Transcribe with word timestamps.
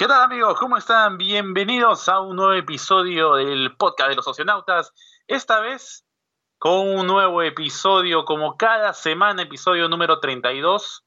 ¿Qué 0.00 0.08
tal 0.08 0.22
amigos? 0.22 0.58
¿Cómo 0.58 0.78
están? 0.78 1.18
Bienvenidos 1.18 2.08
a 2.08 2.20
un 2.20 2.36
nuevo 2.36 2.54
episodio 2.54 3.34
del 3.34 3.76
podcast 3.76 4.08
de 4.08 4.16
los 4.16 4.24
socionautas. 4.24 4.94
Esta 5.26 5.60
vez 5.60 6.06
con 6.56 6.88
un 6.88 7.06
nuevo 7.06 7.42
episodio, 7.42 8.24
como 8.24 8.56
cada 8.56 8.94
semana, 8.94 9.42
episodio 9.42 9.90
número 9.90 10.18
32. 10.18 11.04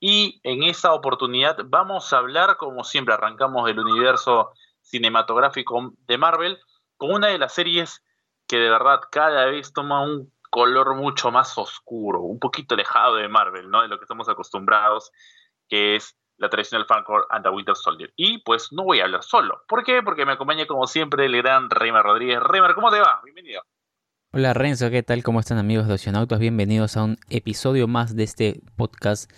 Y 0.00 0.40
en 0.42 0.62
esta 0.62 0.94
oportunidad 0.94 1.58
vamos 1.66 2.14
a 2.14 2.16
hablar, 2.16 2.56
como 2.56 2.82
siempre, 2.82 3.12
arrancamos 3.12 3.66
del 3.66 3.78
universo 3.78 4.52
cinematográfico 4.80 5.92
de 6.06 6.16
Marvel, 6.16 6.58
con 6.96 7.12
una 7.12 7.26
de 7.26 7.36
las 7.36 7.52
series 7.52 8.02
que 8.46 8.56
de 8.56 8.70
verdad 8.70 9.00
cada 9.12 9.44
vez 9.44 9.74
toma 9.74 10.00
un 10.00 10.32
color 10.48 10.94
mucho 10.94 11.30
más 11.30 11.58
oscuro, 11.58 12.20
un 12.22 12.38
poquito 12.38 12.72
alejado 12.72 13.16
de 13.16 13.28
Marvel, 13.28 13.68
¿no? 13.68 13.82
De 13.82 13.88
lo 13.88 13.98
que 13.98 14.04
estamos 14.04 14.30
acostumbrados, 14.30 15.12
que 15.68 15.96
es 15.96 16.16
la 16.40 16.48
tradicional 16.48 16.86
Falcon 16.86 17.22
and 17.28 17.44
the 17.44 17.50
Winter 17.50 17.76
Soldier. 17.76 18.12
Y 18.16 18.38
pues 18.38 18.72
no 18.72 18.84
voy 18.84 19.00
a 19.00 19.04
hablar 19.04 19.22
solo. 19.22 19.62
¿Por 19.68 19.84
qué? 19.84 20.02
Porque 20.02 20.24
me 20.24 20.32
acompaña 20.32 20.66
como 20.66 20.86
siempre 20.86 21.26
el 21.26 21.36
gran 21.36 21.68
Reimer 21.68 22.02
Rodríguez. 22.02 22.40
Reimer, 22.40 22.74
¿cómo 22.74 22.90
te 22.90 22.98
va? 22.98 23.20
Bienvenido. 23.22 23.62
Hola 24.32 24.54
Renzo, 24.54 24.90
¿qué 24.90 25.02
tal? 25.02 25.22
¿Cómo 25.22 25.40
están 25.40 25.58
amigos 25.58 25.86
de 25.86 25.94
Oceanautas? 25.94 26.38
Bienvenidos 26.38 26.96
a 26.96 27.04
un 27.04 27.18
episodio 27.28 27.88
más 27.88 28.16
de 28.16 28.22
este 28.22 28.60
podcast 28.76 29.30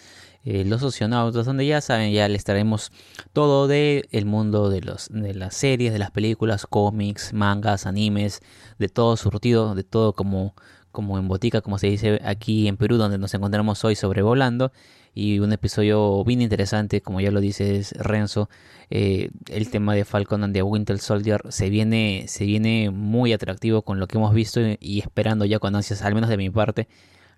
eh, 0.44 0.64
Los 0.64 0.82
Oceanautas, 0.82 1.46
donde 1.46 1.66
ya 1.66 1.80
saben, 1.80 2.12
ya 2.12 2.28
les 2.28 2.44
traemos 2.44 2.92
todo 3.32 3.66
del 3.66 4.06
el 4.12 4.26
mundo 4.26 4.68
de, 4.68 4.82
los, 4.82 5.08
de 5.08 5.34
las 5.34 5.56
series, 5.56 5.92
de 5.92 5.98
las 5.98 6.10
películas, 6.10 6.66
cómics, 6.66 7.32
mangas, 7.32 7.86
animes, 7.86 8.42
de 8.78 8.88
todo 8.88 9.16
surtido, 9.16 9.74
de 9.74 9.82
todo 9.82 10.12
como, 10.12 10.54
como 10.92 11.18
en 11.18 11.26
botica, 11.26 11.62
como 11.62 11.78
se 11.78 11.88
dice 11.88 12.20
aquí 12.24 12.68
en 12.68 12.76
Perú, 12.76 12.96
donde 12.96 13.18
nos 13.18 13.34
encontramos 13.34 13.82
hoy 13.84 13.96
sobrevolando 13.96 14.72
y 15.14 15.40
un 15.40 15.52
episodio 15.52 16.24
bien 16.24 16.40
interesante, 16.40 17.02
como 17.02 17.20
ya 17.20 17.30
lo 17.30 17.40
dices 17.40 17.92
Renzo, 17.98 18.48
eh, 18.90 19.30
el 19.48 19.70
tema 19.70 19.94
de 19.94 20.04
Falcon 20.04 20.44
and 20.44 20.54
the 20.54 20.62
Winter 20.62 20.98
Soldier 20.98 21.42
se 21.50 21.68
viene, 21.68 22.24
se 22.28 22.44
viene 22.44 22.90
muy 22.90 23.32
atractivo 23.32 23.82
con 23.82 24.00
lo 24.00 24.06
que 24.06 24.18
hemos 24.18 24.34
visto 24.34 24.60
y 24.80 25.00
esperando 25.00 25.44
ya 25.44 25.58
con 25.58 25.74
ansias, 25.76 26.02
al 26.02 26.14
menos 26.14 26.30
de 26.30 26.36
mi 26.36 26.50
parte, 26.50 26.88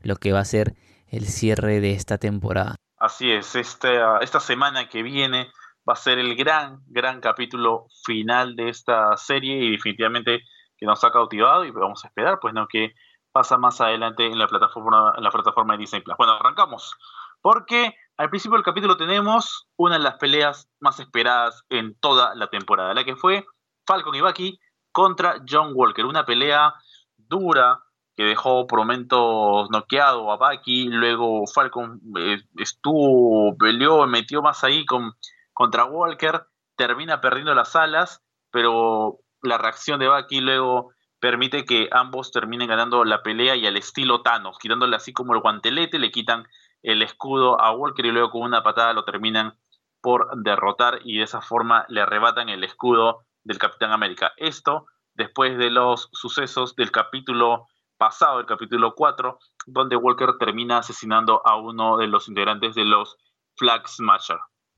lo 0.02 0.16
que 0.16 0.32
va 0.32 0.40
a 0.40 0.44
ser 0.44 0.74
el 1.08 1.26
cierre 1.26 1.80
de 1.80 1.92
esta 1.92 2.18
temporada. 2.18 2.76
Así 2.98 3.30
es, 3.30 3.54
esta, 3.56 4.18
esta 4.18 4.40
semana 4.40 4.88
que 4.88 5.02
viene 5.02 5.48
va 5.88 5.92
a 5.94 5.96
ser 5.96 6.18
el 6.18 6.34
gran, 6.36 6.80
gran 6.86 7.20
capítulo 7.20 7.86
final 8.04 8.56
de 8.56 8.68
esta 8.68 9.16
serie 9.16 9.56
y 9.64 9.72
definitivamente 9.72 10.42
que 10.76 10.86
nos 10.86 11.04
ha 11.04 11.10
cautivado 11.10 11.64
y 11.64 11.70
vamos 11.70 12.04
a 12.04 12.08
esperar, 12.08 12.38
pues 12.40 12.54
no, 12.54 12.66
que 12.68 12.94
pasa 13.32 13.58
más 13.58 13.80
adelante 13.80 14.26
en 14.26 14.38
la 14.38 14.46
plataforma, 14.46 15.12
en 15.16 15.24
la 15.24 15.30
plataforma 15.30 15.74
de 15.74 15.80
Disney 15.80 16.02
Plus. 16.02 16.16
Bueno, 16.16 16.34
arrancamos. 16.34 16.96
Porque 17.44 17.94
al 18.16 18.30
principio 18.30 18.56
del 18.56 18.64
capítulo 18.64 18.96
tenemos 18.96 19.68
una 19.76 19.98
de 19.98 20.02
las 20.02 20.14
peleas 20.14 20.66
más 20.80 20.98
esperadas 20.98 21.62
en 21.68 21.94
toda 22.00 22.34
la 22.34 22.46
temporada, 22.46 22.94
la 22.94 23.04
que 23.04 23.16
fue 23.16 23.44
Falcon 23.86 24.14
y 24.14 24.22
Bucky 24.22 24.58
contra 24.90 25.42
John 25.46 25.72
Walker. 25.74 26.06
Una 26.06 26.24
pelea 26.24 26.72
dura 27.18 27.82
que 28.16 28.24
dejó 28.24 28.66
por 28.66 28.78
momentos 28.78 29.68
noqueado 29.68 30.32
a 30.32 30.38
Bucky. 30.38 30.88
Luego 30.88 31.46
Falcon 31.46 32.00
eh, 32.18 32.38
estuvo, 32.56 33.54
peleó, 33.58 34.06
metió 34.06 34.40
más 34.40 34.64
ahí 34.64 34.86
con, 34.86 35.12
contra 35.52 35.84
Walker. 35.84 36.46
Termina 36.76 37.20
perdiendo 37.20 37.54
las 37.54 37.76
alas, 37.76 38.22
pero 38.50 39.18
la 39.42 39.58
reacción 39.58 40.00
de 40.00 40.08
Bucky 40.08 40.40
luego 40.40 40.94
permite 41.20 41.66
que 41.66 41.90
ambos 41.92 42.32
terminen 42.32 42.68
ganando 42.68 43.04
la 43.04 43.22
pelea 43.22 43.54
y 43.54 43.66
al 43.66 43.76
estilo 43.76 44.22
Thanos, 44.22 44.58
quitándole 44.58 44.96
así 44.96 45.12
como 45.12 45.34
el 45.34 45.40
guantelete, 45.40 45.98
le 45.98 46.10
quitan 46.10 46.46
el 46.84 47.02
escudo 47.02 47.60
a 47.60 47.72
Walker 47.72 48.04
y 48.04 48.12
luego 48.12 48.30
con 48.30 48.42
una 48.42 48.62
patada 48.62 48.92
lo 48.92 49.04
terminan 49.04 49.58
por 50.02 50.28
derrotar 50.42 51.00
y 51.02 51.16
de 51.16 51.24
esa 51.24 51.40
forma 51.40 51.86
le 51.88 52.02
arrebatan 52.02 52.50
el 52.50 52.62
escudo 52.62 53.24
del 53.42 53.58
Capitán 53.58 53.90
América. 53.90 54.32
Esto 54.36 54.86
después 55.14 55.56
de 55.56 55.70
los 55.70 56.10
sucesos 56.12 56.76
del 56.76 56.90
capítulo 56.90 57.68
pasado, 57.96 58.38
el 58.38 58.46
capítulo 58.46 58.94
4, 58.94 59.38
donde 59.66 59.96
Walker 59.96 60.34
termina 60.38 60.78
asesinando 60.78 61.40
a 61.46 61.56
uno 61.56 61.96
de 61.96 62.06
los 62.06 62.28
integrantes 62.28 62.74
de 62.74 62.84
los 62.84 63.16
Flag 63.56 63.88
Smasher. 63.88 64.36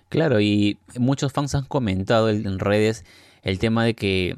Claro, 0.08 0.40
y 0.40 0.78
muchos 0.96 1.32
fans 1.32 1.56
han 1.56 1.64
comentado 1.64 2.28
en 2.28 2.60
redes 2.60 3.04
el 3.42 3.58
tema 3.58 3.82
de 3.82 3.94
que 3.94 4.36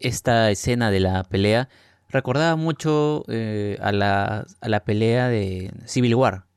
esta 0.00 0.50
escena 0.50 0.90
de 0.90 0.98
la 0.98 1.22
pelea 1.22 1.68
recordaba 2.08 2.56
mucho 2.56 3.24
eh, 3.28 3.78
a, 3.80 3.92
la, 3.92 4.46
a 4.60 4.68
la 4.68 4.80
pelea 4.80 5.28
de 5.28 5.72
Civil 5.84 6.16
War, 6.16 6.47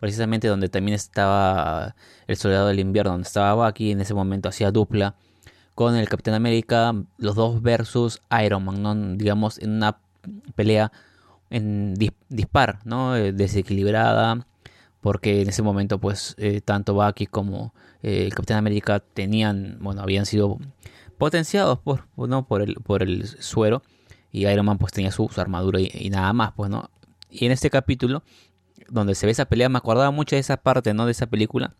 Precisamente 0.00 0.48
donde 0.48 0.68
también 0.68 0.94
estaba 0.94 1.94
el 2.26 2.36
Soldado 2.36 2.68
del 2.68 2.80
Invierno, 2.80 3.12
donde 3.12 3.26
estaba 3.26 3.66
Bucky, 3.66 3.92
en 3.92 4.00
ese 4.00 4.12
momento 4.12 4.48
hacía 4.48 4.70
dupla 4.70 5.14
con 5.74 5.96
el 5.96 6.08
Capitán 6.08 6.34
América, 6.34 6.94
los 7.18 7.34
dos 7.34 7.62
versus 7.62 8.20
Iron 8.44 8.64
Man, 8.64 9.18
digamos, 9.18 9.58
en 9.58 9.70
una 9.70 9.98
pelea 10.54 10.92
en 11.50 11.94
dispar, 12.28 12.80
¿no? 12.84 13.16
Eh, 13.16 13.32
desequilibrada, 13.32 14.46
porque 15.00 15.42
en 15.42 15.48
ese 15.48 15.62
momento, 15.62 15.98
pues, 15.98 16.34
eh, 16.38 16.60
tanto 16.60 16.94
Bucky 16.94 17.26
como 17.26 17.74
eh, 18.02 18.24
el 18.24 18.34
Capitán 18.34 18.58
América 18.58 19.00
tenían, 19.00 19.78
bueno, 19.80 20.02
habían 20.02 20.26
sido 20.26 20.58
potenciados 21.18 21.78
por, 21.78 22.08
¿no? 22.16 22.46
por, 22.46 22.62
el, 22.62 22.74
por 22.76 23.02
el 23.02 23.26
suero, 23.26 23.82
y 24.32 24.46
Iron 24.46 24.66
Man, 24.66 24.78
pues, 24.78 24.92
tenía 24.92 25.12
su, 25.12 25.30
armadura 25.36 25.80
y, 25.80 25.90
y, 25.92 26.10
nada 26.10 26.32
más, 26.32 26.52
pues, 26.52 26.70
¿no? 26.70 26.90
Y 27.30 27.46
en 27.46 27.52
este 27.52 27.68
capítulo 27.68 28.22
donde 28.88 29.14
se 29.14 29.26
ve 29.26 29.32
esa 29.32 29.46
pelea, 29.46 29.68
me 29.68 29.78
acordaba 29.78 30.10
mucho 30.10 30.36
de 30.36 30.40
esa 30.40 30.56
parte, 30.58 30.94
¿no? 30.94 31.06
De 31.06 31.12
esa 31.12 31.26
película. 31.26 31.74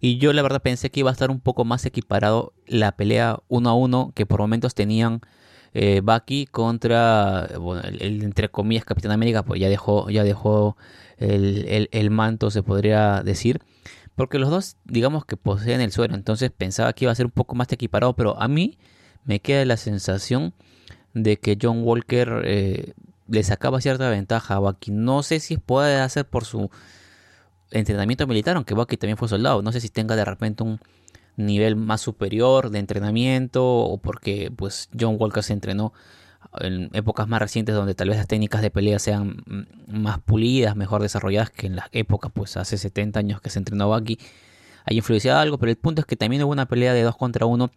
Y 0.00 0.18
yo 0.18 0.32
la 0.32 0.42
verdad 0.42 0.60
pensé 0.62 0.90
que 0.90 1.00
iba 1.00 1.10
a 1.10 1.12
estar 1.12 1.30
un 1.30 1.40
poco 1.40 1.64
más 1.64 1.86
equiparado 1.86 2.52
la 2.66 2.92
pelea 2.92 3.38
uno 3.48 3.70
a 3.70 3.74
uno 3.74 4.12
que 4.14 4.26
por 4.26 4.40
momentos 4.40 4.74
tenían 4.74 5.22
eh, 5.72 6.02
Bucky 6.04 6.46
contra, 6.46 7.48
bueno, 7.58 7.82
el, 7.82 8.22
entre 8.22 8.50
comillas 8.50 8.84
Capitán 8.84 9.12
América, 9.12 9.44
pues 9.44 9.60
ya 9.60 9.68
dejó, 9.68 10.10
ya 10.10 10.22
dejó 10.22 10.76
el, 11.18 11.88
el, 11.90 12.10
manto, 12.10 12.50
se 12.50 12.62
podría 12.62 13.22
decir. 13.22 13.60
Porque 14.14 14.38
los 14.38 14.50
dos, 14.50 14.76
digamos 14.84 15.24
que 15.24 15.36
poseen 15.36 15.80
el 15.80 15.90
suelo, 15.90 16.14
entonces 16.14 16.50
pensaba 16.56 16.92
que 16.92 17.06
iba 17.06 17.12
a 17.12 17.16
ser 17.16 17.26
un 17.26 17.32
poco 17.32 17.56
más 17.56 17.72
equiparado, 17.72 18.14
pero 18.14 18.40
a 18.40 18.46
mí 18.46 18.78
me 19.24 19.40
queda 19.40 19.64
la 19.64 19.76
sensación 19.76 20.54
de 21.14 21.38
que 21.38 21.58
John 21.60 21.82
Walker 21.82 22.42
eh, 22.44 22.92
le 23.28 23.42
sacaba 23.42 23.80
cierta 23.80 24.08
ventaja 24.10 24.54
a 24.54 24.58
Bucky. 24.58 24.90
No 24.90 25.22
sé 25.22 25.40
si 25.40 25.56
puede 25.58 26.00
hacer 26.00 26.26
por 26.26 26.44
su 26.44 26.70
entrenamiento 27.70 28.26
militar, 28.26 28.56
aunque 28.56 28.74
Bucky 28.74 28.96
también 28.96 29.16
fue 29.16 29.28
soldado. 29.28 29.62
No 29.62 29.72
sé 29.72 29.80
si 29.80 29.88
tenga 29.88 30.16
de 30.16 30.24
repente 30.24 30.62
un 30.62 30.80
nivel 31.36 31.76
más 31.76 32.00
superior 32.00 32.70
de 32.70 32.78
entrenamiento 32.78 33.64
o 33.66 33.98
porque 33.98 34.52
pues 34.54 34.88
John 34.98 35.16
Walker 35.18 35.42
se 35.42 35.52
entrenó 35.52 35.92
en 36.60 36.90
épocas 36.92 37.26
más 37.26 37.40
recientes 37.40 37.74
donde 37.74 37.94
tal 37.94 38.08
vez 38.08 38.18
las 38.18 38.28
técnicas 38.28 38.62
de 38.62 38.70
pelea 38.70 38.98
sean 38.98 39.42
más 39.88 40.20
pulidas, 40.20 40.76
mejor 40.76 41.02
desarrolladas 41.02 41.50
que 41.50 41.66
en 41.66 41.76
las 41.76 41.86
épocas 41.92 42.30
pues 42.32 42.56
hace 42.56 42.78
70 42.78 43.18
años 43.18 43.40
que 43.40 43.50
se 43.50 43.58
entrenó 43.58 43.88
Bucky. 43.88 44.18
Hay 44.84 44.96
influenciado 44.98 45.40
algo, 45.40 45.58
pero 45.58 45.70
el 45.70 45.78
punto 45.78 46.02
es 46.02 46.06
que 46.06 46.16
también 46.16 46.42
hubo 46.42 46.52
una 46.52 46.66
pelea 46.66 46.92
de 46.92 47.02
dos 47.02 47.16
contra 47.16 47.46
uno 47.46 47.70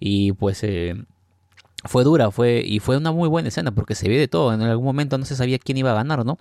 y 0.00 0.32
pues 0.32 0.64
eh, 0.64 0.96
fue 1.84 2.04
dura, 2.04 2.30
fue 2.30 2.62
y 2.64 2.80
fue 2.80 2.96
una 2.96 3.12
muy 3.12 3.28
buena 3.28 3.48
escena 3.48 3.70
porque 3.70 3.94
se 3.94 4.08
ve 4.08 4.18
de 4.18 4.28
todo. 4.28 4.52
En 4.52 4.62
algún 4.62 4.84
momento 4.84 5.18
no 5.18 5.24
se 5.24 5.36
sabía 5.36 5.58
quién 5.58 5.78
iba 5.78 5.92
a 5.92 5.94
ganar, 5.94 6.24
¿no? 6.24 6.38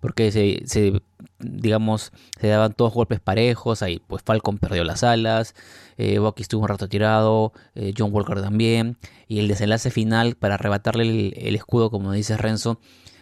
Porque 0.00 0.32
se, 0.32 0.62
se 0.66 1.00
digamos, 1.38 2.12
se 2.40 2.48
daban 2.48 2.72
todos 2.72 2.92
golpes 2.92 3.20
parejos. 3.20 3.82
Ahí, 3.82 4.00
pues 4.06 4.22
Falcon 4.22 4.58
perdió 4.58 4.84
las 4.84 5.02
alas, 5.04 5.54
eh, 5.96 6.18
Bucky 6.18 6.42
estuvo 6.42 6.62
un 6.62 6.68
rato 6.68 6.88
tirado, 6.88 7.52
eh, 7.74 7.92
John 7.96 8.12
Walker 8.12 8.40
también. 8.40 8.96
Y 9.28 9.40
el 9.40 9.48
desenlace 9.48 9.90
final 9.90 10.36
para 10.36 10.54
arrebatarle 10.54 11.28
el, 11.36 11.54
escudo, 11.54 11.90
como 11.90 12.12
dice 12.12 12.36
Renzo, 12.36 12.78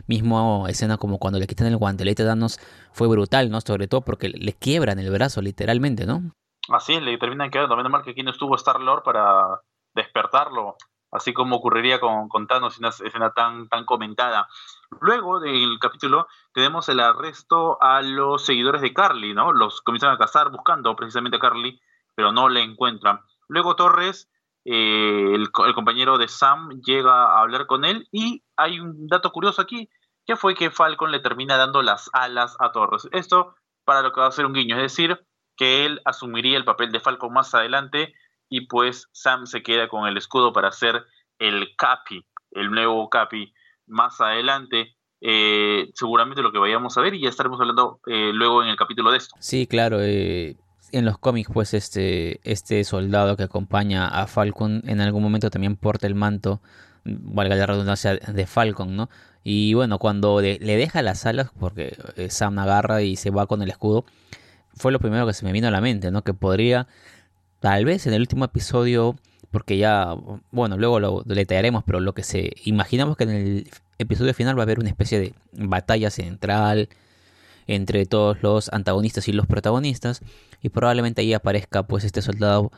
mismo 0.07 0.67
escena 0.69 0.97
como 0.97 1.19
cuando 1.19 1.39
le 1.39 1.47
quitan 1.47 1.67
el 1.69 1.77
guantelete 1.77 2.23
a 2.23 2.27
Thanos, 2.27 2.59
fue 2.93 3.09
brutal, 3.09 3.51
¿no? 3.51 3.61
Sobre 3.61 3.89
todo 3.89 4.03
porque 4.03 4.29
le 4.29 4.53
quiebran 4.53 4.99
el 4.99 5.11
brazo, 5.11 5.43
literalmente, 5.43 6.07
¿no? 6.07 6.33
Así 6.69 6.99
le 7.01 7.17
terminan 7.19 7.51
quedando. 7.51 7.75
También 7.75 7.91
mal 7.91 8.03
que 8.03 8.11
aquí 8.11 8.23
no 8.23 8.31
estuvo 8.31 8.55
Star 8.57 8.81
Lord 8.81 9.03
para 9.03 9.61
despertarlo 9.95 10.77
así 11.11 11.33
como 11.33 11.57
ocurriría 11.57 12.01
con, 12.01 12.29
con 12.29 12.47
Thanos, 12.47 12.79
una 12.79 12.89
escena 12.89 13.33
tan, 13.33 13.69
tan 13.69 13.85
comentada. 13.85 14.49
Luego 15.01 15.41
del 15.41 15.79
capítulo 15.81 16.27
tenemos 16.53 16.89
el 16.89 17.01
arresto 17.01 17.83
a 17.83 18.03
los 18.03 18.45
seguidores 18.45 18.83
de 18.83 18.93
Carly, 18.93 19.35
¿no? 19.35 19.53
Los 19.53 19.81
comienzan 19.81 20.13
a 20.13 20.19
cazar 20.19 20.51
buscando 20.51 20.95
precisamente 20.97 21.37
a 21.37 21.41
Carly, 21.41 21.81
pero 22.15 22.33
no 22.33 22.49
la 22.49 22.61
encuentran. 22.61 23.21
Luego 23.49 23.77
Torres, 23.77 24.31
eh, 24.65 25.35
el, 25.35 25.51
el, 25.67 25.75
compañero 25.75 26.19
de 26.19 26.29
Sam, 26.29 26.81
llega 26.83 27.13
a 27.13 27.41
hablar 27.41 27.67
con 27.67 27.85
él 27.85 28.09
y 28.13 28.45
hay 28.57 28.79
un 28.81 29.09
dato 29.09 29.33
curioso 29.33 29.63
aquí, 29.63 29.89
que 30.27 30.37
fue 30.37 30.55
que 30.55 30.71
Falcon 30.71 31.11
le 31.11 31.21
termina 31.21 31.57
dando 31.57 31.83
las 31.83 32.11
alas 32.13 32.57
a 32.61 32.71
Torres. 32.73 33.09
Esto 33.13 33.55
para 33.85 34.03
lo 34.03 34.13
que 34.13 34.21
va 34.21 34.29
a 34.29 34.33
ser 34.33 34.47
un 34.47 34.53
guiño, 34.53 34.77
es 34.77 34.83
decir, 34.83 35.19
que 35.57 35.85
él 35.85 36.01
asumiría 36.05 36.57
el 36.57 36.65
papel 36.65 36.93
de 36.93 37.01
Falcon 37.01 37.33
más 37.33 37.55
adelante 37.55 38.15
y 38.51 38.67
pues 38.67 39.09
Sam 39.13 39.47
se 39.47 39.63
queda 39.63 39.89
con 39.89 40.07
el 40.07 40.19
escudo 40.19 40.53
para 40.53 40.69
hacer 40.69 41.03
el 41.39 41.69
Capi, 41.77 42.27
el 42.51 42.71
nuevo 42.71 43.09
Capi 43.09 43.55
más 43.87 44.21
adelante. 44.21 44.97
Eh, 45.23 45.91
seguramente 45.95 46.43
lo 46.43 46.51
que 46.51 46.59
vayamos 46.59 46.97
a 46.97 47.03
ver 47.03 47.15
y 47.15 47.23
ya 47.23 47.29
estaremos 47.29 47.61
hablando 47.61 48.01
eh, 48.07 48.33
luego 48.35 48.63
en 48.63 48.69
el 48.69 48.77
capítulo 48.77 49.11
de 49.11 49.19
esto. 49.19 49.35
Sí, 49.39 49.67
claro. 49.67 49.99
Eh, 50.01 50.57
en 50.93 51.05
los 51.05 51.19
cómics, 51.19 51.51
pues 51.53 51.75
este, 51.75 52.41
este 52.43 52.83
soldado 52.85 53.37
que 53.37 53.45
acompaña 53.45 54.09
a 54.09 54.27
Falcon 54.27 54.83
en 54.87 55.01
algún 55.01 55.23
momento 55.23 55.51
también 55.51 55.77
porta 55.77 56.07
el 56.07 56.15
manto, 56.15 56.61
valga 57.05 57.55
la 57.55 57.67
redundancia, 57.67 58.17
de 58.17 58.47
Falcon, 58.47 58.97
¿no? 58.97 59.09
Y 59.43 59.75
bueno, 59.75 59.99
cuando 59.99 60.41
le 60.41 60.59
deja 60.59 61.03
las 61.03 61.25
alas, 61.25 61.51
porque 61.59 61.97
eh, 62.17 62.31
Sam 62.31 62.59
agarra 62.59 63.03
y 63.03 63.17
se 63.17 63.31
va 63.31 63.47
con 63.47 63.63
el 63.63 63.71
escudo, 63.71 64.05
fue 64.75 64.93
lo 64.93 64.99
primero 64.99 65.27
que 65.27 65.33
se 65.33 65.45
me 65.45 65.53
vino 65.53 65.69
a 65.69 65.71
la 65.71 65.81
mente, 65.81 66.11
¿no? 66.11 66.23
Que 66.23 66.35
podría, 66.35 66.89
tal 67.61 67.85
vez 67.85 68.07
en 68.07 68.15
el 68.15 68.21
último 68.21 68.45
episodio, 68.45 69.17
porque 69.51 69.79
ya, 69.79 70.15
bueno, 70.51 70.77
luego 70.77 71.01
lo 71.01 71.23
detallaremos, 71.23 71.85
pero 71.85 72.01
lo 72.01 72.15
que 72.15 72.23
se 72.23 72.53
imaginamos 72.65 73.17
que 73.17 73.25
en 73.25 73.31
el 73.31 73.71
episodio 73.99 74.35
final 74.35 74.57
va 74.57 74.63
a 74.63 74.65
haber 74.65 74.81
una 74.81 74.89
especie 74.89 75.21
de 75.21 75.35
batalla 75.53 76.11
central 76.11 76.89
entre 77.67 78.07
todos 78.07 78.43
los 78.43 78.73
antagonistas 78.73 79.29
y 79.29 79.33
los 79.33 79.47
protagonistas 79.47 80.23
y 80.63 80.71
probablemente 80.71 81.21
ahí 81.23 81.35
aparezca 81.35 81.83
pues 81.85 82.05
este 82.05 82.23
soldado 82.23 82.73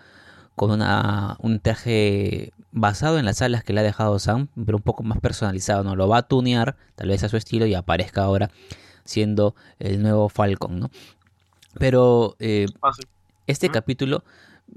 con 0.54 0.70
una, 0.70 1.36
un 1.40 1.60
traje 1.60 2.52
basado 2.72 3.18
en 3.18 3.24
las 3.24 3.40
alas 3.42 3.64
que 3.64 3.72
le 3.72 3.80
ha 3.80 3.84
dejado 3.84 4.18
Sam, 4.18 4.48
pero 4.66 4.76
un 4.76 4.82
poco 4.82 5.02
más 5.02 5.18
personalizado, 5.20 5.84
¿no? 5.84 5.96
Lo 5.96 6.08
va 6.08 6.18
a 6.18 6.22
tunear, 6.22 6.76
tal 6.94 7.08
vez 7.08 7.22
a 7.24 7.28
su 7.28 7.36
estilo, 7.36 7.66
y 7.66 7.74
aparezca 7.74 8.22
ahora 8.22 8.50
siendo 9.04 9.54
el 9.78 10.02
nuevo 10.02 10.28
Falcon, 10.28 10.78
¿no? 10.78 10.90
Pero 11.78 12.36
eh, 12.38 12.66
este 13.46 13.70
capítulo, 13.70 14.24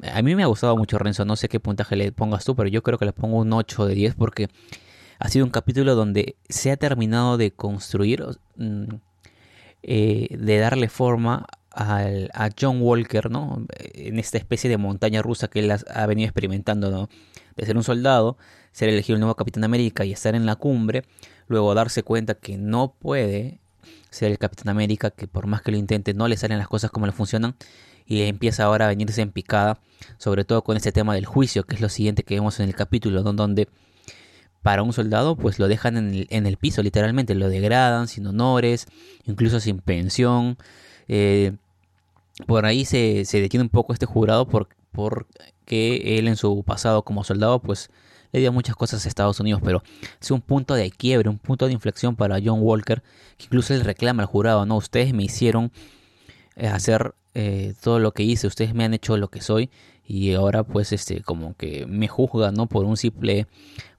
a 0.04 0.22
mí 0.22 0.36
me 0.36 0.44
ha 0.44 0.48
gustado 0.48 0.76
mucho, 0.78 0.98
Renzo, 0.98 1.26
no 1.26 1.36
sé 1.36 1.48
qué 1.50 1.60
puntaje 1.60 1.96
le 1.96 2.12
pongas 2.12 2.46
tú, 2.46 2.56
pero 2.56 2.70
yo 2.70 2.84
creo 2.84 2.98
que 2.98 3.06
le 3.06 3.14
pongo 3.14 3.38
un 3.38 3.54
8 3.54 3.86
de 3.86 3.96
10 3.96 4.16
porque 4.16 4.50
ha 5.20 5.30
sido 5.30 5.46
un 5.46 5.52
capítulo 5.52 5.96
donde 5.96 6.36
se 6.50 6.72
ha 6.72 6.78
terminado 6.78 7.38
de 7.38 7.52
construir, 7.52 8.26
mm, 8.58 8.96
eh, 9.84 10.28
de 10.38 10.58
darle 10.58 10.90
forma 10.90 11.46
a 11.78 12.50
John 12.58 12.82
Walker, 12.82 13.30
¿no? 13.30 13.66
En 13.94 14.18
esta 14.18 14.38
especie 14.38 14.70
de 14.70 14.78
montaña 14.78 15.22
rusa 15.22 15.50
que 15.50 15.60
él 15.60 15.72
ha 15.72 16.06
venido 16.06 16.26
experimentando, 16.26 16.90
¿no? 16.90 17.10
De 17.58 17.66
ser 17.66 17.76
un 17.76 17.84
soldado, 17.84 18.38
ser 18.72 18.88
elegido 18.90 19.16
el 19.16 19.20
nuevo 19.20 19.36
Capitán 19.36 19.66
América 19.66 20.06
y 20.06 20.14
estar 20.14 20.36
en 20.36 20.46
la 20.46 20.56
cumbre, 20.56 21.04
luego 21.48 21.74
darse 21.74 22.04
cuenta 22.04 22.36
que 22.36 22.58
no 22.58 22.94
puede 22.94 23.60
ser 24.10 24.32
el 24.32 24.38
Capitán 24.38 24.70
América, 24.70 25.12
que 25.12 25.28
por 25.28 25.48
más 25.48 25.62
que 25.62 25.72
lo 25.72 25.78
intente 25.78 26.14
no 26.14 26.28
le 26.28 26.38
salen 26.38 26.58
las 26.58 26.70
cosas 26.70 26.92
como 26.92 27.06
le 27.06 27.12
funcionan, 27.12 27.56
y 28.06 28.22
empieza 28.24 28.64
ahora 28.64 28.86
a 28.86 28.90
venirse 28.90 29.22
en 29.22 29.32
picada, 29.32 29.80
sobre 30.18 30.46
todo 30.46 30.64
con 30.64 30.78
este 30.78 30.92
tema 30.92 31.16
del 31.16 31.26
juicio, 31.26 31.64
que 31.64 31.76
es 31.76 31.82
lo 31.82 31.90
siguiente 31.90 32.24
que 32.24 32.36
vemos 32.36 32.60
en 32.60 32.68
el 32.68 32.76
capítulo, 32.76 33.24
donde 33.24 33.68
para 34.62 34.84
un 34.84 34.94
soldado 34.94 35.36
pues 35.36 35.60
lo 35.60 35.68
dejan 35.68 35.98
en 35.98 36.14
el, 36.14 36.28
en 36.30 36.48
el 36.48 36.58
piso 36.58 36.82
literalmente, 36.82 37.36
lo 37.36 37.50
degradan 37.50 38.08
sin 38.08 38.26
honores, 38.28 38.88
incluso 39.26 39.60
sin 39.60 39.80
pensión. 39.80 40.58
Eh, 41.08 41.54
por 42.48 42.66
ahí 42.66 42.86
se, 42.86 43.24
detiene 43.32 43.64
un 43.64 43.70
poco 43.70 43.94
este 43.94 44.06
jurado 44.06 44.48
por, 44.48 44.70
porque 44.92 46.18
él 46.18 46.28
en 46.28 46.36
su 46.36 46.64
pasado 46.64 47.04
como 47.04 47.24
soldado 47.24 47.60
pues 47.60 47.90
le 48.32 48.40
dio 48.42 48.52
muchas 48.52 48.76
cosas 48.76 49.06
a 49.06 49.08
Estados 49.08 49.40
Unidos, 49.40 49.62
pero 49.64 49.82
es 50.20 50.32
un 50.32 50.42
punto 50.42 50.74
de 50.74 50.92
quiebre, 50.92 51.30
un 51.30 51.40
punto 51.40 51.68
de 51.68 51.74
inflexión 51.74 52.16
para 52.16 52.40
John 52.44 52.60
Walker, 52.62 53.02
que 53.38 53.46
incluso 53.46 53.74
él 53.74 53.82
reclama 53.82 54.24
al 54.24 54.28
jurado, 54.28 54.66
no, 54.66 54.76
ustedes 54.76 55.14
me 55.14 55.24
hicieron 55.24 55.72
hacer 56.56 57.14
eh, 57.34 57.74
todo 57.82 58.00
lo 58.00 58.14
que 58.14 58.24
hice, 58.24 58.48
ustedes 58.48 58.74
me 58.74 58.86
han 58.86 58.94
hecho 58.94 59.18
lo 59.18 59.30
que 59.30 59.42
soy 59.42 59.70
y 60.08 60.34
ahora 60.34 60.64
pues 60.64 60.92
este 60.94 61.22
como 61.22 61.56
que 61.56 61.86
me 61.88 62.08
juzgan, 62.08 62.54
¿no? 62.54 62.68
Por 62.68 62.86
un 62.86 62.98
simple 62.98 63.48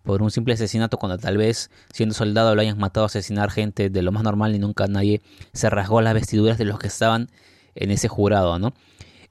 por 0.03 0.23
un 0.23 0.31
simple 0.31 0.55
asesinato 0.55 0.99
cuando 0.99 1.19
tal 1.19 1.37
vez 1.37 1.71
siendo 1.93 2.15
soldado 2.15 2.55
lo 2.55 2.61
hayan 2.61 2.79
matado 2.79 3.05
a 3.05 3.09
asesinar 3.09 3.51
gente 3.51 3.91
de 3.91 4.03
lo 4.03 4.13
más 4.13 4.23
normal 4.23 4.55
y 4.55 4.59
nunca 4.59 4.87
nadie 4.87 5.21
se 5.53 5.69
rasgó 5.69 6.01
las 6.01 6.15
vestiduras 6.15 6.59
de 6.59 6.65
los 6.65 6.79
que 6.79 6.87
estaban 6.87 7.29
en 7.75 7.91
ese 7.91 8.09
jurado, 8.09 8.59
¿no? 8.59 8.73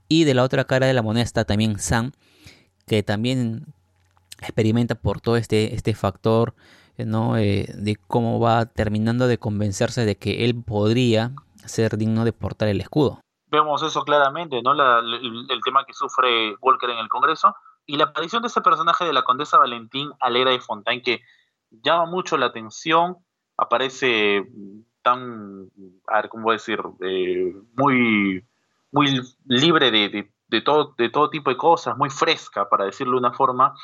Y 0.08 0.24
de 0.24 0.34
la 0.34 0.44
otra 0.44 0.64
cara 0.64 0.86
de 0.86 0.94
la 0.94 1.02
moneda 1.02 1.24
está 1.24 1.44
también 1.44 1.78
Sam, 1.78 2.12
que 2.86 3.02
también 3.02 3.66
experimenta 4.40 4.94
por 4.94 5.20
todo 5.20 5.36
este, 5.36 5.74
este 5.74 5.94
factor, 5.94 6.54
¿no? 6.98 7.38
Eh, 7.38 7.74
de 7.76 7.96
cómo 7.96 8.38
va 8.38 8.66
terminando 8.66 9.26
de 9.28 9.38
convencerse 9.38 10.04
de 10.04 10.16
que 10.16 10.44
él 10.44 10.54
podría 10.62 11.32
ser 11.68 11.96
digno 11.96 12.24
de 12.24 12.32
portar 12.32 12.68
el 12.68 12.80
escudo. 12.80 13.20
Vemos 13.48 13.82
eso 13.82 14.02
claramente, 14.02 14.60
¿no? 14.62 14.72
el, 14.72 15.60
tema 15.64 15.84
que 15.84 15.92
sufre 15.92 16.56
Walker 16.60 16.90
en 16.90 16.98
el 16.98 17.08
Congreso 17.08 17.54
y 17.86 17.96
la 17.96 18.04
aparición 18.04 18.42
de 18.42 18.48
ese 18.48 18.60
personaje 18.60 19.04
de 19.04 19.12
la 19.12 19.22
condesa 19.22 19.58
Valentín 19.58 20.10
Alegra 20.20 20.50
de 20.50 20.60
Fontaine 20.60 21.02
que 21.02 21.20
llama 21.70 22.06
mucho 22.06 22.36
la 22.36 22.46
atención, 22.46 23.18
aparece 23.56 24.44
tan, 25.02 25.70
a 26.08 26.16
ver, 26.16 26.28
¿cómo 26.28 26.50
decir? 26.50 26.80
Eh, 27.00 27.54
muy, 27.76 28.44
muy 28.90 29.20
libre 29.44 29.90
de, 29.90 30.30
de, 30.48 30.60
todo, 30.62 30.94
de 30.98 31.08
todo 31.10 31.30
tipo 31.30 31.50
de 31.50 31.56
cosas, 31.56 31.96
muy 31.96 32.10
fresca, 32.10 32.68
para 32.68 32.86
decirlo 32.86 33.12
de 33.12 33.18
una 33.18 33.32
forma, 33.32 33.74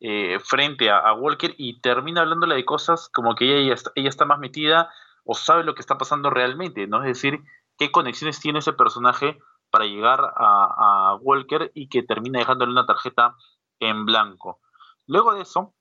eh, 0.00 0.38
frente 0.44 0.90
a, 0.90 1.12
Walker 1.14 1.54
y 1.58 1.80
termina 1.80 2.20
hablándole 2.20 2.54
de 2.54 2.64
cosas 2.64 3.08
como 3.12 3.34
que 3.34 3.44
ella, 3.44 3.74
ella, 3.96 4.08
está, 4.08 4.24
más 4.24 4.38
metida 4.38 4.90
o 5.30 5.34
sabe 5.34 5.62
lo 5.62 5.74
que 5.74 5.82
está 5.82 5.98
pasando 5.98 6.30
realmente, 6.30 6.86
¿no? 6.86 7.04
Es 7.04 7.20
decir, 7.20 7.44
qué 7.76 7.92
conexiones 7.92 8.40
tiene 8.40 8.60
ese 8.60 8.72
personaje 8.72 9.38
para 9.70 9.84
llegar 9.84 10.32
a, 10.34 11.18
Walker 11.20 11.70
y 11.74 11.90
que 11.90 12.02
termina 12.02 12.38
dejándole 12.38 12.72
una 12.72 12.86
tarjeta 12.86 13.36
en 13.78 14.06
blanco. 14.06 14.58
Luego 15.06 15.34
de 15.34 15.42
eso, 15.42 15.74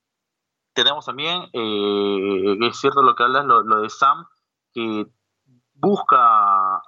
tenemos 0.73 1.05
también, 1.05 1.49
eh, 1.53 2.57
es 2.59 2.77
cierto 2.77 3.01
lo 3.01 3.15
que 3.15 3.23
hablas, 3.23 3.45
lo, 3.45 3.63
de 3.63 3.89
Sam, 3.89 4.27
que 4.73 5.05
busca 5.75 6.17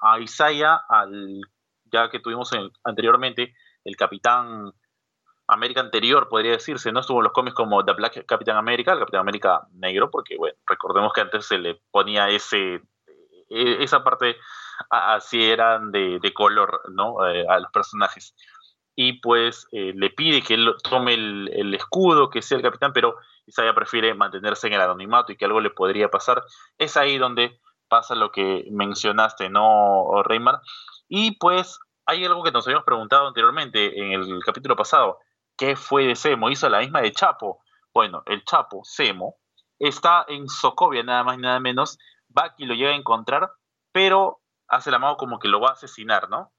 a 0.02 0.20
Isaiah, 0.20 0.82
al, 0.90 1.40
ya 1.86 2.10
que 2.10 2.20
tuvimos 2.20 2.52
anteriormente, 2.84 3.54
el 3.86 3.96
Capitán 3.96 4.74
América 5.50 5.82
anterior, 5.82 6.30
podría 6.30 6.52
decirse, 6.52 6.92
¿no? 6.92 7.00
Estuvo 7.00 7.20
en 7.20 7.26
los 7.26 7.34
cómics 7.34 7.56
como 7.56 7.84
The 7.84 7.94
Black 7.94 8.26
Capitán 8.26 8.58
América, 8.58 8.94
el 8.94 9.00
Capitán 9.00 9.22
América 9.22 9.68
negro, 9.74 10.10
porque, 10.12 10.38
bueno, 10.38 10.56
recordemos 10.66 11.12
que 11.14 11.22
antes 11.22 11.46
se 11.46 11.58
le 11.58 11.82
ponía 11.92 12.30
ese, 12.30 12.82
e, 13.50 13.84
esa 13.84 14.04
parte, 14.04 14.38
así 14.90 15.44
eran 15.44 15.92
de, 15.92 16.32
color, 16.34 16.82
¿no? 16.92 17.28
Eh, 17.28 17.46
a 17.48 17.60
los 17.60 17.72
personajes. 17.72 18.36
Y 18.96 19.14
pues 19.22 19.68
eh, 19.72 19.94
le 19.96 20.10
pide 20.10 20.42
que 20.42 20.56
él 20.56 20.74
tome 20.84 21.14
el, 21.14 21.50
el, 21.54 21.74
escudo, 21.74 22.30
que 22.30 22.42
sea 22.42 22.58
el 22.58 22.64
capitán, 22.64 22.92
pero 22.94 23.16
Isaiah 23.46 23.74
prefiere 23.74 24.14
mantenerse 24.14 24.68
en 24.68 24.74
el 24.74 24.82
anonimato 24.82 25.32
y 25.32 25.38
que 25.38 25.46
algo 25.46 25.62
le 25.62 25.70
podría 25.70 26.10
pasar. 26.10 26.44
Es 26.78 26.98
ahí 26.98 27.18
donde 27.18 27.60
pasa 27.88 28.16
lo 28.16 28.32
que 28.32 28.66
mencionaste, 28.72 29.50
¿no, 29.50 30.22
Reymar? 30.24 30.62
Y 31.08 31.38
pues 31.38 31.80
hay 32.06 32.26
algo 32.26 32.44
que 32.44 32.52
nos 32.52 32.66
habíamos 32.66 32.86
preguntado 32.86 33.28
anteriormente 33.28 34.00
en 34.00 34.14
el 34.14 34.44
capítulo 34.44 34.76
pasado. 34.76 35.20
¿Qué 35.60 35.76
fue 35.76 36.06
de 36.06 36.16
Semo? 36.16 36.50
Hizo 36.50 36.70
la 36.70 36.80
misma 36.80 37.02
de 37.02 37.12
Chapo. 37.12 37.62
Bueno, 37.94 38.24
el 38.28 38.46
Chapo, 38.46 38.80
Semo, 38.86 39.36
está 39.78 40.24
en 40.30 40.48
Socovia, 40.48 41.04
nada 41.04 41.26
más 41.26 41.38
y 41.38 41.42
nada 41.42 41.60
menos. 41.60 41.98
Bucky 42.30 42.66
lo 42.66 42.76
llega 42.76 42.92
a 42.92 42.96
encontrar, 42.96 43.52
pero 43.92 44.40
hace 44.70 44.90
la 44.90 45.00
mano 45.00 45.18
como 45.18 45.38
que 45.38 45.50
lo 45.50 45.60
va 45.60 45.72
a 45.72 45.74
asesinar, 45.74 46.30
¿no? 46.30 46.54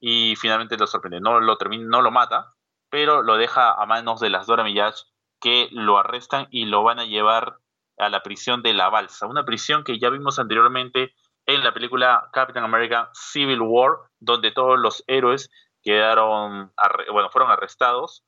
Y 0.00 0.36
finalmente 0.36 0.78
lo 0.78 0.86
sorprende. 0.86 1.20
No 1.20 1.38
lo, 1.38 1.58
termina, 1.58 1.84
no 1.86 2.00
lo 2.00 2.10
mata, 2.10 2.54
pero 2.88 3.22
lo 3.22 3.36
deja 3.36 3.74
a 3.74 3.84
manos 3.84 4.20
de 4.20 4.30
las 4.30 4.46
Dora 4.46 4.64
Milaje 4.64 5.02
que 5.38 5.68
lo 5.70 5.98
arrestan 5.98 6.48
y 6.50 6.64
lo 6.64 6.82
van 6.82 6.98
a 6.98 7.04
llevar 7.04 7.58
a 7.98 8.08
la 8.08 8.22
prisión 8.22 8.62
de 8.62 8.72
la 8.72 8.88
Balsa, 8.88 9.26
una 9.26 9.44
prisión 9.44 9.84
que 9.84 9.98
ya 9.98 10.08
vimos 10.08 10.38
anteriormente 10.38 11.14
en 11.44 11.62
la 11.62 11.74
película 11.74 12.30
Captain 12.32 12.64
America 12.64 13.10
Civil 13.12 13.60
War, 13.60 13.96
donde 14.18 14.50
todos 14.50 14.78
los 14.78 15.04
héroes 15.08 15.50
quedaron, 15.82 16.72
bueno, 17.12 17.28
fueron 17.28 17.50
arrestados 17.50 18.24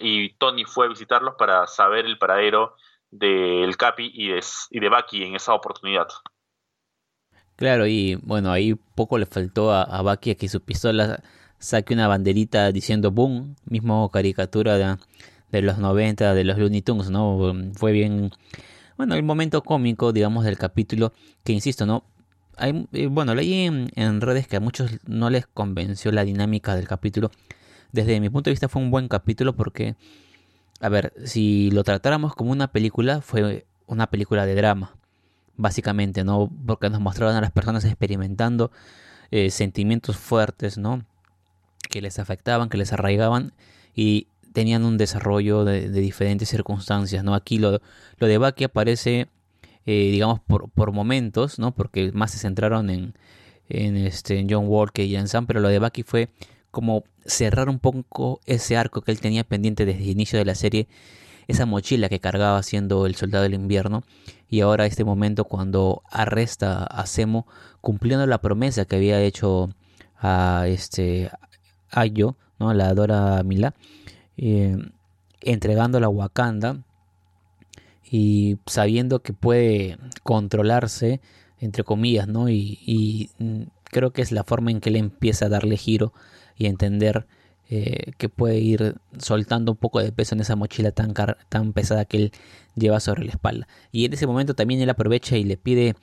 y 0.00 0.34
Tony 0.34 0.64
fue 0.64 0.86
a 0.86 0.88
visitarlos 0.88 1.34
para 1.38 1.66
saber 1.66 2.06
el 2.06 2.18
paradero 2.18 2.76
del 3.10 3.76
Capi 3.76 4.10
y 4.14 4.28
de, 4.28 4.44
y 4.70 4.80
de 4.80 4.88
Bucky 4.88 5.24
en 5.24 5.34
esa 5.34 5.54
oportunidad. 5.54 6.08
Claro, 7.56 7.86
y 7.86 8.14
bueno, 8.22 8.52
ahí 8.52 8.74
poco 8.74 9.18
le 9.18 9.26
faltó 9.26 9.72
a, 9.72 9.82
a 9.82 10.02
Bucky 10.02 10.32
a 10.32 10.34
que 10.36 10.48
su 10.48 10.60
pistola 10.60 11.20
saque 11.58 11.94
una 11.94 12.06
banderita 12.06 12.70
diciendo 12.70 13.10
boom, 13.10 13.56
mismo 13.64 14.10
caricatura 14.10 14.76
de, 14.76 14.96
de 15.50 15.62
los 15.62 15.78
90 15.78 16.34
de 16.34 16.44
los 16.44 16.58
Looney 16.58 16.82
Tunes, 16.82 17.10
¿no? 17.10 17.52
Fue 17.74 17.92
bien 17.92 18.30
bueno, 18.98 19.14
el 19.14 19.22
momento 19.22 19.62
cómico, 19.62 20.12
digamos, 20.12 20.44
del 20.44 20.58
capítulo, 20.58 21.12
que 21.44 21.52
insisto, 21.52 21.86
¿no? 21.86 22.02
Hay, 22.56 22.88
eh, 22.92 23.06
bueno, 23.06 23.32
leí 23.36 23.54
en, 23.94 24.20
redes 24.20 24.48
que 24.48 24.56
a 24.56 24.60
muchos 24.60 24.90
no 25.06 25.30
les 25.30 25.46
convenció 25.46 26.10
la 26.10 26.24
dinámica 26.24 26.74
del 26.74 26.88
capítulo. 26.88 27.30
Desde 27.92 28.20
mi 28.20 28.28
punto 28.28 28.50
de 28.50 28.52
vista 28.52 28.68
fue 28.68 28.82
un 28.82 28.90
buen 28.90 29.08
capítulo 29.08 29.54
porque, 29.54 29.96
a 30.80 30.88
ver, 30.88 31.12
si 31.24 31.70
lo 31.70 31.84
tratáramos 31.84 32.34
como 32.34 32.52
una 32.52 32.70
película, 32.70 33.20
fue 33.20 33.66
una 33.86 34.08
película 34.08 34.46
de 34.46 34.54
drama, 34.54 34.96
básicamente, 35.56 36.24
¿no? 36.24 36.50
Porque 36.66 36.90
nos 36.90 37.00
mostraron 37.00 37.36
a 37.36 37.40
las 37.40 37.52
personas 37.52 37.84
experimentando 37.84 38.70
eh, 39.30 39.50
sentimientos 39.50 40.16
fuertes, 40.16 40.78
¿no? 40.78 41.04
Que 41.90 42.02
les 42.02 42.18
afectaban, 42.18 42.68
que 42.68 42.78
les 42.78 42.92
arraigaban 42.92 43.52
y 43.94 44.28
tenían 44.52 44.84
un 44.84 44.98
desarrollo 44.98 45.64
de, 45.64 45.88
diferentes 45.88 46.48
circunstancias, 46.48 47.24
¿no? 47.24 47.34
Aquí 47.34 47.58
lo, 47.58 47.80
lo 48.18 48.26
de 48.26 48.38
Bucky 48.38 48.64
aparece, 48.64 49.28
eh, 49.86 50.10
digamos, 50.10 50.40
por, 50.40 50.70
por, 50.70 50.92
momentos, 50.92 51.58
¿no? 51.58 51.74
Porque 51.74 52.12
más 52.12 52.32
se 52.32 52.38
centraron 52.38 52.90
en, 52.90 53.14
en, 53.68 53.96
este, 53.96 54.46
John 54.48 54.64
Walker 54.66 55.04
y 55.04 55.16
en 55.16 55.28
Sam, 55.28 55.46
pero 55.46 55.60
lo 55.60 55.68
de 55.68 55.78
Bucky 55.78 56.02
fue 56.02 56.28
como 56.70 57.04
cerrar 57.24 57.68
un 57.68 57.78
poco 57.78 58.40
ese 58.46 58.76
arco 58.76 59.02
que 59.02 59.12
él 59.12 59.20
tenía 59.20 59.44
pendiente 59.44 59.84
desde 59.84 60.02
el 60.02 60.10
inicio 60.10 60.38
de 60.38 60.44
la 60.44 60.54
serie, 60.54 60.88
esa 61.46 61.66
mochila 61.66 62.08
que 62.08 62.20
cargaba 62.20 62.62
siendo 62.62 63.06
el 63.06 63.14
soldado 63.14 63.44
del 63.44 63.54
invierno, 63.54 64.04
y 64.48 64.60
ahora 64.60 64.86
este 64.86 65.04
momento 65.04 65.44
cuando 65.44 66.02
arresta 66.10 66.84
a 66.84 67.06
Semo 67.06 67.46
cumpliendo 67.80 68.26
la 68.26 68.40
promesa 68.40 68.84
que 68.84 68.96
había 68.96 69.20
hecho 69.20 69.70
a 70.20 70.64
este 70.66 71.30
Ayo, 71.90 72.36
¿no? 72.58 72.74
la 72.74 72.92
Dora 72.94 73.42
Mila, 73.42 73.74
eh, 74.36 74.76
entregando 75.40 76.00
la 76.00 76.08
Wakanda 76.08 76.84
y 78.10 78.58
sabiendo 78.66 79.20
que 79.20 79.32
puede 79.32 79.98
controlarse, 80.22 81.20
entre 81.60 81.84
comillas, 81.84 82.28
¿no? 82.28 82.48
Y, 82.48 82.78
y, 82.86 83.30
mm, 83.38 83.62
creo 83.84 84.12
que 84.12 84.22
es 84.22 84.32
la 84.32 84.44
forma 84.44 84.70
en 84.70 84.80
que 84.80 84.90
él 84.90 84.96
empieza 84.96 85.46
a 85.46 85.48
darle 85.48 85.76
giro 85.76 86.12
y 86.58 86.66
entender 86.66 87.26
eh, 87.70 88.12
que 88.16 88.30
puede 88.30 88.58
ir 88.58 88.96
soltando 89.18 89.72
un 89.72 89.76
poco 89.76 90.00
de 90.00 90.10
peso 90.10 90.34
en 90.34 90.40
esa 90.40 90.56
mochila 90.56 90.90
tan, 90.90 91.12
tan 91.50 91.74
pesada 91.74 92.06
que 92.06 92.16
él 92.16 92.32
lleva 92.74 92.98
sobre 92.98 93.24
la 93.24 93.32
espalda. 93.32 93.68
Y 93.92 94.06
en 94.06 94.14
ese 94.14 94.26
momento 94.26 94.54
también 94.54 94.80
él 94.80 94.88
aprovecha 94.88 95.36
y 95.36 95.44
le 95.44 95.58
pide 95.58 95.94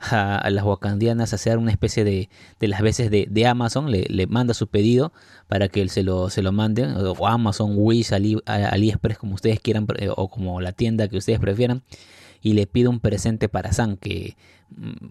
a, 0.00 0.50
las 0.50 0.64
wakandianas 0.64 1.32
hacer 1.32 1.58
una 1.58 1.70
especie 1.70 2.02
de, 2.02 2.28
de 2.58 2.68
las 2.68 2.82
veces 2.82 3.10
de, 3.10 3.46
Amazon, 3.46 3.90
le, 3.90 4.04
le, 4.08 4.26
manda 4.26 4.52
su 4.52 4.66
pedido 4.66 5.12
para 5.46 5.68
que 5.68 5.80
él 5.80 5.90
se 5.90 6.02
lo, 6.02 6.28
se 6.28 6.42
lo 6.42 6.50
mande, 6.50 6.86
o 6.86 7.26
Amazon, 7.28 7.74
Wish, 7.76 8.12
Ali, 8.12 8.38
AliExpress, 8.46 9.18
como 9.18 9.34
ustedes 9.34 9.60
quieran, 9.60 9.86
eh, 9.98 10.08
o 10.14 10.28
como 10.28 10.60
la 10.60 10.72
tienda 10.72 11.06
que 11.06 11.18
ustedes 11.18 11.38
prefieran, 11.38 11.82
y 12.40 12.54
le 12.54 12.66
pide 12.66 12.88
un 12.88 12.98
presente 12.98 13.48
para 13.48 13.72
Sam, 13.72 13.96
que 13.96 14.36
mm, 14.70 15.06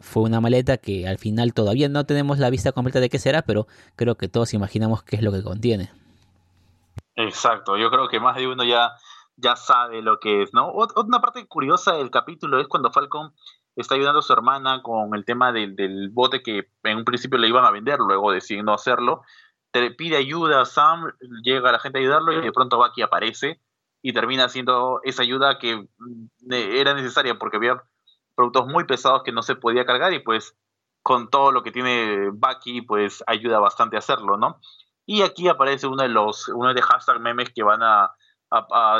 fue 0.00 0.22
una 0.22 0.40
maleta 0.40 0.76
que 0.76 1.06
al 1.08 1.18
final 1.18 1.54
todavía 1.54 1.88
no 1.88 2.04
tenemos 2.04 2.38
la 2.38 2.50
vista 2.50 2.72
completa 2.72 3.00
de 3.00 3.08
qué 3.08 3.18
será, 3.18 3.42
pero 3.42 3.66
creo 3.96 4.16
que 4.16 4.28
todos 4.28 4.54
imaginamos 4.54 5.02
qué 5.02 5.16
es 5.16 5.22
lo 5.22 5.32
que 5.32 5.42
contiene. 5.42 5.90
Exacto, 7.14 7.76
yo 7.76 7.90
creo 7.90 8.08
que 8.08 8.20
más 8.20 8.36
de 8.36 8.46
uno 8.46 8.64
ya, 8.64 8.92
ya 9.36 9.56
sabe 9.56 10.02
lo 10.02 10.20
que 10.20 10.42
es, 10.42 10.54
¿no? 10.54 10.70
Otra 10.72 11.20
parte 11.20 11.46
curiosa 11.46 11.94
del 11.94 12.10
capítulo 12.10 12.60
es 12.60 12.68
cuando 12.68 12.92
Falcon 12.92 13.32
está 13.74 13.94
ayudando 13.94 14.20
a 14.20 14.22
su 14.22 14.32
hermana 14.32 14.82
con 14.82 15.14
el 15.14 15.24
tema 15.24 15.52
del, 15.52 15.76
del 15.76 16.10
bote 16.10 16.42
que 16.42 16.68
en 16.82 16.98
un 16.98 17.04
principio 17.04 17.38
le 17.38 17.48
iban 17.48 17.64
a 17.64 17.70
vender, 17.70 17.98
luego 17.98 18.32
deciden 18.32 18.64
no 18.64 18.74
hacerlo. 18.74 19.22
Te 19.70 19.90
pide 19.90 20.16
ayuda 20.16 20.62
a 20.62 20.64
Sam, 20.64 21.12
llega 21.42 21.72
la 21.72 21.78
gente 21.78 21.98
a 21.98 22.02
ayudarlo 22.02 22.32
y 22.32 22.40
de 22.40 22.52
pronto 22.52 22.78
Bucky 22.78 23.02
aparece 23.02 23.60
y 24.02 24.12
termina 24.12 24.44
haciendo 24.44 25.00
esa 25.04 25.22
ayuda 25.22 25.58
que 25.58 25.76
mm, 25.76 26.52
era 26.52 26.94
necesaria 26.94 27.38
porque 27.38 27.56
había 27.56 27.82
productos 28.38 28.68
muy 28.68 28.84
pesados 28.84 29.24
que 29.24 29.32
no 29.32 29.42
se 29.42 29.56
podía 29.56 29.84
cargar 29.84 30.12
y 30.12 30.20
pues 30.20 30.56
con 31.02 31.28
todo 31.28 31.50
lo 31.50 31.64
que 31.64 31.72
tiene 31.72 32.30
Bucky 32.30 32.82
pues 32.82 33.24
ayuda 33.26 33.58
bastante 33.58 33.96
a 33.96 33.98
hacerlo, 33.98 34.36
¿no? 34.36 34.60
Y 35.04 35.22
aquí 35.22 35.48
aparece 35.48 35.88
uno 35.88 36.04
de 36.04 36.08
los 36.08 36.48
uno 36.48 36.72
de 36.72 36.80
hashtag 36.80 37.20
memes 37.20 37.50
que 37.52 37.64
van 37.64 37.82
a, 37.82 38.14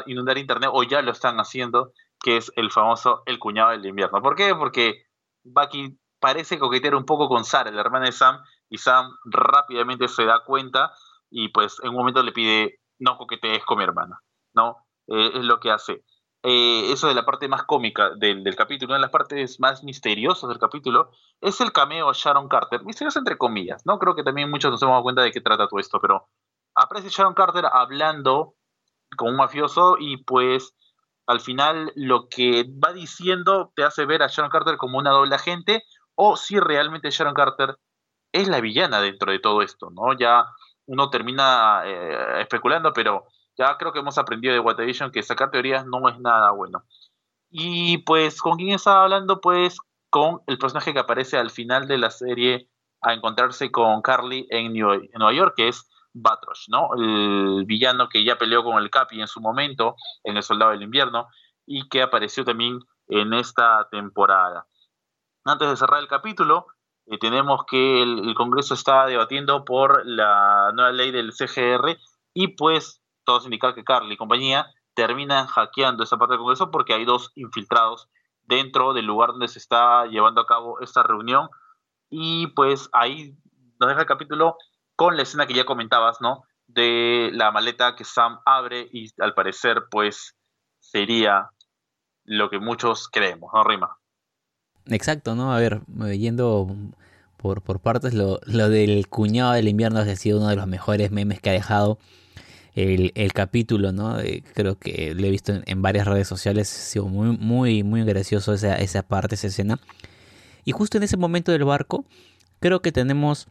inundar 0.06 0.38
internet 0.38 0.70
o 0.72 0.82
ya 0.82 1.02
lo 1.02 1.12
están 1.12 1.38
haciendo, 1.38 1.92
que 2.20 2.36
es 2.36 2.52
el 2.56 2.72
famoso 2.72 3.22
el 3.26 3.38
cuñado 3.38 3.70
del 3.70 3.86
invierno. 3.86 4.20
¿Por 4.20 4.34
qué? 4.34 4.56
Porque 4.56 5.04
Bucky 5.44 5.96
parece 6.18 6.58
coquetear 6.58 6.96
un 6.96 7.04
poco 7.04 7.28
con 7.28 7.44
Sarah, 7.44 7.70
la 7.70 7.80
hermana 7.80 8.06
de 8.06 8.12
Sam, 8.12 8.42
y 8.68 8.78
Sam 8.78 9.08
rápidamente 9.24 10.08
se 10.08 10.24
da 10.24 10.42
cuenta 10.44 10.92
y 11.30 11.50
pues 11.50 11.76
en 11.84 11.90
un 11.90 11.94
momento 11.94 12.24
le 12.24 12.32
pide 12.32 12.80
no 12.98 13.16
coquetees 13.16 13.64
con 13.64 13.78
mi 13.78 13.84
hermana, 13.84 14.18
¿no? 14.52 14.84
Eh, 15.06 15.30
es 15.34 15.44
lo 15.44 15.60
que 15.60 15.70
hace. 15.70 16.02
Eh, 16.44 16.92
eso 16.92 17.08
de 17.08 17.14
la 17.14 17.24
parte 17.24 17.48
más 17.48 17.64
cómica 17.64 18.10
del, 18.10 18.44
capítulo, 18.54 18.90
una 18.90 18.98
de 18.98 19.02
las 19.02 19.10
partes 19.10 19.58
más 19.58 19.82
misteriosas 19.82 20.48
del 20.48 20.58
capítulo, 20.58 21.10
es 21.40 21.60
el 21.60 21.72
cameo 21.72 22.08
a 22.08 22.12
Sharon 22.14 22.48
Carter, 22.48 22.84
misterioso 22.84 23.18
entre 23.18 23.36
comillas, 23.36 23.84
¿no? 23.84 23.98
Creo 23.98 24.14
que 24.14 24.22
también 24.22 24.50
muchos 24.50 24.70
nos 24.70 24.80
hemos 24.82 24.92
dado 24.92 25.02
cuenta 25.02 25.22
de 25.22 25.32
qué 25.32 25.40
trata 25.40 25.66
todo 25.66 25.80
esto, 25.80 26.00
pero 26.00 26.28
aparece 26.76 27.08
Sharon 27.08 27.34
Carter 27.34 27.64
hablando 27.72 28.54
con 29.16 29.30
un 29.30 29.36
mafioso 29.36 29.96
y 29.98 30.18
pues 30.18 30.74
al 31.26 31.40
final 31.40 31.92
lo 31.96 32.28
que 32.28 32.64
va 32.64 32.92
diciendo 32.92 33.72
te 33.74 33.82
hace 33.82 34.06
ver 34.06 34.22
a 34.22 34.28
Sharon 34.28 34.50
Carter 34.50 34.76
como 34.76 34.98
una 34.98 35.10
doble 35.10 35.34
agente 35.34 35.82
o 36.14 36.36
si 36.36 36.60
realmente 36.60 37.10
Sharon 37.10 37.34
Carter 37.34 37.76
es 38.32 38.46
la 38.48 38.60
villana 38.60 39.00
dentro 39.00 39.32
de 39.32 39.40
todo 39.40 39.62
esto, 39.62 39.90
¿no? 39.90 40.16
Ya 40.16 40.44
uno 40.86 41.10
termina 41.10 41.82
eh, 41.84 42.42
especulando, 42.42 42.92
pero 42.92 43.26
ya 43.58 43.76
creo 43.76 43.92
que 43.92 43.98
hemos 43.98 44.18
aprendido 44.18 44.54
de 44.54 44.60
WandaVision 44.60 45.10
que 45.10 45.22
sacar 45.22 45.50
teorías 45.50 45.84
no 45.84 46.08
es 46.08 46.18
nada 46.20 46.52
bueno. 46.52 46.84
Y 47.50 47.98
pues, 47.98 48.40
¿con 48.40 48.56
quién 48.56 48.74
estaba 48.74 49.04
hablando? 49.04 49.40
Pues 49.40 49.78
con 50.10 50.42
el 50.46 50.58
personaje 50.58 50.92
que 50.92 51.00
aparece 51.00 51.36
al 51.36 51.50
final 51.50 51.88
de 51.88 51.98
la 51.98 52.10
serie 52.10 52.68
a 53.00 53.14
encontrarse 53.14 53.70
con 53.70 54.02
Carly 54.02 54.46
en, 54.50 54.74
Nueva 54.74 55.32
York, 55.32 55.54
que 55.56 55.68
es 55.68 55.88
Batrosh, 56.12 56.68
¿no? 56.68 56.90
El 56.96 57.64
villano 57.66 58.08
que 58.08 58.24
ya 58.24 58.38
peleó 58.38 58.64
con 58.64 58.82
el 58.82 58.90
Capi 58.90 59.20
en 59.20 59.28
su 59.28 59.40
momento, 59.40 59.96
en 60.24 60.36
El 60.36 60.42
Soldado 60.42 60.72
del 60.72 60.82
Invierno, 60.82 61.28
y 61.66 61.88
que 61.88 62.02
apareció 62.02 62.44
también 62.44 62.80
en 63.08 63.34
esta 63.34 63.88
temporada. 63.90 64.66
Antes 65.44 65.68
de 65.68 65.76
cerrar 65.76 66.00
el 66.00 66.08
capítulo, 66.08 66.66
eh, 67.06 67.18
tenemos 67.18 67.64
que 67.64 68.02
el, 68.02 68.34
Congreso 68.34 68.74
está 68.74 69.06
debatiendo 69.06 69.64
por 69.64 70.04
la 70.04 70.72
nueva 70.74 70.92
ley 70.92 71.10
del 71.10 71.32
CGR 71.32 71.98
y 72.34 72.48
pues 72.48 72.97
todos 73.28 73.44
indican 73.44 73.74
que 73.74 73.84
Carly 73.84 74.14
y 74.14 74.16
compañía 74.16 74.72
terminan 74.94 75.46
hackeando 75.48 76.02
esa 76.02 76.16
parte 76.16 76.32
del 76.32 76.38
Congreso 76.38 76.70
porque 76.70 76.94
hay 76.94 77.04
dos 77.04 77.30
infiltrados 77.34 78.08
dentro 78.44 78.94
del 78.94 79.04
lugar 79.04 79.32
donde 79.32 79.48
se 79.48 79.58
está 79.58 80.06
llevando 80.06 80.40
a 80.40 80.46
cabo 80.46 80.80
esta 80.80 81.02
reunión. 81.02 81.50
Y 82.08 82.46
pues 82.48 82.88
ahí 82.94 83.36
nos 83.78 83.90
deja 83.90 84.00
el 84.00 84.06
capítulo 84.06 84.56
con 84.96 85.18
la 85.18 85.24
escena 85.24 85.46
que 85.46 85.52
ya 85.52 85.66
comentabas, 85.66 86.22
¿no? 86.22 86.44
De 86.68 87.28
la 87.34 87.52
maleta 87.52 87.96
que 87.96 88.04
Sam 88.04 88.40
abre 88.46 88.88
y 88.90 89.12
al 89.20 89.34
parecer 89.34 89.84
pues 89.90 90.34
sería 90.80 91.50
lo 92.24 92.48
que 92.48 92.60
muchos 92.60 93.10
creemos, 93.10 93.50
¿no, 93.52 93.62
Rima? 93.62 93.98
Exacto, 94.86 95.34
¿no? 95.34 95.52
A 95.52 95.58
ver, 95.58 95.82
yendo 96.16 96.66
por, 97.36 97.60
por 97.60 97.80
partes, 97.80 98.14
lo, 98.14 98.40
lo 98.46 98.70
del 98.70 99.06
cuñado 99.08 99.52
del 99.52 99.68
invierno 99.68 99.98
ha 99.98 100.16
sido 100.16 100.38
uno 100.38 100.48
de 100.48 100.56
los 100.56 100.66
mejores 100.66 101.10
memes 101.10 101.42
que 101.42 101.50
ha 101.50 101.52
dejado 101.52 101.98
el, 102.74 103.32
capítulo, 103.32 103.92
¿no? 103.92 104.20
Eh, 104.20 104.42
creo 104.54 104.78
que 104.78 105.14
lo 105.14 105.26
he 105.26 105.30
visto 105.30 105.52
en, 105.64 105.82
varias 105.82 106.06
redes 106.06 106.28
sociales, 106.28 106.72
ha 106.72 106.90
sido 106.90 107.06
muy, 107.06 107.36
muy, 107.36 107.82
muy 107.82 108.04
gracioso 108.04 108.52
esa, 108.54 108.76
esa 108.76 109.02
parte, 109.02 109.34
esa 109.34 109.48
escena. 109.48 109.80
Y 110.64 110.72
justo 110.72 110.98
en 110.98 111.02
ese 111.02 111.16
momento 111.16 111.50
del 111.52 111.64
barco, 111.64 112.04
creo 112.60 112.80
que 112.80 112.92
tenemos 112.92 113.48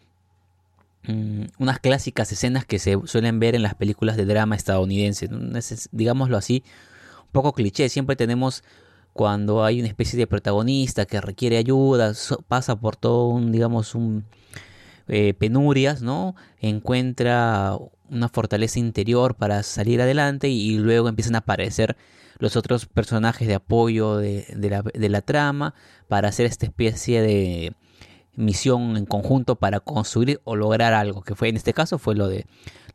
mm, 1.08 1.46
unas 1.58 1.80
clásicas 1.80 2.32
escenas 2.32 2.66
que 2.66 2.80
se 2.80 2.98
suelen 3.06 3.40
ver 3.40 3.56
en 3.56 3.64
las 3.64 3.76
películas 3.76 4.18
de 4.18 4.26
drama 4.26 4.56
estadounidenses, 4.56 5.90
digámoslo 5.92 6.38
así, 6.38 6.64
un 7.26 7.32
poco 7.32 7.54
cliché, 7.54 7.90
siempre 7.90 8.16
tenemos 8.16 8.64
cuando 9.14 9.66
hay 9.66 9.80
una 9.80 9.90
especie 9.90 10.18
de 10.18 10.28
protagonista 10.28 11.06
que 11.06 11.20
requiere 11.20 11.58
ayuda, 11.58 12.14
pasa 12.48 12.76
por 12.80 12.96
todo 12.96 13.30
un, 13.30 13.52
digamos, 13.52 13.96
un 13.96 14.26
eh, 15.08 15.34
penurias, 15.34 16.02
¿no? 16.02 16.36
Encuentra 16.60 17.78
una 18.10 18.30
fortaleza 18.30 18.80
interior 18.80 19.36
para 19.36 19.64
salir 19.64 20.02
adelante 20.02 20.50
y, 20.50 20.78
luego 20.78 21.10
empiezan 21.10 21.36
a 21.36 21.40
aparecer 21.40 21.98
los 22.40 22.56
otros 22.56 22.86
personajes 22.86 23.48
de 23.48 23.56
apoyo 23.56 24.18
de, 24.18 24.46
la, 25.10 25.22
trama 25.22 25.74
para 26.08 26.30
hacer 26.30 26.46
esta 26.46 26.66
especie 26.66 27.22
de 27.22 27.74
misión 28.36 28.98
en 28.98 29.06
conjunto 29.06 29.56
para 29.56 29.80
construir 29.80 30.40
o 30.44 30.56
lograr 30.56 30.94
algo 30.94 31.24
que 31.24 31.34
fue 31.34 31.50
en 31.50 31.56
este 31.56 31.74
caso 31.74 31.98
fue 31.98 32.14
lo 32.14 32.28
de 32.28 32.46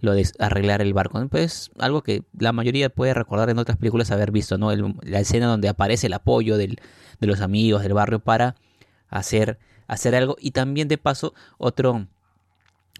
lo 0.00 0.12
de 0.12 0.24
arreglar 0.38 0.80
el 0.80 0.94
barco 0.94 1.26
pues 1.28 1.72
algo 1.80 2.02
que 2.02 2.22
la 2.38 2.52
mayoría 2.52 2.90
puede 2.90 3.12
recordar 3.12 3.50
en 3.50 3.58
otras 3.58 3.76
películas 3.76 4.12
haber 4.12 4.30
visto 4.30 4.56
no 4.56 4.70
la 4.72 5.18
escena 5.18 5.46
donde 5.46 5.68
aparece 5.68 6.06
el 6.06 6.12
apoyo 6.12 6.56
del, 6.56 6.78
de 7.18 7.26
los 7.26 7.40
amigos 7.40 7.82
del 7.82 7.94
barrio 7.94 8.20
para 8.20 8.54
hacer 9.08 9.58
hacer 9.92 10.14
algo. 10.14 10.36
Y 10.40 10.52
también 10.52 10.88
de 10.88 10.98
paso 10.98 11.34
otro 11.58 12.06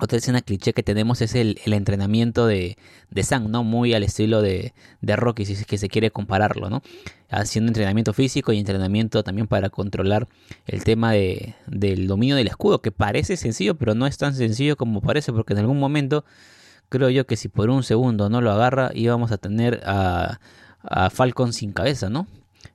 otra 0.03 0.19
escena 0.19 0.43
cliché 0.43 0.73
que 0.73 0.83
tenemos 0.83 1.21
es 1.23 1.37
el, 1.37 1.61
entrenamiento 1.65 2.45
de, 2.47 2.77
de 3.11 3.23
Sam, 3.23 3.53
¿no? 3.53 3.63
Muy 3.63 3.95
al 3.95 4.03
estilo 4.03 4.43
de, 4.43 4.75
de, 5.01 5.15
Rocky, 5.15 5.45
si 5.47 5.53
es 5.53 5.65
que 5.65 5.79
se 5.79 5.89
quiere 5.89 6.11
compararlo, 6.11 6.69
¿no? 6.69 6.83
Haciendo 7.31 7.71
entrenamiento 7.71 8.13
físico 8.13 8.53
y 8.53 8.59
entrenamiento 8.59 9.23
también 9.23 9.47
para 9.47 9.71
controlar 9.71 10.27
el 10.67 10.83
tema 10.83 11.13
de, 11.13 11.55
del 11.69 12.09
dominio 12.09 12.35
del 12.35 12.49
escudo, 12.49 12.83
que 12.83 12.91
parece 12.91 13.37
sencillo, 13.37 13.77
pero 13.77 13.95
no 13.95 14.09
es 14.09 14.19
tan 14.19 14.35
sencillo 14.35 14.77
como 14.77 15.01
parece, 15.01 15.33
porque 15.33 15.53
en 15.53 15.61
algún 15.61 15.79
momento 15.79 16.25
creo 16.89 17.09
yo 17.09 17.25
que 17.25 17.37
si 17.37 17.49
por 17.49 17.71
un 17.71 17.85
segundo 17.85 18.29
no 18.29 18.41
lo 18.41 18.51
agarra, 18.51 18.91
íbamos 18.95 19.31
a 19.31 19.39
tener 19.39 19.83
a, 19.87 20.41
a 20.83 21.11
Falcon 21.11 21.53
sin 21.53 21.73
cabeza, 21.73 22.11
¿no? 22.11 22.27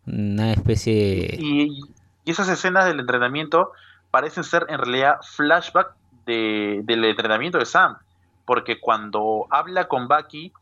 Una 0.05 0.53
especie... 0.53 1.37
Y, 1.37 1.81
y 2.23 2.31
esas 2.31 2.47
escenas 2.47 2.85
del 2.85 3.01
entrenamiento 3.01 3.73
parecen 4.11 4.45
ser 4.45 4.65
en 4.69 4.77
realidad 4.77 5.17
flashback 5.35 5.96
del 6.27 7.05
entrenamiento 7.05 7.57
de 7.57 7.65
Sam, 7.65 7.97
porque 8.45 8.79
cuando 8.79 9.47
habla 9.49 9.87
con 9.87 10.07
Bucky, 10.07 10.53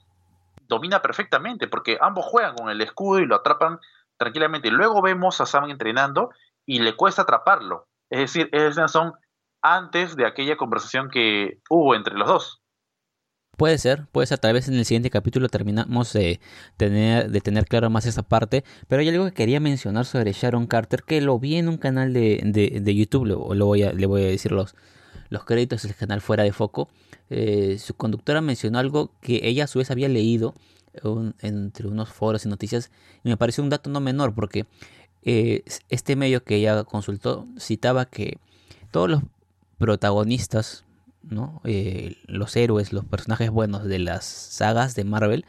domina 0.67 1.01
perfectamente, 1.01 1.67
porque 1.67 1.97
ambos 1.99 2.25
juegan 2.25 2.55
con 2.55 2.69
el 2.69 2.81
escudo 2.81 3.19
y 3.19 3.25
lo 3.25 3.35
atrapan 3.35 3.79
tranquilamente. 4.17 4.71
Luego 4.71 5.01
vemos 5.01 5.41
a 5.41 5.45
Sam 5.45 5.69
entrenando 5.69 6.31
y 6.65 6.79
le 6.79 6.95
cuesta 6.95 7.23
atraparlo. 7.23 7.87
Es 8.09 8.19
decir, 8.19 8.49
esas 8.51 8.91
son 8.91 9.13
antes 9.61 10.15
de 10.15 10.25
aquella 10.25 10.57
conversación 10.57 11.09
que 11.09 11.59
hubo 11.69 11.95
entre 11.95 12.15
los 12.15 12.27
dos. 12.27 12.61
Puede 13.57 13.77
ser, 13.77 14.05
puede 14.11 14.27
ser, 14.27 14.39
tal 14.39 14.53
vez 14.53 14.67
en 14.67 14.73
el 14.73 14.83
siguiente 14.83 15.09
capítulo 15.09 15.47
terminamos 15.47 16.11
de 16.11 16.41
tener, 16.75 17.29
de 17.29 17.39
tener 17.39 17.65
claro 17.65 17.89
más 17.89 18.05
esa 18.05 18.21
parte, 18.21 18.65
pero 18.89 19.01
hay 19.01 19.07
algo 19.07 19.25
que 19.25 19.33
quería 19.33 19.61
mencionar 19.61 20.05
sobre 20.05 20.33
Sharon 20.33 20.67
Carter, 20.67 21.03
que 21.03 21.21
lo 21.21 21.39
vi 21.39 21.55
en 21.55 21.69
un 21.69 21.77
canal 21.77 22.11
de, 22.11 22.41
de, 22.43 22.95
YouTube, 22.95 23.25
lo, 23.25 23.65
voy 23.65 23.83
a, 23.83 23.93
le 23.93 24.07
voy 24.07 24.23
a 24.23 24.27
decir 24.27 24.51
los, 24.51 24.75
los 25.29 25.45
créditos 25.45 25.83
del 25.83 25.95
canal 25.95 26.21
fuera 26.21 26.43
de 26.43 26.53
foco. 26.53 26.89
Eh, 27.29 27.77
su 27.79 27.93
conductora 27.95 28.41
mencionó 28.41 28.79
algo 28.79 29.11
que 29.21 29.41
ella 29.43 29.65
a 29.65 29.67
su 29.67 29.79
vez 29.79 29.91
había 29.91 30.09
leído 30.09 30.53
entre 31.41 31.87
unos 31.87 32.09
foros 32.09 32.45
y 32.45 32.49
noticias, 32.49 32.89
y 33.23 33.29
me 33.29 33.37
pareció 33.37 33.63
un 33.63 33.69
dato 33.69 33.89
no 33.89 33.99
menor, 33.99 34.33
porque 34.33 34.65
eh, 35.23 35.63
este 35.89 36.15
medio 36.15 36.43
que 36.43 36.55
ella 36.55 36.83
consultó 36.83 37.47
citaba 37.59 38.05
que 38.05 38.37
todos 38.91 39.09
los 39.09 39.21
protagonistas, 39.77 40.85
¿no? 41.23 41.61
Eh, 41.65 42.17
los 42.27 42.55
héroes, 42.55 42.93
los 42.93 43.05
personajes 43.05 43.49
buenos 43.49 43.83
de 43.85 43.99
las 43.99 44.25
sagas 44.25 44.95
de 44.95 45.03
Marvel, 45.03 45.45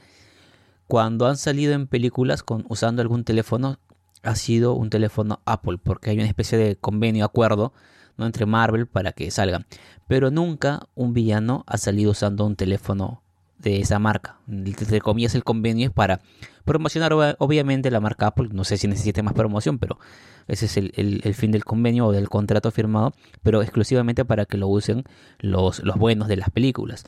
cuando 0.88 1.26
han 1.26 1.37
salido 1.37 1.75
en 1.75 1.87
películas 1.87 2.42
con, 2.42 2.64
usando 2.68 3.02
algún 3.02 3.25
teléfono, 3.25 3.78
ha 4.23 4.35
sido 4.35 4.75
un 4.75 4.90
teléfono 4.90 5.40
Apple, 5.45 5.78
porque 5.83 6.11
hay 6.11 6.16
una 6.16 6.26
especie 6.26 6.59
de 6.59 6.76
convenio, 6.76 7.25
acuerdo, 7.25 7.73
¿no? 8.16 8.26
entre 8.26 8.46
Marvel 8.46 8.87
para 8.87 9.12
que 9.12 9.30
salgan. 9.30 9.66
Pero 10.08 10.30
nunca 10.30 10.88
un 10.94 11.12
villano 11.12 11.64
ha 11.66 11.78
salido 11.78 12.12
usando 12.12 12.44
un 12.46 12.56
teléfono 12.56 13.23
de 13.58 13.80
esa 13.80 13.99
marca. 13.99 14.38
Entre 14.49 15.00
comillas, 15.00 15.35
el 15.35 15.44
convenio 15.44 15.88
es 15.88 15.92
para 15.92 16.20
promocionar 16.64 17.12
obviamente 17.38 17.90
la 17.90 18.00
marca 18.00 18.28
Apple. 18.28 18.49
No 18.52 18.64
sé 18.64 18.76
si 18.76 18.87
necesite 18.88 19.23
más 19.23 19.35
promoción, 19.35 19.78
pero 19.78 19.99
ese 20.46 20.66
es 20.66 20.76
el, 20.76 21.35
fin 21.35 21.50
del 21.50 21.64
convenio 21.64 22.06
o 22.06 22.12
del 22.12 22.28
contrato 22.28 22.70
firmado, 22.70 23.14
pero 23.42 23.62
exclusivamente 23.62 24.25
para 24.25 24.44
que 24.44 24.58
lo 24.58 24.68
usen 24.68 25.04
los, 25.38 25.82
los 25.82 25.96
buenos 25.96 26.28
de 26.28 26.37
las 26.37 26.50
películas. 26.50 27.04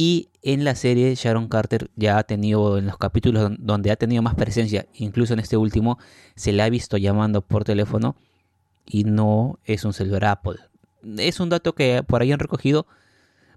Y 0.00 0.28
en 0.42 0.64
la 0.64 0.76
serie 0.76 1.14
Sharon 1.16 1.48
Carter 1.48 1.90
ya 1.96 2.18
ha 2.18 2.22
tenido, 2.22 2.78
en 2.78 2.86
los 2.86 2.98
capítulos 2.98 3.50
donde 3.58 3.90
ha 3.90 3.96
tenido 3.96 4.22
más 4.22 4.36
presencia, 4.36 4.86
incluso 4.94 5.32
en 5.32 5.40
este 5.40 5.56
último, 5.56 5.98
se 6.36 6.52
le 6.52 6.62
ha 6.62 6.70
visto 6.70 6.96
llamando 6.96 7.42
por 7.42 7.64
teléfono 7.64 8.14
y 8.88 9.04
no 9.04 9.58
es 9.64 9.84
un 9.84 9.92
celular 9.92 10.24
Apple. 10.24 10.56
Es 11.18 11.40
un 11.40 11.48
dato 11.48 11.74
que 11.74 12.02
por 12.02 12.22
ahí 12.22 12.32
han 12.32 12.38
recogido. 12.38 12.86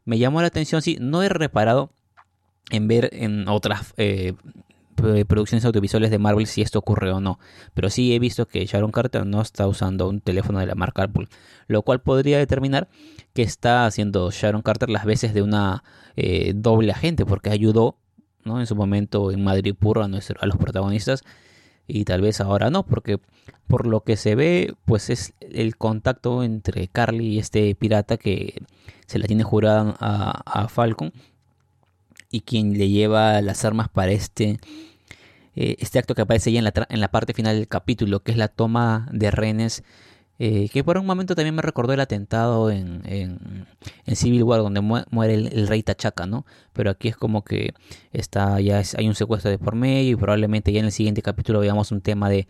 Me 0.06 0.18
llamó 0.18 0.42
la 0.42 0.48
atención, 0.48 0.82
sí, 0.82 0.98
no 1.00 1.24
he 1.24 1.30
reparado 1.30 1.92
en 2.70 2.88
ver 2.88 3.10
en 3.14 3.48
otras 3.48 3.94
eh, 3.98 4.34
producciones 5.28 5.66
audiovisuales 5.66 6.12
de 6.12 6.20
Marvel 6.20 6.48
si 6.48 6.62
esto 6.62 6.80
ocurre 6.80 7.12
o 7.12 7.20
no. 7.20 7.40
Pero 7.74 7.90
sí 7.90 8.14
he 8.14 8.20
visto 8.20 8.48
que 8.48 8.66
Sharon 8.66 8.92
Carter 8.92 9.26
no 9.26 9.42
está 9.42 9.68
usando 9.68 10.08
un 10.08 10.22
teléfono 10.22 10.60
de 10.60 10.66
la 10.66 10.76
marca 10.76 11.04
Apple, 11.04 11.28
lo 11.68 11.82
cual 11.82 12.02
podría 12.02 12.38
determinar 12.38 12.90
que 13.34 13.44
está 13.44 13.86
haciendo 13.86 14.30
Sharon 14.32 14.62
Carter 14.62 14.90
las 14.90 15.06
veces 15.06 15.34
de 15.34 15.42
una 15.42 15.84
eh, 16.16 16.54
doble 16.56 16.92
agente, 16.92 17.26
porque 17.26 17.50
ayudó 17.50 17.98
¿no? 18.44 18.60
en 18.60 18.68
su 18.68 18.76
momento 18.76 19.32
en 19.32 19.44
Madrid 19.44 19.76
Puro 19.78 20.02
a, 20.02 20.06
a 20.06 20.46
los 20.46 20.58
protagonistas 20.58 21.24
y 21.92 22.06
tal 22.06 22.22
vez 22.22 22.42
ahora 22.42 22.70
no, 22.70 22.84
porque 22.86 23.20
por 23.68 23.86
lo 23.88 24.02
que 24.02 24.18
se 24.18 24.36
ve, 24.36 24.74
pues 24.86 25.10
es 25.10 25.34
el 25.40 25.78
contacto 25.78 26.44
entre 26.44 26.88
Carly 26.88 27.28
y 27.28 27.40
este 27.40 27.74
pirata 27.76 28.18
que 28.18 28.62
se 29.08 29.20
la 29.20 29.28
tiene 29.28 29.44
jurada 29.44 29.96
a, 30.00 30.42
a 30.46 30.68
Falcon 30.68 31.12
y 32.30 32.42
quien 32.42 32.78
le 32.78 32.90
lleva 32.90 33.42
las 33.42 33.66
armas 33.66 33.90
para 33.90 34.12
este, 34.12 34.60
eh, 35.56 35.76
este 35.80 36.00
acto 36.00 36.16
que 36.16 36.22
aparece 36.22 36.52
ya 36.52 36.60
en 36.60 36.66
la, 36.66 36.74
en 36.90 37.02
la 37.02 37.12
parte 37.12 37.34
final 37.34 37.58
del 37.58 37.68
capítulo, 37.68 38.22
que 38.24 38.32
es 38.32 38.38
la 38.38 38.48
toma 38.48 39.08
de 39.12 39.32
rehenes, 39.32 39.84
eh, 40.44 40.70
que 40.70 40.84
por 40.84 40.98
un 40.98 41.06
momento 41.06 41.36
también 41.36 41.54
me 41.54 41.62
recordó 41.62 41.94
el 41.94 42.00
atentado 42.00 42.72
en, 42.72 43.04
en, 43.06 44.16
Civil 44.16 44.42
War, 44.42 44.62
donde 44.62 44.82
muere 44.82 45.36
el, 45.36 45.68
rey 45.68 45.84
Tachaca, 45.84 46.26
¿no? 46.26 46.48
Pero 46.74 46.90
aquí 46.90 47.10
es 47.10 47.16
como 47.16 47.44
que 47.44 47.76
está, 48.12 48.60
ya 48.60 48.82
hay 48.98 49.08
un 49.08 49.14
secuestro 49.14 49.52
de 49.52 49.60
por 49.60 49.76
medio 49.76 50.14
y 50.14 50.16
probablemente 50.16 50.72
ya 50.72 50.80
en 50.80 50.88
el 50.88 50.92
siguiente 50.92 51.22
capítulo 51.22 51.60
veamos 51.60 51.92
un 51.92 52.02
tema 52.02 52.28
de 52.28 52.48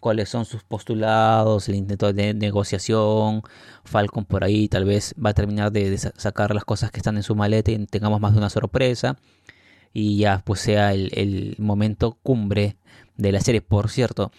cuáles 0.00 0.30
son 0.30 0.46
sus 0.46 0.64
postulados, 0.64 1.68
el 1.68 1.74
intento 1.74 2.14
de 2.14 2.32
negociación, 2.32 3.42
Falcon 3.84 4.24
por 4.24 4.42
ahí 4.42 4.66
tal 4.66 4.86
vez 4.86 5.14
va 5.22 5.28
a 5.28 5.34
terminar 5.34 5.70
de, 5.70 5.98
sacar 5.98 6.54
las 6.54 6.64
cosas 6.64 6.90
que 6.90 6.96
están 6.96 7.18
en 7.18 7.22
su 7.24 7.34
maleta 7.34 7.72
y 7.72 7.84
tengamos 7.84 8.22
más 8.22 8.32
de 8.32 8.38
una 8.38 8.48
sorpresa 8.48 9.18
y 9.92 10.16
ya 10.16 10.40
pues 10.46 10.60
sea 10.60 10.94
el, 10.94 11.56
momento 11.58 12.16
cumbre 12.22 12.78
de 13.18 13.32
la 13.32 13.40
serie. 13.40 13.60
Por 13.60 13.90
cierto, 13.90 14.32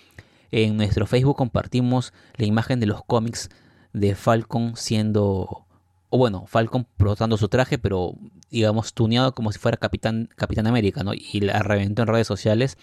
en 0.51 0.77
nuestro 0.77 1.05
Facebook 1.05 1.37
compartimos 1.37 2.13
la 2.35 2.45
imagen 2.45 2.79
de 2.79 2.85
los 2.85 3.03
cómics 3.03 3.49
de 3.93 4.15
Falcon 4.15 4.75
siendo, 4.75 5.65
o 6.09 6.17
bueno, 6.17 6.45
Falcon 6.47 6.85
portando 6.97 7.37
su 7.37 7.47
traje, 7.47 7.77
pero 7.77 8.13
digamos 8.49 8.93
tuneado 8.93 9.33
como 9.33 9.51
si 9.51 9.59
fuera 9.59 9.77
Capitán, 9.77 10.29
Capitán 10.35 10.67
América, 10.67 11.03
¿no? 11.03 11.13
Y 11.13 11.41
la 11.41 11.59
reventó 11.59 12.01
en 12.01 12.07
redes 12.07 12.27
sociales 12.27 12.77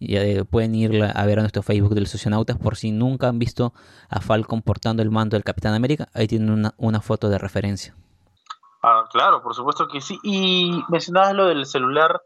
eh, 0.00 0.44
pueden 0.48 0.74
ir 0.76 1.02
a 1.02 1.26
ver 1.26 1.38
a 1.38 1.42
nuestro 1.42 1.62
Facebook 1.62 1.94
de 1.94 2.02
los 2.02 2.10
socionautas 2.10 2.56
por 2.56 2.76
si 2.76 2.92
nunca 2.92 3.28
han 3.28 3.38
visto 3.38 3.72
a 4.08 4.20
Falcon 4.20 4.62
portando 4.62 5.02
el 5.02 5.10
mando 5.10 5.36
del 5.36 5.44
Capitán 5.44 5.74
América. 5.74 6.08
Ahí 6.14 6.28
tienen 6.28 6.72
una, 6.76 7.00
foto 7.00 7.28
de 7.28 7.38
referencia. 7.38 7.94
Ah, 8.82 9.04
claro, 9.10 9.42
por 9.42 9.54
supuesto 9.54 9.88
que 9.88 10.00
sí. 10.00 10.18
Y 10.22 10.82
mencionabas 10.88 11.34
lo 11.34 11.46
del 11.46 11.66
celular 11.66 12.22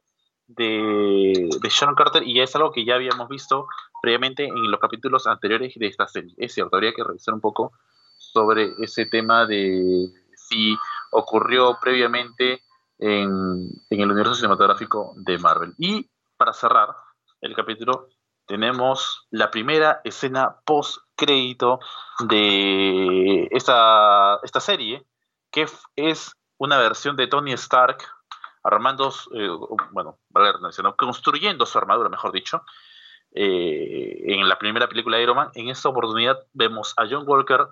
de, 0.49 1.49
de 1.63 1.69
Sharon 1.71 1.95
Carter 1.95 2.27
y 2.27 2.41
es 2.41 2.55
algo 2.57 2.73
que 2.73 2.85
ya 2.85 2.95
habíamos 2.95 3.29
visto 3.29 3.67
previamente 4.03 4.45
en 4.45 4.71
los 4.71 4.81
capítulos 4.81 5.27
anteriores 5.27 5.75
de 5.77 5.87
esta 5.87 6.09
serie. 6.09 6.35
Es 6.37 6.53
cierto, 6.53 6.77
habría 6.77 6.93
que 6.93 7.05
revisar 7.05 7.33
un 7.33 7.41
poco 7.41 7.73
sobre 8.19 8.73
ese 8.81 9.07
tema 9.07 9.47
de 9.47 10.09
si 10.35 10.77
ocurrió 11.13 11.79
previamente 11.81 12.63
en, 12.99 13.71
en 13.89 14.01
el 14.01 14.11
universo 14.11 14.35
cinematográfico 14.35 15.15
de 15.17 15.39
Marvel. 15.39 15.73
Y 15.79 16.11
para 16.37 16.53
cerrar, 16.53 16.89
el 17.41 17.55
capítulo, 17.55 18.09
tenemos 18.47 19.27
la 19.31 19.51
primera 19.51 20.01
escena 20.05 20.57
post 20.65 20.99
crédito 21.15 21.79
de 22.27 23.49
esta, 23.53 24.41
esta 24.43 24.61
serie, 24.61 25.07
que 25.51 25.67
es 25.97 26.33
una 26.59 26.79
versión 26.79 27.17
de 27.17 27.29
Tony 27.29 27.53
Stark 27.53 27.99
armando, 28.65 29.13
eh, 29.35 29.49
bueno, 29.93 30.19
construyendo 30.97 31.67
su 31.67 31.79
armadura, 31.79 32.09
mejor 32.09 32.33
dicho, 32.33 32.63
eh, 33.35 34.23
en 34.27 34.49
la 34.49 34.59
primera 34.59 34.89
película 34.89 35.17
de 35.17 35.23
Iron 35.25 35.37
Man. 35.37 35.51
En 35.55 35.69
esta 35.69 35.89
oportunidad 35.89 36.39
vemos 36.53 36.95
a 36.97 37.07
John 37.09 37.25
Walker 37.27 37.67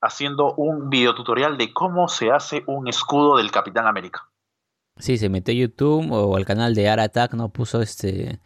haciendo 0.00 0.54
un 0.54 0.90
videotutorial 0.90 1.56
de 1.56 1.72
cómo 1.72 2.08
se 2.08 2.30
hace 2.30 2.62
un 2.66 2.88
escudo 2.88 3.36
del 3.36 3.50
Capitán 3.50 3.86
América. 3.86 4.28
Sí, 4.98 5.16
se 5.16 5.28
metió 5.28 5.52
a 5.52 5.56
YouTube 5.56 6.10
o 6.10 6.36
al 6.36 6.44
canal 6.44 6.74
de 6.74 6.88
Art 6.88 7.02
Attack, 7.02 7.34
¿no? 7.34 7.50
Puso 7.50 7.80
este 7.80 8.40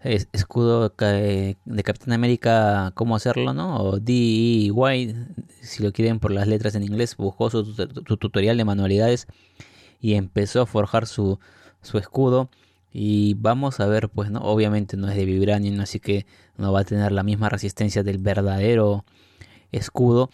escudo 0.00 0.88
de 0.88 1.82
Capitán 1.84 2.12
América, 2.12 2.92
cómo 2.94 3.16
hacerlo, 3.16 3.52
¿no? 3.52 3.76
O 3.76 3.98
DIY, 3.98 5.14
si 5.60 5.82
lo 5.82 5.92
quieren 5.92 6.18
por 6.18 6.30
las 6.30 6.46
letras 6.46 6.74
en 6.74 6.84
inglés, 6.84 7.16
buscó 7.16 7.50
su, 7.50 7.74
tutorial 8.16 8.56
de 8.56 8.64
manualidades 8.64 9.26
y 10.00 10.14
empezó 10.14 10.62
a 10.62 10.66
forjar 10.66 11.06
su, 11.06 11.38
su 11.82 11.98
escudo. 11.98 12.48
Y 12.92 13.34
vamos 13.34 13.80
a 13.80 13.86
ver, 13.86 14.08
pues, 14.08 14.30
¿no? 14.30 14.40
Obviamente 14.40 14.96
no 14.96 15.08
es 15.08 15.16
de 15.16 15.24
vibranium, 15.24 15.80
así 15.80 16.00
que 16.00 16.26
no 16.56 16.72
va 16.72 16.80
a 16.80 16.84
tener 16.84 17.12
la 17.12 17.22
misma 17.22 17.48
resistencia 17.48 18.02
del 18.02 18.18
verdadero 18.18 19.04
escudo. 19.72 20.30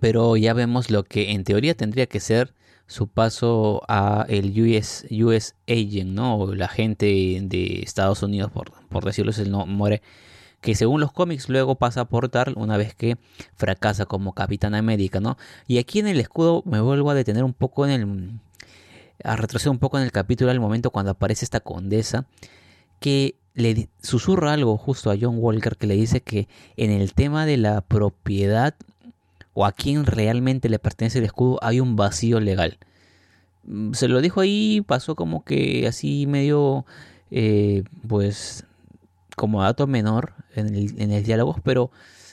Pero 0.00 0.36
ya 0.36 0.54
vemos 0.54 0.90
lo 0.90 1.04
que 1.04 1.32
en 1.32 1.44
teoría 1.44 1.74
tendría 1.74 2.06
que 2.06 2.20
ser 2.20 2.54
su 2.86 3.06
paso 3.06 3.82
a 3.86 4.26
el 4.28 4.50
US, 4.60 5.06
US 5.10 5.54
Agent, 5.68 6.10
¿no? 6.10 6.36
O 6.36 6.54
la 6.54 6.68
gente 6.68 7.06
de 7.40 7.80
Estados 7.82 8.22
Unidos, 8.22 8.50
por, 8.50 8.72
por 8.88 9.04
decirlo 9.04 9.30
así, 9.30 9.44
no 9.48 9.64
muere. 9.66 10.02
Que 10.60 10.74
según 10.74 11.00
los 11.00 11.12
cómics 11.12 11.48
luego 11.48 11.76
pasa 11.76 12.02
a 12.02 12.04
portar 12.06 12.52
una 12.56 12.76
vez 12.76 12.94
que 12.94 13.16
fracasa 13.54 14.06
como 14.06 14.34
Capitán 14.34 14.74
América, 14.74 15.20
¿no? 15.20 15.38
Y 15.68 15.78
aquí 15.78 16.00
en 16.00 16.08
el 16.08 16.20
escudo 16.20 16.62
me 16.66 16.80
vuelvo 16.80 17.10
a 17.10 17.14
detener 17.14 17.44
un 17.44 17.54
poco 17.54 17.86
en 17.86 17.92
el. 17.92 18.40
A 19.24 19.36
retroceder 19.36 19.70
un 19.70 19.78
poco 19.78 19.98
en 19.98 20.04
el 20.04 20.12
capítulo 20.12 20.50
al 20.50 20.60
momento 20.60 20.90
cuando 20.90 21.12
aparece 21.12 21.44
esta 21.44 21.60
condesa. 21.60 22.26
Que 23.00 23.36
le 23.54 23.88
susurra 24.02 24.52
algo 24.52 24.76
justo 24.76 25.10
a 25.10 25.16
John 25.20 25.36
Walker 25.38 25.76
que 25.76 25.86
le 25.86 25.94
dice 25.94 26.20
que 26.20 26.48
en 26.76 26.90
el 26.90 27.14
tema 27.14 27.46
de 27.46 27.56
la 27.56 27.80
propiedad 27.80 28.74
o 29.54 29.66
a 29.66 29.72
quién 29.72 30.06
realmente 30.06 30.68
le 30.68 30.78
pertenece 30.78 31.18
el 31.18 31.24
escudo, 31.24 31.58
hay 31.62 31.80
un 31.80 31.96
vacío 31.96 32.40
legal. 32.40 32.78
Mm, 33.64 33.92
se 33.92 34.08
lo 34.08 34.20
dijo 34.20 34.40
ahí, 34.40 34.82
pasó 34.86 35.16
como 35.16 35.44
que 35.44 35.86
así 35.86 36.26
medio, 36.26 36.86
eh, 37.30 37.84
pues, 38.06 38.64
como 39.36 39.62
dato 39.62 39.86
menor 39.86 40.34
en 40.54 40.74
el, 40.74 41.00
en 41.00 41.12
el 41.12 41.24
diálogo, 41.24 41.56
pero 41.64 41.90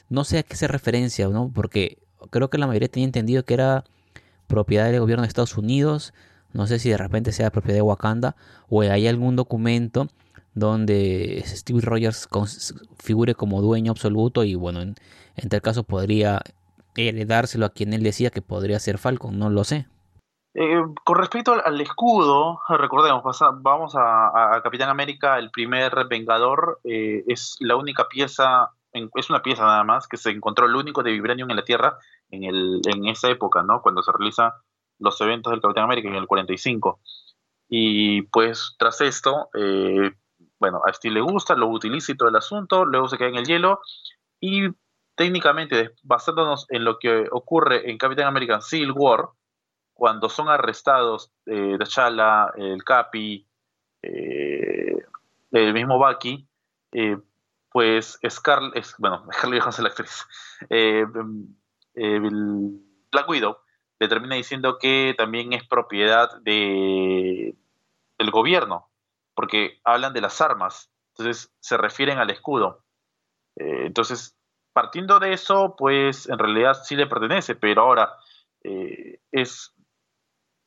no 0.10 0.24
sé 0.24 0.40
a 0.40 0.44
qué 0.44 0.56
se 0.56 0.68
referencia, 0.68 1.28
¿no? 1.28 1.52
Porque 1.54 1.98
creo 2.30 2.50
que 2.50 2.58
la 2.58 2.68
mayoría 2.68 2.90
tenía 2.90 3.06
entendido 3.06 3.44
que 3.44 3.54
era 3.56 3.84
propiedad 4.48 4.90
del 4.90 5.02
gobierno 5.02 5.24
de 5.24 5.28
Estados 5.28 5.58
Unidos, 5.58 6.14
no 6.58 6.66
sé 6.66 6.80
si 6.80 6.90
de 6.90 6.98
repente 6.98 7.32
sea 7.34 7.52
propiedad 7.52 7.78
de 7.78 7.84
Wakanda, 7.84 8.36
o 8.68 8.82
hay 8.82 9.08
algún 9.08 9.36
documento 9.36 10.08
donde 10.56 11.44
Steve 11.46 11.82
Rogers 11.84 12.28
figure 12.98 13.36
como 13.36 13.62
dueño 13.62 13.92
absoluto 13.92 14.44
y 14.44 14.56
bueno, 14.56 14.82
en, 14.82 14.96
tal 15.50 15.62
caso 15.62 15.84
podría 15.84 16.42
heredárselo 16.96 17.68
a 17.68 17.70
quien 17.70 17.94
él 17.94 18.02
decía 18.02 18.32
que 18.32 18.42
podría 18.42 18.80
ser 18.80 18.98
Falcon, 18.98 19.38
no 19.38 19.52
lo 19.52 19.64
sé. 19.64 19.88
Eh, 20.56 20.82
con 21.06 21.20
respecto 21.20 21.54
al, 21.64 21.80
escudo, 21.80 22.60
recordemos, 22.70 23.24
vamos 23.62 23.94
a, 23.96 24.60
Capitán 24.64 24.90
América, 24.90 25.38
el 25.38 25.52
primer 25.52 26.08
Vengador, 26.10 26.80
eh, 26.84 27.24
es 27.28 27.58
la 27.60 27.76
única 27.76 28.08
pieza, 28.10 28.72
es 28.92 29.30
una 29.30 29.44
pieza 29.44 29.62
nada 29.64 29.84
más, 29.84 30.08
que 30.08 30.18
se 30.18 30.32
encontró 30.32 30.66
el 30.66 30.76
único 30.76 31.04
de 31.04 31.12
Vibranium 31.12 31.52
en 31.52 31.58
la 31.58 31.66
Tierra 31.66 32.00
en, 32.32 32.46
el, 32.46 32.82
en 32.88 33.06
esa 33.06 33.30
época, 33.30 33.62
¿no? 33.62 33.84
Cuando 33.84 34.02
se 34.02 34.12
realizan 34.12 34.54
los 35.00 35.20
eventos 35.22 35.52
del 35.52 35.62
Capitán 35.62 35.86
América 35.86 36.10
en 36.10 36.16
el 36.16 36.28
45. 36.28 37.00
Y 37.70 38.24
pues 38.24 38.76
tras 38.78 39.02
esto, 39.02 39.50
eh, 39.54 40.12
bueno, 40.60 40.82
a 40.86 40.94
Steve 40.94 41.16
le 41.16 41.22
gusta, 41.22 41.56
lo 41.56 41.68
utiliza 41.68 42.12
y 42.12 42.18
todo 42.18 42.30
el 42.30 42.36
asunto, 42.36 42.86
luego 42.86 43.08
se 43.08 43.18
queda 43.18 43.30
en 43.30 43.36
el 43.38 43.46
hielo 43.46 43.82
y 44.40 44.70
técnicamente, 45.16 45.96
basándonos 46.04 46.68
en 46.70 46.84
lo 46.84 47.00
que 47.00 47.26
ocurre 47.32 47.90
en 47.90 47.98
Capitán 47.98 48.28
America 48.28 48.62
Civil 48.62 48.92
War, 48.92 49.30
cuando 49.94 50.30
son 50.30 50.48
arrestados 50.48 51.32
eh, 51.48 51.76
T'Challa, 51.80 52.52
el 52.56 52.84
Capi, 52.84 53.48
eh, 54.04 54.96
el 55.52 55.74
mismo 55.74 55.98
Bucky, 55.98 56.48
eh, 56.92 57.18
pues 57.72 58.20
Scarlett, 58.30 58.78
es, 58.78 58.96
bueno, 59.00 59.26
Scarlett 59.34 59.62
Johansson 59.62 59.84
la 59.84 59.90
actriz, 59.90 60.26
eh, 60.70 61.06
Black 63.12 63.28
Widow 63.28 63.58
le 64.00 64.08
termina 64.08 64.36
diciendo 64.36 64.78
que 64.80 65.16
también 65.18 65.54
es 65.54 65.68
propiedad 65.68 66.30
de, 66.42 67.56
del 68.18 68.32
gobierno, 68.32 68.90
porque 69.34 69.80
hablan 69.84 70.14
de 70.14 70.22
las 70.22 70.40
armas, 70.42 70.92
entonces 71.10 71.54
se 71.60 71.78
refieren 71.78 72.20
al 72.20 72.30
escudo. 72.30 72.84
entonces, 73.56 74.36
partiendo 74.74 75.20
de 75.20 75.34
eso, 75.34 75.76
pues 75.78 76.30
en 76.30 76.38
realidad 76.38 76.76
sí 76.84 76.96
le 76.96 77.08
pertenece, 77.08 77.56
pero 77.56 77.82
ahora 77.82 78.14
es 79.32 79.74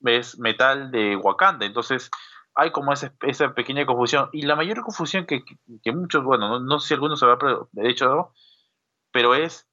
es 0.09 0.39
metal 0.39 0.91
de 0.91 1.17
Wakanda. 1.17 1.67
Entonces 1.67 2.11
hay 2.55 2.71
como 2.71 2.93
esa, 2.93 3.15
esa 3.23 3.55
pequeña 3.55 3.87
confusión. 3.87 4.29
Y 4.33 4.43
la 4.43 4.57
mayor 4.57 4.83
confusión 4.83 5.27
que, 5.27 5.43
muchos, 5.93 6.25
bueno, 6.25 6.61
no, 6.61 6.79
sé 6.79 6.89
si 6.89 6.95
algunos 6.95 7.21
se 7.21 7.27
de 7.27 7.89
hecho, 7.89 8.33
pero 9.13 9.35
es 9.35 9.69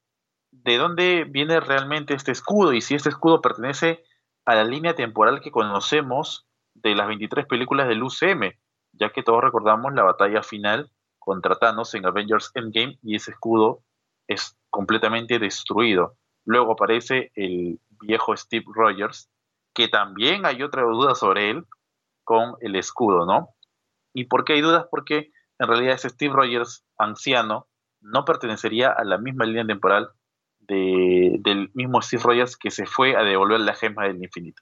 de 0.63 0.77
dónde 0.77 1.25
viene 1.25 1.59
realmente 1.59 2.13
este 2.13 2.31
escudo 2.31 2.73
y 2.73 2.81
si 2.81 2.95
este 2.95 3.09
escudo 3.09 3.41
pertenece 3.41 4.03
a 4.45 4.55
la 4.55 4.63
línea 4.63 4.95
temporal 4.95 5.41
que 5.41 5.51
conocemos 5.51 6.47
de 6.73 6.95
las 6.95 7.07
23 7.07 7.45
películas 7.45 7.87
del 7.87 8.03
UCM, 8.03 8.53
ya 8.93 9.09
que 9.09 9.23
todos 9.23 9.43
recordamos 9.43 9.93
la 9.93 10.03
batalla 10.03 10.43
final 10.43 10.91
contra 11.19 11.55
Thanos 11.55 11.93
en 11.93 12.05
Avengers 12.05 12.51
Endgame 12.55 12.97
y 13.01 13.15
ese 13.15 13.31
escudo 13.31 13.83
es 14.27 14.57
completamente 14.69 15.39
destruido. 15.39 16.15
Luego 16.45 16.73
aparece 16.73 17.31
el 17.35 17.79
viejo 18.01 18.35
Steve 18.35 18.65
Rogers 18.73 19.29
que 19.73 19.87
también 19.87 20.45
hay 20.45 20.63
otra 20.63 20.83
duda 20.83 21.13
sobre 21.15 21.49
él 21.49 21.65
con 22.23 22.55
el 22.61 22.75
escudo, 22.75 23.25
¿no? 23.25 23.49
¿Y 24.13 24.25
por 24.25 24.43
qué 24.43 24.53
hay 24.53 24.61
dudas? 24.61 24.87
Porque 24.89 25.31
en 25.59 25.67
realidad 25.67 25.95
ese 25.95 26.09
Steve 26.09 26.33
Rogers 26.33 26.85
anciano 26.97 27.67
no 28.01 28.25
pertenecería 28.25 28.89
a 28.91 29.03
la 29.03 29.17
misma 29.17 29.45
línea 29.45 29.65
temporal 29.65 30.09
del 30.67 31.71
mismo 31.73 32.01
Steve 32.01 32.23
Rogers 32.23 32.57
que 32.57 32.71
se 32.71 32.85
fue 32.85 33.15
a 33.15 33.23
devolver 33.23 33.59
la 33.61 33.73
gema 33.73 34.05
del 34.05 34.21
infinito. 34.21 34.61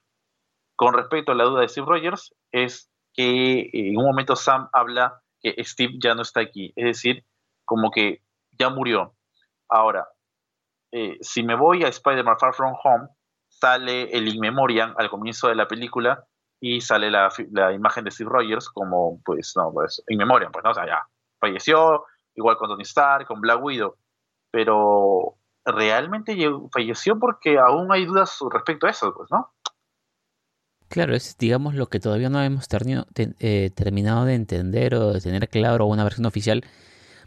Con 0.76 0.94
respecto 0.94 1.32
a 1.32 1.34
la 1.34 1.44
duda 1.44 1.62
de 1.62 1.68
Steve 1.68 1.86
Rogers, 1.88 2.34
es 2.52 2.90
que 3.14 3.70
en 3.72 3.96
un 3.96 4.04
momento 4.04 4.36
Sam 4.36 4.68
habla 4.72 5.20
que 5.40 5.54
Steve 5.64 5.94
ya 5.98 6.14
no 6.14 6.22
está 6.22 6.40
aquí, 6.40 6.72
es 6.76 6.84
decir, 6.84 7.24
como 7.64 7.90
que 7.90 8.22
ya 8.58 8.68
murió. 8.70 9.14
Ahora, 9.68 10.06
eh, 10.92 11.16
si 11.20 11.42
me 11.42 11.54
voy 11.54 11.84
a 11.84 11.88
Spider-Man 11.88 12.38
Far 12.38 12.54
From 12.54 12.74
Home, 12.84 13.08
sale 13.48 14.16
el 14.16 14.28
In 14.28 14.40
Memoriam 14.40 14.94
al 14.98 15.10
comienzo 15.10 15.48
de 15.48 15.54
la 15.54 15.66
película 15.66 16.24
y 16.60 16.80
sale 16.80 17.10
la, 17.10 17.30
imagen 17.72 18.04
de 18.04 18.10
Steve 18.10 18.30
Rogers 18.30 18.68
como, 18.68 19.20
pues, 19.24 19.54
no, 19.56 19.72
pues, 19.72 20.02
In 20.08 20.18
Memoriam, 20.18 20.52
pues, 20.52 20.64
no, 20.64 20.70
o 20.70 20.74
sea, 20.74 20.86
ya, 20.86 21.02
falleció, 21.40 22.04
igual 22.34 22.56
con 22.56 22.68
Tony 22.68 22.82
Stark, 22.82 23.26
con 23.26 23.40
Black 23.40 23.62
Widow, 23.62 23.96
pero 24.50 25.36
realmente 25.66 26.36
falleció 26.72 27.18
porque 27.18 27.58
aún 27.58 27.92
hay 27.92 28.06
dudas 28.06 28.38
respecto 28.50 28.86
a 28.86 28.90
eso, 28.90 29.12
pues, 29.14 29.30
¿no? 29.30 29.52
Claro, 30.88 31.14
es 31.16 31.36
digamos 31.36 31.74
lo 31.74 31.88
que 31.88 31.98
todavía 31.98 32.30
no 32.30 32.40
hemos 32.40 32.68
eh, 33.16 33.70
terminado 33.74 34.24
de 34.24 34.34
entender 34.34 34.94
o 34.94 35.12
de 35.12 35.20
tener 35.20 35.48
claro 35.48 35.86
una 35.86 36.04
versión 36.04 36.26
oficial 36.26 36.64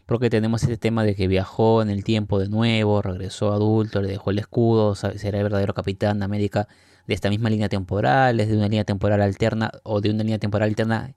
porque 0.05 0.29
tenemos 0.29 0.63
este 0.63 0.77
tema 0.77 1.03
de 1.03 1.13
que 1.13 1.27
viajó 1.27 1.81
en 1.81 1.89
el 1.89 2.03
tiempo 2.03 2.39
de 2.39 2.49
nuevo, 2.49 3.01
regresó 3.01 3.53
adulto, 3.53 4.01
le 4.01 4.09
dejó 4.09 4.31
el 4.31 4.39
escudo, 4.39 4.95
será 4.95 5.37
el 5.37 5.43
verdadero 5.43 5.73
capitán 5.75 6.19
de 6.19 6.25
América 6.25 6.67
de 7.05 7.13
esta 7.13 7.29
misma 7.29 7.49
línea 7.49 7.69
temporal, 7.69 8.39
es 8.39 8.49
de 8.49 8.57
una 8.57 8.65
línea 8.65 8.85
temporal 8.85 9.21
alterna 9.21 9.71
o 9.83 10.01
de 10.01 10.09
una 10.09 10.23
línea 10.23 10.39
temporal 10.39 10.69
alterna 10.69 11.13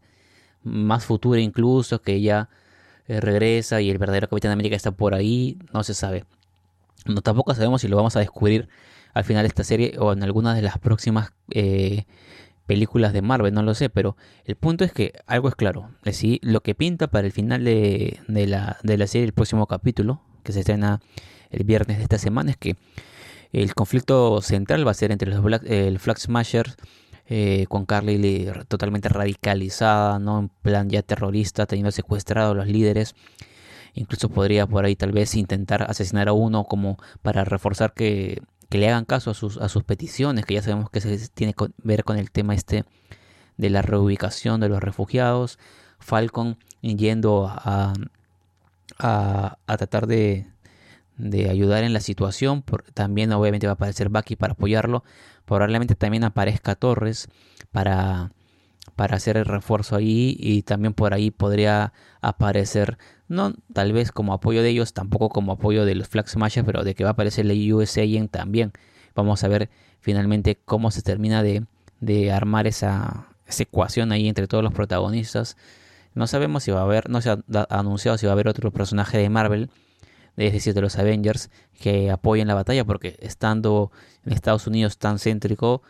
más 0.63 1.05
futura 1.05 1.41
incluso, 1.41 2.03
que 2.03 2.21
ya 2.21 2.51
eh, 3.07 3.21
regresa 3.21 3.81
y 3.81 3.91
el 3.91 3.99
verdadero 3.99 4.29
capitán 4.29 4.51
de 4.51 4.55
América 4.55 4.77
está 4.77 4.93
por 4.93 5.15
ahí, 5.15 5.59
no 5.73 5.83
se 5.85 5.95
sabe. 5.95 6.25
No, 7.07 7.23
tampoco 7.23 7.55
sabemos 7.55 7.81
si 7.81 7.89
lo 7.89 7.97
vamos 7.97 8.17
a 8.17 8.21
descubrir 8.21 8.69
al 9.15 9.25
final 9.25 9.43
de 9.43 9.49
esta 9.49 9.65
serie 9.65 9.97
o 9.99 10.13
en 10.13 10.23
alguna 10.23 10.55
de 10.55 10.63
las 10.63 10.79
próximas 10.79 11.33
eh, 11.51 12.05
películas 12.67 13.13
de 13.13 13.23
Marvel, 13.23 13.53
no 13.53 13.63
lo 13.63 13.75
sé, 13.75 13.91
pero 13.91 14.17
el 14.45 14.57
punto 14.57 14.85
es 14.85 14.93
que 14.93 15.13
algo 15.27 15.49
es 15.49 15.55
claro. 15.55 15.91
Es 16.05 16.23
lo 16.43 16.63
que 16.63 16.75
pinta 16.75 17.09
para 17.09 17.27
el 17.27 17.33
final 17.33 17.65
de, 17.65 18.19
la, 18.29 18.79
de 18.83 18.99
la 18.99 19.07
serie, 19.07 19.27
el 19.27 19.33
próximo 19.33 19.67
capítulo, 19.67 20.23
que 20.43 20.53
se 20.53 20.61
estrena 20.61 21.01
el 21.51 21.65
viernes 21.65 21.99
de 21.99 22.05
esta 22.05 22.19
semana, 22.19 22.53
es 22.53 22.57
que 22.57 22.77
el 23.53 23.75
conflicto 23.75 24.41
central 24.41 24.87
va 24.87 24.93
a 24.93 24.95
ser 24.95 25.13
entre 25.13 25.31
los 25.31 25.63
el 25.65 25.99
Flag 25.99 26.19
Smasher 26.19 26.75
eh, 27.27 27.67
con 27.69 27.85
Carly 27.85 28.51
totalmente 28.69 29.09
radicalizada, 29.09 30.19
¿no? 30.19 30.39
En 30.41 30.49
plan 30.49 30.89
ya 30.89 31.03
terrorista, 31.03 31.67
teniendo 31.67 31.91
secuestrado 31.91 32.53
a 32.53 32.55
los 32.55 32.67
líderes. 32.67 33.15
Incluso 33.95 34.29
podría 34.29 34.67
por 34.67 34.85
ahí 34.85 34.97
tal 34.97 35.13
vez 35.13 35.35
intentar 35.35 35.83
asesinar 35.83 36.29
a 36.29 36.33
uno 36.33 36.65
como 36.65 36.99
para 37.23 37.45
reforzar 37.45 37.93
que 37.93 38.43
que 38.73 38.79
le 38.79 38.89
hagan 38.89 39.05
caso 39.05 39.33
a 39.33 39.35
sus, 39.35 39.59
a 39.59 39.69
sus 39.69 39.85
peticiones, 39.85 40.47
que 40.47 40.55
ya 40.55 40.63
sabemos 40.63 40.89
que 40.89 41.03
se 41.03 41.29
tiene 41.29 41.53
que 41.53 41.67
ver 41.85 42.05
con 42.05 42.17
el 42.17 42.31
tema 42.31 42.55
este 42.55 42.87
de 43.59 43.69
la 43.69 43.83
reubicación 43.83 44.63
de 44.63 44.71
los 44.71 44.81
refugiados. 44.83 45.59
Falcon 45.99 46.57
yendo 46.81 47.49
a, 47.49 47.93
a, 48.99 49.59
tratar 49.67 50.07
de, 50.07 50.47
de, 51.19 51.51
ayudar 51.51 51.85
en 51.85 51.93
la 51.93 52.01
situación. 52.01 52.65
también 52.95 53.31
obviamente 53.33 53.67
va 53.67 53.73
a 53.73 53.75
aparecer 53.75 54.09
Bucky 54.09 54.37
para 54.37 54.55
apoyarlo. 54.55 55.05
Probablemente 55.45 55.95
también 55.95 56.25
aparezca 56.25 56.75
Torres 56.75 57.29
para, 57.73 58.33
para 59.03 59.17
hacer 59.17 59.37
el 59.37 59.47
refuerzo 59.47 59.97
ahí 59.97 60.37
y 60.39 60.63
también 60.63 60.95
por 60.95 61.13
ahí 61.13 61.33
podría 61.33 61.93
aparecer 62.21 62.99
no 63.27 63.53
tal 63.73 63.93
vez 63.93 64.13
como 64.13 64.33
apoyo 64.33 64.63
de 64.63 64.69
ellos, 64.69 64.93
tampoco 64.93 65.29
como 65.29 65.51
apoyo 65.51 65.85
de 65.85 65.97
los 65.97 66.07
Flag 66.07 66.29
Smashers, 66.29 66.65
pero 66.65 66.85
de 66.85 66.95
que 66.95 67.03
va 67.03 67.11
a 67.11 67.13
aparecer 67.15 67.47
la 67.47 67.75
USA 67.75 68.05
también. 68.31 68.71
Vamos 69.17 69.43
a 69.43 69.49
ver 69.49 69.71
finalmente 69.99 70.57
cómo 70.65 70.93
se 70.93 71.03
termina 71.03 71.43
de, 71.43 71.67
armar 72.31 72.69
esa, 72.69 73.27
ecuación 73.59 74.13
ahí 74.13 74.29
entre 74.29 74.47
todos 74.47 74.63
los 74.63 74.73
protagonistas. 74.73 75.57
No 76.15 76.29
sabemos 76.29 76.63
si 76.63 76.71
va 76.71 76.79
a 76.79 76.85
haber, 76.85 77.11
no 77.11 77.21
se 77.21 77.31
ha 77.31 77.39
anunciado 77.71 78.19
si 78.19 78.27
va 78.27 78.31
a 78.31 78.35
haber 78.35 78.47
otro 78.47 78.71
personaje 78.71 79.19
de 79.19 79.29
Marvel, 79.29 79.69
es 80.37 80.53
decir, 80.53 80.75
de 80.75 80.81
los 80.81 80.97
Avengers, 80.97 81.51
que 81.81 82.13
apoyen 82.13 82.47
la 82.47 82.55
batalla, 82.55 82.85
porque 82.85 83.17
estando 83.19 83.91
en 84.25 84.33
Estados 84.33 84.69
Unidos 84.69 84.97
tan 84.99 85.19
céntrico, 85.19 85.83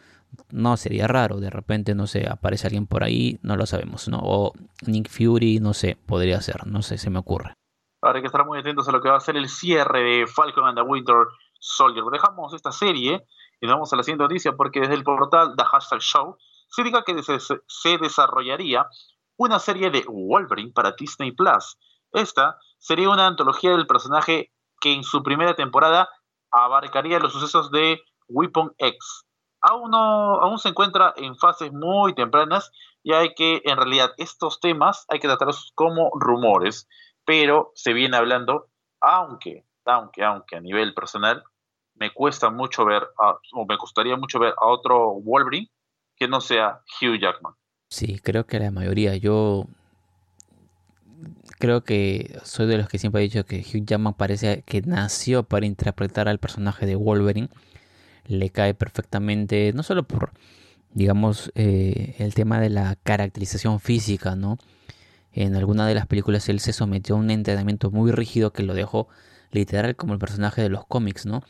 no 0.50 0.76
sería 0.76 1.06
raro, 1.06 1.40
de 1.40 1.50
repente, 1.50 1.94
no 1.94 2.06
sé, 2.06 2.28
aparece 2.28 2.66
alguien 2.66 2.86
por 2.86 3.04
ahí, 3.04 3.38
no 3.42 3.56
lo 3.56 3.66
sabemos, 3.66 4.08
¿no? 4.08 4.20
O 4.22 4.52
Nick 4.86 5.08
Fury, 5.08 5.60
no 5.60 5.74
sé, 5.74 5.96
podría 6.06 6.40
ser, 6.40 6.66
no 6.66 6.82
sé, 6.82 6.98
se 6.98 7.10
me 7.10 7.18
ocurre. 7.18 7.54
Ahora 8.00 8.18
hay 8.18 8.22
que 8.22 8.26
estar 8.26 8.44
muy 8.44 8.58
atentos 8.58 8.88
a 8.88 8.92
lo 8.92 9.00
que 9.00 9.08
va 9.08 9.16
a 9.16 9.20
ser 9.20 9.36
el 9.36 9.48
cierre 9.48 10.02
de 10.02 10.26
Falcon 10.26 10.66
and 10.66 10.76
the 10.76 10.82
Winter 10.82 11.16
Soldier. 11.60 12.04
Dejamos 12.10 12.52
esta 12.52 12.72
serie 12.72 13.24
y 13.60 13.66
nos 13.66 13.76
vamos 13.76 13.92
a 13.92 13.96
la 13.96 14.02
siguiente 14.02 14.24
noticia 14.24 14.52
porque 14.56 14.80
desde 14.80 14.94
el 14.94 15.04
portal 15.04 15.54
The 15.56 15.64
Hashtag 15.64 16.00
Show 16.00 16.36
se 16.68 16.82
diga 16.82 17.04
que 17.04 17.22
se, 17.22 17.38
se 17.38 17.98
desarrollaría 17.98 18.86
una 19.36 19.58
serie 19.58 19.90
de 19.90 20.04
Wolverine 20.08 20.72
para 20.72 20.92
Disney 20.92 21.32
Plus. 21.32 21.78
Esta 22.12 22.58
sería 22.78 23.08
una 23.08 23.26
antología 23.26 23.70
del 23.70 23.86
personaje 23.86 24.52
que 24.80 24.92
en 24.92 25.04
su 25.04 25.22
primera 25.22 25.54
temporada 25.54 26.08
abarcaría 26.50 27.20
los 27.20 27.32
sucesos 27.32 27.70
de 27.70 28.00
Weapon 28.28 28.74
X, 28.78 29.24
aún, 29.62 29.90
no, 29.90 30.34
aún 30.40 30.58
se 30.58 30.70
encuentra 30.70 31.14
en 31.16 31.36
fases 31.36 31.72
muy 31.72 32.14
tempranas 32.14 32.72
y 33.02 33.12
hay 33.12 33.34
que, 33.34 33.62
en 33.64 33.76
realidad, 33.76 34.10
estos 34.18 34.60
temas 34.60 35.06
hay 35.08 35.18
que 35.18 35.28
tratarlos 35.28 35.72
como 35.74 36.10
rumores, 36.14 36.88
pero 37.24 37.72
se 37.74 37.92
viene 37.92 38.16
hablando, 38.16 38.68
aunque, 39.00 39.64
aunque, 39.84 40.24
aunque 40.24 40.56
a 40.56 40.60
nivel 40.60 40.94
personal, 40.94 41.42
me 41.94 42.12
cuesta 42.12 42.50
mucho 42.50 42.84
ver, 42.84 43.08
o 43.16 43.66
me 43.66 43.76
gustaría 43.76 44.16
mucho 44.16 44.38
ver 44.38 44.54
a 44.60 44.66
otro 44.66 45.14
Wolverine 45.20 45.70
que 46.16 46.28
no 46.28 46.40
sea 46.40 46.80
Hugh 47.00 47.18
Jackman. 47.20 47.54
Sí, 47.88 48.18
creo 48.18 48.46
que 48.46 48.58
la 48.58 48.70
mayoría, 48.70 49.16
yo 49.16 49.66
creo 51.58 51.82
que 51.82 52.38
soy 52.42 52.66
de 52.66 52.78
los 52.78 52.88
que 52.88 52.98
siempre 52.98 53.20
he 53.20 53.24
dicho 53.24 53.44
que 53.44 53.60
Hugh 53.60 53.84
Jackman 53.84 54.14
parece 54.14 54.62
que 54.62 54.82
nació 54.82 55.42
para 55.42 55.66
interpretar 55.66 56.28
al 56.28 56.38
personaje 56.38 56.86
de 56.86 56.96
Wolverine. 56.96 57.48
Le 58.26 58.50
cae 58.50 58.74
perfectamente, 58.74 59.72
no 59.74 59.82
solo 59.82 60.04
por, 60.04 60.32
digamos, 60.92 61.52
eh, 61.54 62.14
el 62.18 62.34
tema 62.34 62.60
de 62.60 62.70
la 62.70 62.96
caracterización 63.02 63.80
física, 63.80 64.36
¿no? 64.36 64.58
En 65.32 65.56
alguna 65.56 65.86
de 65.86 65.94
las 65.94 66.06
películas 66.06 66.48
él 66.48 66.60
se 66.60 66.72
sometió 66.72 67.14
a 67.14 67.18
un 67.18 67.30
entrenamiento 67.30 67.90
muy 67.90 68.12
rígido 68.12 68.52
que 68.52 68.62
lo 68.62 68.74
dejó 68.74 69.08
literal 69.50 69.96
como 69.96 70.12
el 70.12 70.18
personaje 70.18 70.62
de 70.62 70.68
los 70.68 70.84
cómics, 70.86 71.26
¿no? 71.26 71.42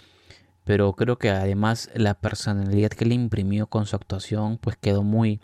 Pero 0.64 0.92
creo 0.92 1.18
que 1.18 1.30
además 1.30 1.90
la 1.94 2.14
personalidad 2.14 2.90
que 2.90 3.04
le 3.04 3.14
imprimió 3.14 3.66
con 3.66 3.86
su 3.86 3.96
actuación 3.96 4.58
pues 4.58 4.76
quedó 4.76 5.02
muy 5.02 5.40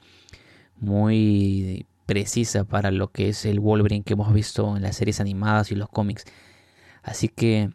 muy 0.80 1.86
precisa 2.06 2.64
para 2.64 2.90
lo 2.90 3.10
que 3.10 3.28
es 3.28 3.44
el 3.44 3.60
Wolverine 3.60 4.04
que 4.04 4.14
hemos 4.14 4.32
visto 4.32 4.76
en 4.76 4.82
las 4.82 4.96
series 4.96 5.20
animadas 5.20 5.72
y 5.72 5.74
los 5.74 5.88
cómics. 5.88 6.24
Así 7.02 7.28
que 7.28 7.70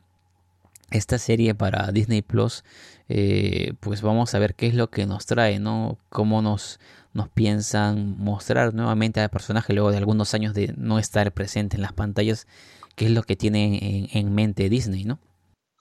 esta 0.91 1.17
serie 1.17 1.55
para 1.55 1.91
Disney 1.91 2.21
Plus, 2.21 2.63
eh, 3.09 3.73
pues 3.79 4.01
vamos 4.01 4.33
a 4.33 4.39
ver 4.39 4.55
qué 4.55 4.67
es 4.67 4.75
lo 4.75 4.89
que 4.89 5.05
nos 5.05 5.25
trae, 5.25 5.59
¿no? 5.59 5.97
Cómo 6.09 6.41
nos, 6.41 6.79
nos 7.13 7.29
piensan 7.29 8.17
mostrar 8.17 8.73
nuevamente 8.73 9.21
al 9.21 9.29
personaje 9.29 9.73
luego 9.73 9.91
de 9.91 9.97
algunos 9.97 10.33
años 10.33 10.53
de 10.53 10.73
no 10.77 10.99
estar 10.99 11.31
presente 11.31 11.75
en 11.75 11.81
las 11.81 11.93
pantallas, 11.93 12.47
qué 12.95 13.05
es 13.05 13.11
lo 13.11 13.23
que 13.23 13.35
tiene 13.35 14.09
en, 14.11 14.35
mente 14.35 14.69
Disney, 14.69 15.03
¿no? 15.03 15.19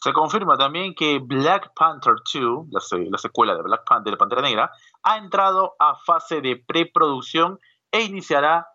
Se 0.00 0.12
confirma 0.12 0.56
también 0.56 0.94
que 0.94 1.20
Black 1.20 1.72
Panther 1.76 2.14
2, 2.34 2.66
la, 2.70 3.18
secuela 3.18 3.54
de 3.54 3.62
Black 3.62 3.82
Panther 3.86 4.12
de 4.12 4.16
Pantera 4.16 4.42
Negra, 4.42 4.72
ha 5.04 5.16
entrado 5.16 5.74
a 5.78 5.94
fase 6.04 6.40
de 6.40 6.56
preproducción 6.56 7.60
e 7.92 8.02
iniciará 8.02 8.66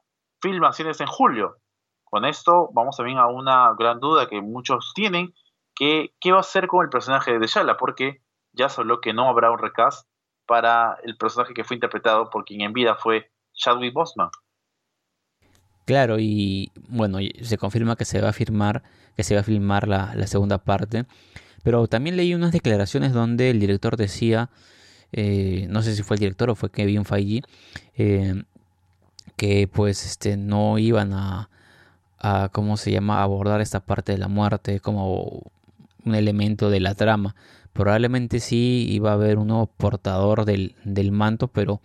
filmaciones 0.42 1.02
en 1.02 1.08
julio. 1.08 1.58
Con 2.06 2.24
esto 2.24 2.70
vamos 2.74 2.96
también 2.96 3.18
a 3.18 3.28
una 3.28 3.74
gran 3.78 4.00
duda 4.00 4.30
que 4.30 4.42
muchos 4.42 4.94
tienen, 4.96 5.34
que 5.76 6.14
qué 6.22 6.32
va 6.32 6.38
a 6.38 6.42
hacer 6.42 6.68
con 6.68 6.84
el 6.84 6.90
personaje 6.90 7.34
de 7.34 7.40
T'Challa, 7.40 7.76
porque 7.76 8.22
ya 8.58 8.70
se 8.70 8.82
habló 8.82 9.00
que 9.02 9.14
no 9.14 9.30
habrá 9.30 9.52
un 9.52 9.60
recast 9.60 10.08
para 10.46 10.98
el 11.04 11.18
personaje 11.18 11.54
que 11.54 11.64
fue 11.64 11.76
interpretado 11.76 12.30
por 12.30 12.46
quien 12.46 12.62
en 12.62 12.74
vida 12.74 12.96
fue 12.96 13.30
Chadwick 13.54 13.94
Boseman. 13.94 14.30
Claro, 15.86 16.18
y 16.20 16.72
bueno, 16.90 17.20
se 17.42 17.58
confirma 17.58 17.96
que 17.96 18.06
se 18.06 18.20
va 18.22 18.30
a 18.30 18.34
firmar, 18.34 18.84
que 19.16 19.24
se 19.24 19.36
va 19.36 19.42
a 19.42 19.44
filmar 19.44 19.88
la, 19.88 20.28
segunda 20.28 20.58
parte. 20.58 21.06
Pero 21.64 21.88
también 21.88 22.18
leí 22.18 22.34
unas 22.34 22.52
declaraciones 22.52 23.14
donde 23.14 23.50
el 23.50 23.60
director 23.60 23.96
decía, 23.96 24.50
eh, 25.12 25.68
no 25.70 25.82
sé 25.82 25.96
si 25.96 26.04
fue 26.04 26.16
el 26.16 26.20
director 26.20 26.50
o 26.50 26.56
fue 26.56 26.72
Kevin 26.72 27.06
Feige, 27.06 27.42
eh, 27.96 28.44
que 29.38 29.68
pues 29.68 30.06
este 30.06 30.36
no 30.36 30.78
iban 30.78 31.14
a, 31.14 31.50
a 32.20 32.50
cómo 32.52 32.78
se 32.78 32.92
llama 32.92 33.22
abordar 33.22 33.62
esta 33.62 33.80
parte 33.80 34.12
de 34.12 34.18
la 34.18 34.28
muerte 34.28 34.80
como 34.80 35.44
un 36.04 36.16
elemento 36.16 36.70
de 36.70 36.80
la 36.80 36.96
trama 36.96 37.36
probablemente 37.78 38.40
sí 38.40 38.88
iba 38.90 39.12
a 39.12 39.14
haber 39.14 39.38
un 39.38 39.48
nuevo 39.48 39.68
portador 39.68 40.46
del, 40.46 40.76
del 40.84 41.12
manto 41.12 41.48
pero 41.48 41.80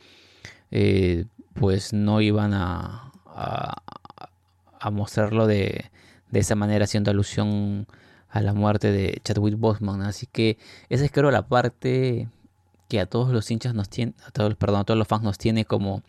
eh, 0.70 1.26
pues 1.52 1.92
no 1.92 2.22
iban 2.22 2.55
a, 2.55 3.12
a, 3.26 4.90
mostrarlo 4.90 5.46
de, 5.46 5.90
de, 6.31 6.40
esa 6.40 6.55
manera 6.55 6.85
haciendo 6.87 7.11
alusión 7.11 7.87
a 8.31 8.40
la 8.40 8.55
muerte 8.55 8.90
de 8.90 9.20
Chadwick 9.22 9.59
Boseman 9.59 10.00
así 10.02 10.26
que 10.26 10.57
esa 10.88 11.05
es 11.05 11.12
creo 11.12 11.31
la 11.31 11.46
parte 11.46 12.28
que 12.88 12.98
a 12.98 13.07
todos 13.07 13.31
los 13.31 13.50
hinchas 13.50 13.74
nos 13.74 13.90
tiene 13.90 14.14
a 14.26 14.31
todos 14.31 14.55
perdón 14.57 14.81
a 14.81 14.85
todos 14.85 14.98
los 14.98 15.07
fans 15.07 15.22
nos 15.22 15.38
tiene 15.38 15.66
como 15.66 16.02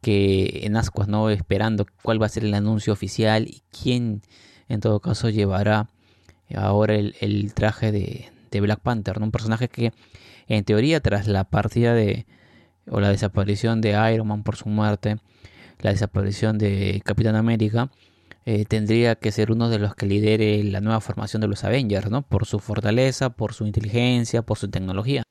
que 0.00 0.60
en 0.62 0.76
ascuas, 0.76 1.08
¿no? 1.08 1.28
Esperando 1.28 1.84
cuál 2.02 2.22
va 2.22 2.26
a 2.26 2.28
ser 2.28 2.44
el 2.44 2.54
anuncio 2.54 2.92
oficial 2.92 3.48
y 3.48 3.62
quién 3.82 4.22
en 4.68 4.80
todo 4.80 5.00
caso 5.00 5.28
llevará 5.28 5.88
ahora 6.54 6.94
el, 6.94 7.52
traje 7.54 7.90
de, 7.90 8.30
Black 8.60 8.80
Panther, 8.80 9.20
Un 9.20 9.30
personaje 9.30 9.68
que 9.68 9.92
en 10.46 10.64
teoría 10.64 11.00
tras 11.00 11.26
la 11.26 11.44
partida 11.44 11.94
de 11.94 12.26
o 12.90 13.00
la 13.00 13.10
desaparición 13.10 13.80
de 13.80 13.90
Iron 14.12 14.28
Man 14.28 14.42
por 14.42 14.56
su 14.56 14.68
muerte, 14.68 15.18
la 15.80 15.90
desaparición 15.90 16.58
de 16.58 17.02
Capitán 17.04 17.36
América, 17.36 17.90
eh, 18.46 18.64
tendría 18.64 19.16
que 19.16 19.30
ser 19.30 19.52
uno 19.52 19.68
de 19.68 19.78
los 19.78 19.94
que 19.94 20.06
lidere 20.06 20.64
la 20.64 20.80
nueva 20.80 21.00
formación 21.00 21.42
de 21.42 21.48
los 21.48 21.64
Avengers, 21.64 22.10
¿no? 22.10 22.22
Por 22.22 22.46
su 22.46 22.60
fortaleza, 22.60 23.30
por 23.30 23.52
su 23.52 23.66
inteligencia, 23.66 24.42
por 24.42 24.56
su 24.56 24.70
tecnología. 24.70 25.22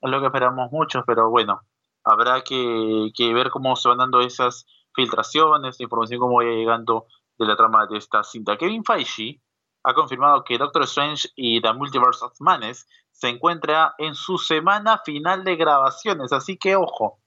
Es 0.00 0.10
lo 0.10 0.20
que 0.20 0.26
esperamos 0.26 0.72
muchos, 0.72 1.04
pero 1.06 1.28
bueno, 1.28 1.60
habrá 2.02 2.42
que, 2.42 3.34
ver 3.34 3.50
cómo 3.50 3.76
se 3.76 3.88
van 3.88 3.98
dando 3.98 4.20
esas 4.20 4.66
filtraciones, 4.94 5.80
información 5.80 6.20
cómo 6.20 6.36
vaya 6.36 6.50
llegando 6.50 7.06
de 7.38 7.46
la 7.46 7.56
trama 7.56 7.86
de 7.86 7.98
esta 7.98 8.22
cinta. 8.24 8.56
Kevin 8.56 8.84
Feige 8.84 9.40
ha 9.84 9.94
confirmado 9.94 10.44
que 10.44 10.58
Doctor 10.58 10.84
Strange 10.84 11.28
y 11.34 11.60
The 11.60 11.72
Multiverse 11.72 12.24
of 12.24 12.40
Madness 12.40 12.86
se 13.10 13.28
encuentra 13.28 13.94
en 13.98 14.14
su 14.14 14.38
semana 14.38 15.00
final 15.04 15.44
de 15.44 15.56
grabaciones, 15.56 16.32
así 16.32 16.56
que 16.56 16.76
ojo, 16.76 17.20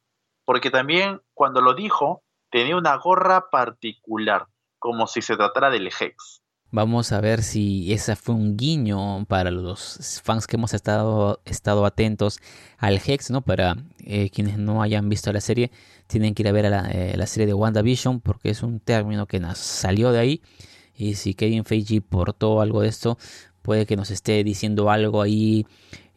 porque 0.45 0.71
también 0.71 1.21
cuando 1.33 1.61
lo 1.61 1.73
dijo 1.73 2.23
tenía 2.49 2.77
una 2.77 2.95
gorra 2.97 3.49
particular, 3.49 4.47
como 4.79 5.07
si 5.07 5.21
se 5.21 5.35
tratara 5.35 5.69
del 5.69 5.87
Hex. 5.87 6.41
Vamos 6.71 7.11
a 7.11 7.21
ver 7.21 7.41
si 7.41 7.93
ese 7.93 8.15
fue 8.15 8.35
un 8.35 8.57
guiño 8.57 9.25
para 9.25 9.49
los 9.51 10.21
fans 10.23 10.45
que 10.45 10.57
hemos 10.57 10.73
estado, 10.73 11.39
estado 11.45 11.85
atentos 11.85 12.39
al 12.77 12.99
Hex, 13.05 13.31
¿no? 13.31 13.41
Para 13.41 13.77
eh, 13.99 14.29
quienes 14.29 14.57
no 14.57 14.81
hayan 14.81 15.07
visto 15.07 15.31
la 15.31 15.41
serie, 15.41 15.71
tienen 16.07 16.33
que 16.33 16.43
ir 16.43 16.49
a 16.49 16.51
ver 16.51 16.69
la, 16.69 16.89
eh, 16.91 17.15
la, 17.15 17.27
serie 17.27 17.47
de 17.47 17.53
WandaVision 17.53 18.19
porque 18.19 18.49
es 18.49 18.61
un 18.61 18.79
término 18.79 19.25
que 19.25 19.39
nos 19.39 19.57
salió 19.57 20.11
de 20.11 20.19
ahí. 20.19 20.41
Y 20.97 21.15
si 21.15 21.33
Kevin 21.33 21.65
Feige 21.65 22.01
portó 22.01 22.61
algo 22.61 22.81
de 22.81 22.87
esto, 22.87 23.17
puede 23.61 23.85
que 23.85 23.95
nos 23.95 24.11
esté 24.11 24.43
diciendo 24.43 24.89
algo 24.89 25.21
ahí 25.21 25.65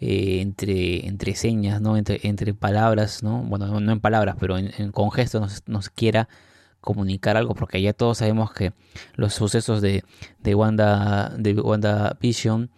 eh, 0.00 0.40
entre, 0.40 1.06
entre 1.06 1.34
señas, 1.34 1.80
¿no? 1.80 1.96
Entre, 1.96 2.20
entre 2.22 2.54
palabras, 2.54 3.22
¿no? 3.22 3.42
Bueno, 3.42 3.80
no, 3.80 3.92
en 3.92 4.00
palabras, 4.00 4.36
pero 4.38 4.58
en, 4.58 4.92
con 4.92 5.10
gestos 5.10 5.62
nos, 5.66 5.88
quiera 5.90 6.28
comunicar 6.80 7.36
algo, 7.36 7.54
porque 7.54 7.82
ya 7.82 7.92
todos 7.92 8.18
sabemos 8.18 8.52
que 8.52 8.72
los 9.16 9.34
sucesos 9.34 9.80
de, 9.82 10.04
de 10.40 10.54
Wanda, 10.54 11.34
de 11.36 11.54
Wanda 11.54 12.16
Vision 12.20 12.70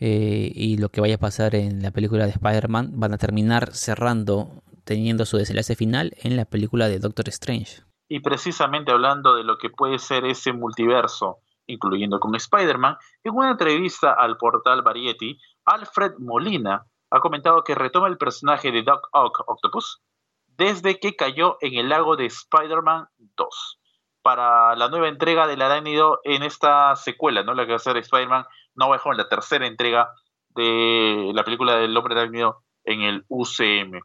eh, 0.00 0.50
y 0.54 0.78
lo 0.78 0.88
que 0.88 1.00
vaya 1.00 1.16
a 1.16 1.18
pasar 1.18 1.54
en 1.54 1.82
la 1.82 1.90
película 1.90 2.24
de 2.24 2.30
Spider-Man 2.30 2.92
van 2.94 3.12
a 3.12 3.18
terminar 3.18 3.74
cerrando, 3.74 4.62
teniendo 4.84 5.26
su 5.26 5.36
desenlace 5.36 5.76
final 5.76 6.14
en 6.22 6.36
la 6.36 6.44
película 6.44 6.88
de 6.88 6.98
Doctor 6.98 7.28
Strange. 7.28 7.82
Y 8.12 8.20
precisamente 8.20 8.92
hablando 8.92 9.36
de 9.36 9.42
lo 9.42 9.56
que 9.56 9.70
puede 9.70 9.98
ser 9.98 10.26
ese 10.26 10.52
multiverso, 10.52 11.38
incluyendo 11.66 12.20
con 12.20 12.34
Spider-Man, 12.34 12.98
en 13.24 13.34
una 13.34 13.52
entrevista 13.52 14.12
al 14.12 14.36
portal 14.36 14.82
Variety, 14.82 15.38
Alfred 15.64 16.18
Molina 16.18 16.84
ha 17.10 17.20
comentado 17.20 17.64
que 17.64 17.74
retoma 17.74 18.08
el 18.08 18.18
personaje 18.18 18.70
de 18.70 18.82
Doc 18.82 19.08
Ock 19.12 19.44
Octopus 19.46 20.02
desde 20.46 21.00
que 21.00 21.16
cayó 21.16 21.56
en 21.62 21.72
el 21.78 21.88
lago 21.88 22.16
de 22.16 22.26
Spider-Man 22.26 23.08
2 23.16 23.80
para 24.20 24.76
la 24.76 24.90
nueva 24.90 25.08
entrega 25.08 25.46
del 25.46 25.62
arácnido 25.62 26.20
en 26.24 26.42
esta 26.42 26.94
secuela, 26.96 27.42
¿no? 27.42 27.54
La 27.54 27.64
que 27.64 27.72
va 27.72 27.76
a 27.76 27.78
ser 27.78 27.96
Spider-Man 27.96 28.44
No 28.74 28.88
Way 28.88 29.00
Home, 29.04 29.16
la 29.16 29.30
tercera 29.30 29.66
entrega 29.66 30.12
de 30.50 31.30
la 31.32 31.44
película 31.44 31.76
del 31.76 31.96
hombre 31.96 32.12
arácnido 32.12 32.62
en 32.84 33.00
el 33.00 33.24
UCM. 33.28 34.02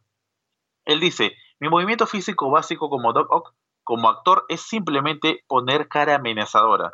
Él 0.86 1.02
dice, 1.02 1.36
mi 1.60 1.68
movimiento 1.68 2.08
físico 2.08 2.50
básico 2.50 2.90
como 2.90 3.12
Doc 3.12 3.30
Ock, 3.30 3.54
como 3.88 4.10
actor, 4.10 4.44
es 4.50 4.60
simplemente 4.60 5.46
poner 5.48 5.88
cara 5.88 6.16
amenazadora. 6.16 6.92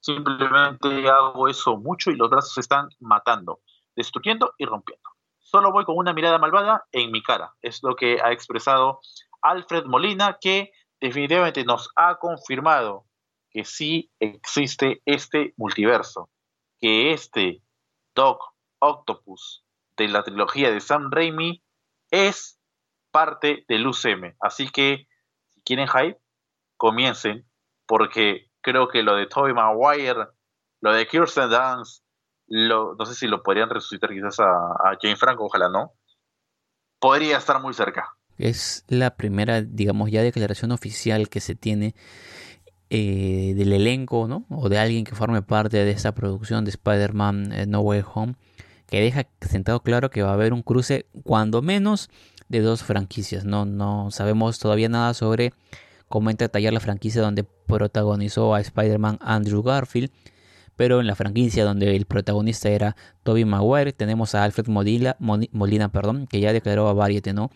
Simplemente 0.00 1.06
hago 1.10 1.48
eso 1.48 1.76
mucho 1.76 2.10
y 2.10 2.16
los 2.16 2.30
brazos 2.30 2.54
se 2.54 2.62
están 2.62 2.88
matando, 2.98 3.60
destruyendo 3.94 4.54
y 4.56 4.64
rompiendo. 4.64 5.06
Solo 5.38 5.70
voy 5.70 5.84
con 5.84 5.98
una 5.98 6.14
mirada 6.14 6.38
malvada 6.38 6.86
en 6.92 7.12
mi 7.12 7.22
cara. 7.22 7.52
Es 7.60 7.82
lo 7.82 7.94
que 7.94 8.22
ha 8.24 8.32
expresado 8.32 9.00
Alfred 9.42 9.84
Molina, 9.84 10.38
que 10.40 10.72
definitivamente 10.98 11.62
nos 11.64 11.90
ha 11.94 12.16
confirmado 12.16 13.04
que 13.50 13.66
sí 13.66 14.10
existe 14.18 15.02
este 15.04 15.52
multiverso, 15.58 16.30
que 16.80 17.12
este 17.12 17.62
Doc 18.14 18.40
Octopus 18.78 19.62
de 19.98 20.08
la 20.08 20.22
trilogía 20.22 20.70
de 20.70 20.80
Sam 20.80 21.10
Raimi 21.10 21.62
es 22.10 22.58
parte 23.10 23.66
del 23.68 23.86
UCM. 23.86 24.36
Así 24.40 24.70
que, 24.70 25.06
si 25.48 25.60
quieren 25.62 25.88
hype, 25.88 26.19
comiencen, 26.80 27.46
porque 27.86 28.46
creo 28.62 28.88
que 28.88 29.02
lo 29.02 29.14
de 29.14 29.26
Tobey 29.26 29.52
Maguire, 29.52 30.28
lo 30.80 30.94
de 30.94 31.06
Kirsten 31.06 31.50
Dance, 31.50 32.00
no 32.48 33.04
sé 33.04 33.14
si 33.14 33.26
lo 33.26 33.42
podrían 33.42 33.68
resucitar 33.68 34.08
quizás 34.10 34.40
a, 34.40 34.46
a 34.46 34.96
Jane 35.00 35.16
Franco, 35.16 35.44
ojalá 35.44 35.68
no. 35.68 35.92
Podría 36.98 37.36
estar 37.36 37.60
muy 37.60 37.74
cerca. 37.74 38.08
Es 38.38 38.86
la 38.88 39.14
primera, 39.14 39.60
digamos, 39.60 40.10
ya 40.10 40.22
declaración 40.22 40.72
oficial 40.72 41.28
que 41.28 41.40
se 41.40 41.54
tiene 41.54 41.94
eh, 42.88 43.52
del 43.56 43.74
elenco, 43.74 44.26
¿no? 44.26 44.46
O 44.48 44.70
de 44.70 44.78
alguien 44.78 45.04
que 45.04 45.14
forme 45.14 45.42
parte 45.42 45.76
de 45.84 45.90
esa 45.90 46.12
producción 46.12 46.64
de 46.64 46.70
Spider-Man 46.70 47.52
eh, 47.52 47.66
No 47.66 47.80
Way 47.80 48.04
Home, 48.14 48.36
que 48.86 49.02
deja 49.02 49.26
sentado 49.42 49.80
claro 49.80 50.08
que 50.08 50.22
va 50.22 50.30
a 50.30 50.34
haber 50.34 50.54
un 50.54 50.62
cruce, 50.62 51.06
cuando 51.24 51.60
menos, 51.60 52.08
de 52.48 52.60
dos 52.60 52.82
franquicias. 52.82 53.44
No, 53.44 53.66
no 53.66 54.10
sabemos 54.10 54.58
todavía 54.58 54.88
nada 54.88 55.12
sobre 55.12 55.52
comenta 56.10 56.48
tallar 56.48 56.72
la 56.72 56.80
franquicia 56.80 57.22
donde 57.22 57.44
protagonizó 57.44 58.52
a 58.52 58.60
Spider-Man 58.60 59.18
Andrew 59.22 59.62
Garfield, 59.62 60.10
pero 60.74 61.00
en 61.00 61.06
la 61.06 61.14
franquicia 61.14 61.64
donde 61.64 61.94
el 61.94 62.04
protagonista 62.04 62.68
era 62.68 62.96
Tobey 63.22 63.44
Maguire 63.44 63.92
tenemos 63.92 64.34
a 64.34 64.42
Alfred 64.42 64.66
Molina, 64.66 65.16
Molina 65.20 65.92
perdón, 65.92 66.26
que 66.26 66.40
ya 66.40 66.52
declaró 66.52 66.88
a 66.88 66.94
Variety, 66.94 67.32
¿no? 67.32 67.50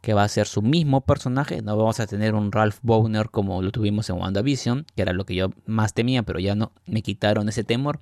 que 0.00 0.12
va 0.12 0.24
a 0.24 0.28
ser 0.28 0.48
su 0.48 0.60
mismo 0.60 1.02
personaje, 1.02 1.62
no 1.62 1.76
vamos 1.76 2.00
a 2.00 2.06
tener 2.08 2.34
un 2.34 2.50
Ralph 2.50 2.78
Bowner 2.82 3.30
como 3.30 3.62
lo 3.62 3.70
tuvimos 3.70 4.10
en 4.10 4.16
WandaVision, 4.16 4.86
que 4.96 5.02
era 5.02 5.12
lo 5.12 5.24
que 5.24 5.36
yo 5.36 5.50
más 5.66 5.94
temía, 5.94 6.24
pero 6.24 6.40
ya 6.40 6.56
no 6.56 6.72
me 6.86 7.02
quitaron 7.02 7.48
ese 7.48 7.62
temor. 7.62 8.00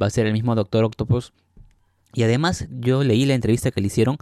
Va 0.00 0.06
a 0.06 0.10
ser 0.10 0.26
el 0.26 0.32
mismo 0.32 0.54
Doctor 0.54 0.84
Octopus. 0.84 1.32
Y 2.14 2.22
además 2.22 2.68
yo 2.70 3.02
leí 3.02 3.24
la 3.24 3.34
entrevista 3.34 3.72
que 3.72 3.80
le 3.80 3.88
hicieron 3.88 4.16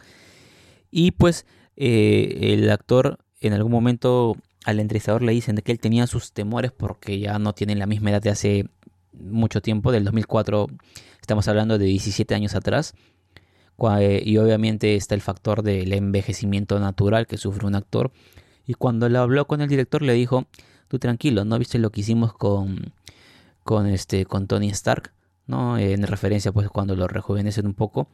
y 0.90 1.10
pues 1.10 1.44
eh, 1.76 2.54
el 2.54 2.70
actor 2.70 3.18
en 3.40 3.52
algún 3.52 3.72
momento 3.72 4.36
al 4.66 4.80
entrevistador 4.80 5.22
le 5.22 5.32
dicen 5.32 5.56
que 5.56 5.70
él 5.70 5.78
tenía 5.78 6.06
sus 6.08 6.32
temores 6.32 6.72
porque 6.72 7.20
ya 7.20 7.38
no 7.38 7.54
tiene 7.54 7.76
la 7.76 7.86
misma 7.86 8.10
edad 8.10 8.20
de 8.20 8.30
hace 8.30 8.68
mucho 9.12 9.62
tiempo, 9.62 9.92
del 9.92 10.04
2004 10.04 10.66
estamos 11.20 11.46
hablando 11.46 11.78
de 11.78 11.86
17 11.86 12.34
años 12.34 12.54
atrás. 12.54 12.94
Eh, 14.00 14.22
y 14.24 14.38
obviamente 14.38 14.96
está 14.96 15.14
el 15.14 15.20
factor 15.20 15.62
del 15.62 15.92
envejecimiento 15.92 16.80
natural 16.80 17.28
que 17.28 17.36
sufre 17.36 17.66
un 17.66 17.76
actor. 17.76 18.10
Y 18.66 18.74
cuando 18.74 19.08
le 19.08 19.18
habló 19.18 19.46
con 19.46 19.60
el 19.60 19.68
director 19.68 20.02
le 20.02 20.14
dijo, 20.14 20.46
tú 20.88 20.98
tranquilo, 20.98 21.44
¿no 21.44 21.58
viste 21.58 21.78
lo 21.78 21.90
que 21.90 22.00
hicimos 22.00 22.32
con, 22.32 22.92
con, 23.62 23.86
este, 23.86 24.26
con 24.26 24.48
Tony 24.48 24.70
Stark? 24.70 25.12
¿no? 25.46 25.78
En 25.78 26.02
referencia 26.04 26.50
pues 26.50 26.68
cuando 26.70 26.96
lo 26.96 27.06
rejuvenecen 27.06 27.66
un 27.66 27.74
poco. 27.74 28.08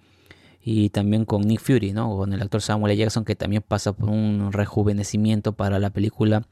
Y 0.63 0.91
también 0.91 1.25
con 1.25 1.43
Nick 1.43 1.61
Fury, 1.61 1.93
¿no? 1.93 2.17
Con 2.17 2.33
el 2.33 2.41
actor 2.41 2.63
Samuel 2.63 2.93
L. 2.93 2.99
Jackson 3.01 3.25
que 3.25 3.35
también 3.35 3.63
pasa 3.67 3.93
por 3.93 4.11
un 4.11 4.53
rejuvenecimiento 4.53 5.55
para 5.55 5.79
la 5.79 5.91
película 5.91 6.47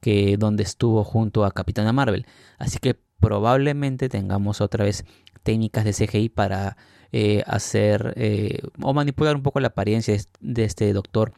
que 0.00 0.36
donde 0.36 0.62
estuvo 0.62 1.04
junto 1.04 1.44
a 1.44 1.52
Capitana 1.52 1.92
Marvel. 1.92 2.26
Así 2.58 2.78
que 2.78 2.98
probablemente 3.20 4.08
tengamos 4.08 4.60
otra 4.60 4.84
vez 4.84 5.04
técnicas 5.42 5.84
de 5.84 5.92
CGI 5.92 6.28
para 6.28 6.76
eh, 7.12 7.42
hacer 7.46 8.14
eh, 8.16 8.60
o 8.80 8.92
manipular 8.94 9.36
un 9.36 9.42
poco 9.42 9.60
la 9.60 9.68
apariencia 9.68 10.16
de 10.40 10.64
este 10.64 10.92
doctor 10.92 11.32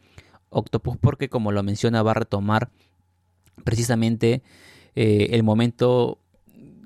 Octopus 0.49 0.97
porque 0.97 1.29
como 1.29 1.51
lo 1.51 1.61
menciona 1.63 2.01
va 2.01 2.11
a 2.11 2.15
retomar 2.15 2.69
precisamente 3.63 4.41
eh, 4.95 5.27
el 5.31 5.43
momento 5.43 6.19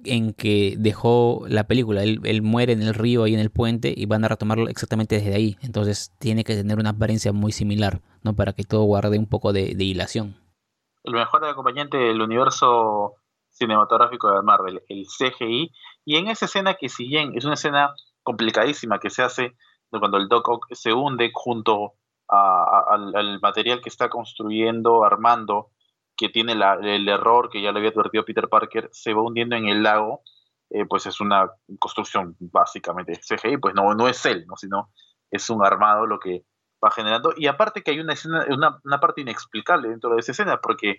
en 0.05 0.33
que 0.33 0.75
dejó 0.77 1.45
la 1.47 1.65
película. 1.65 2.03
Él, 2.03 2.41
muere 2.41 2.73
en 2.73 2.81
el 2.81 2.93
río 2.93 3.23
ahí 3.23 3.33
en 3.33 3.39
el 3.39 3.49
puente 3.51 3.93
y 3.95 4.05
van 4.05 4.23
a 4.25 4.27
retomarlo 4.27 4.67
exactamente 4.67 5.15
desde 5.15 5.35
ahí. 5.35 5.57
Entonces 5.61 6.13
tiene 6.19 6.43
que 6.43 6.55
tener 6.55 6.79
una 6.79 6.91
apariencia 6.91 7.33
muy 7.33 7.51
similar, 7.51 8.01
¿no? 8.23 8.35
Para 8.35 8.53
que 8.53 8.63
todo 8.63 8.83
guarde 8.83 9.17
un 9.17 9.27
poco 9.27 9.53
de, 9.53 9.75
de 9.75 9.83
hilación. 9.83 10.35
El 11.03 11.13
mejor 11.13 11.45
acompañante 11.45 11.97
del 11.97 12.21
universo 12.21 13.15
cinematográfico 13.49 14.31
de 14.31 14.41
Marvel, 14.41 14.81
el 14.89 15.05
CGI. 15.05 15.71
Y 16.05 16.15
en 16.15 16.27
esa 16.27 16.45
escena 16.45 16.75
que 16.75 16.89
si 16.89 17.07
bien 17.07 17.33
es 17.35 17.45
una 17.45 17.53
escena 17.55 17.93
complicadísima 18.23 18.99
que 18.99 19.09
se 19.09 19.23
hace 19.23 19.55
cuando 19.97 20.17
el 20.17 20.27
Doc 20.27 20.47
Ock 20.47 20.67
se 20.71 20.93
hunde 20.93 21.31
junto 21.33 21.93
al, 22.27 23.39
material 23.41 23.81
que 23.81 23.89
está 23.89 24.09
construyendo, 24.09 25.03
armando, 25.03 25.71
que 26.19 26.27
tiene 26.29 26.51
el 26.51 27.07
error 27.07 27.49
que 27.49 27.61
ya 27.61 27.71
le 27.71 27.79
había 27.79 27.91
advertido 27.91 28.25
Peter 28.25 28.49
Parker, 28.49 28.89
se 28.91 29.13
va 29.13 29.21
hundiendo 29.21 29.55
en 29.55 29.67
el 29.67 29.83
lago, 29.83 30.21
eh, 30.69 30.85
pues 30.85 31.05
es 31.05 31.21
una 31.21 31.49
construcción 31.79 32.35
básicamente 32.39 33.13
CGI, 33.13 33.57
pues 33.57 33.73
no, 33.73 33.93
no 33.93 34.09
es 34.09 34.25
él, 34.25 34.45
¿no? 34.45 34.57
sino 34.57 34.91
es 35.31 35.49
un 35.49 35.65
armado 35.65 36.05
lo 36.05 36.19
que 36.19 36.43
va 36.83 36.91
generando. 36.91 37.33
Y 37.37 37.47
aparte 37.47 37.83
que 37.83 37.91
hay 37.91 37.99
una, 38.01 38.13
escena, 38.13 38.45
una, 38.49 38.99
parte 38.99 39.21
inexplicable 39.21 39.87
dentro 39.87 40.09
de 40.09 40.19
esa 40.19 40.33
escena, 40.33 40.59
porque 40.61 40.97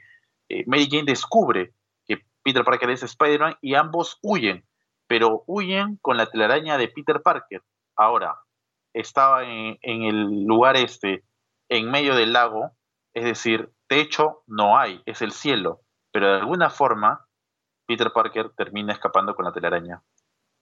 eh, 0.48 0.64
Mary 0.66 0.88
Jane 0.90 1.04
descubre 1.04 1.74
que 2.06 2.24
Peter 2.42 2.64
Parker 2.64 2.88
es 2.88 3.02
Spider-Man 3.02 3.56
y 3.60 3.74
ambos 3.74 4.18
huyen 4.22 4.64
pero 5.10 5.42
huyen 5.48 5.96
con 5.96 6.16
la 6.16 6.26
telaraña 6.26 6.78
de 6.78 6.86
Peter 6.86 7.20
Parker. 7.20 7.64
Ahora, 7.96 8.36
estaba 8.94 9.42
en, 9.42 9.76
el 9.82 10.44
lugar 10.44 10.76
este, 10.76 11.24
en 11.68 11.90
medio 11.90 12.14
del 12.14 12.32
lago, 12.32 12.70
es 13.12 13.24
decir, 13.24 13.72
techo 13.90 14.44
no 14.46 14.78
hay, 14.78 15.02
es 15.04 15.20
el 15.20 15.32
cielo, 15.32 15.80
pero 16.12 16.28
de 16.28 16.38
alguna 16.38 16.70
forma 16.70 17.26
Peter 17.86 18.12
Parker 18.12 18.50
termina 18.50 18.92
escapando 18.92 19.34
con 19.34 19.44
la 19.44 19.52
telaraña. 19.52 20.00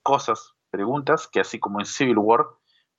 Cosas, 0.02 0.54
preguntas 0.70 1.28
que 1.28 1.40
así 1.40 1.60
como 1.60 1.78
en 1.78 1.84
Civil 1.84 2.16
War, 2.16 2.46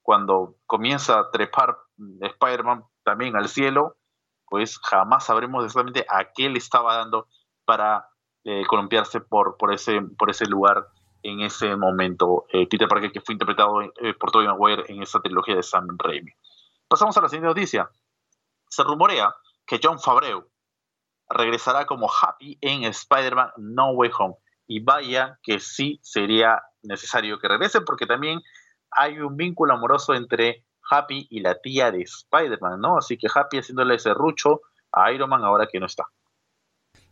cuando 0.03 0.55
comienza 0.67 1.17
a 1.17 1.31
trepar 1.31 1.75
Spider-Man 2.21 2.83
también 3.03 3.35
al 3.35 3.49
cielo, 3.49 3.97
pues 4.45 4.77
jamás 4.77 5.25
sabremos 5.25 5.65
exactamente 5.65 6.05
a 6.07 6.31
qué 6.31 6.47
le 6.47 6.59
estaba 6.59 6.97
dando 6.97 7.27
para 7.65 8.07
eh, 8.43 8.63
columpiarse 8.67 9.21
por, 9.21 9.57
por, 9.57 9.73
ese, 9.73 9.99
por 10.15 10.29
ese 10.29 10.45
lugar 10.45 10.89
en 11.23 11.39
ese 11.39 11.75
momento 11.75 12.45
eh, 12.53 12.67
Peter 12.67 12.87
Parker 12.87 13.11
que 13.11 13.21
fue 13.21 13.33
interpretado 13.33 13.81
eh, 13.81 14.13
por 14.13 14.29
Tobey 14.29 14.47
Maguire 14.47 14.83
en 14.89 15.01
esa 15.01 15.21
trilogía 15.21 15.55
de 15.55 15.63
Sam 15.63 15.87
Raimi. 15.97 16.31
Pasamos 16.87 17.17
a 17.17 17.21
la 17.21 17.29
siguiente 17.29 17.47
noticia. 17.47 17.89
Se 18.67 18.83
rumorea 18.83 19.33
que 19.69 19.79
John 19.81 19.99
Favreau 19.99 20.49
regresará 21.29 21.85
como 21.85 22.09
Happy 22.09 22.57
en 22.59 22.85
Spider-Man 22.85 23.51
No 23.57 23.91
Way 23.91 24.09
Home. 24.17 24.35
Y 24.65 24.79
vaya 24.79 25.39
que 25.43 25.59
sí 25.59 25.99
sería 26.01 26.59
necesario 26.81 27.37
que 27.39 27.47
regrese 27.47 27.81
porque 27.81 28.07
también 28.07 28.41
hay 28.89 29.19
un 29.19 29.37
vínculo 29.37 29.75
amoroso 29.75 30.15
entre 30.15 30.65
Happy 30.89 31.27
y 31.29 31.41
la 31.41 31.61
tía 31.61 31.91
de 31.91 32.01
Spider-Man, 32.01 32.81
¿no? 32.81 32.97
Así 32.97 33.15
que 33.17 33.27
Happy 33.33 33.59
haciéndole 33.59 33.95
ese 33.95 34.15
rucho 34.15 34.61
a 34.91 35.11
Iron 35.11 35.29
Man 35.29 35.43
ahora 35.43 35.67
que 35.71 35.79
no 35.79 35.85
está. 35.85 36.05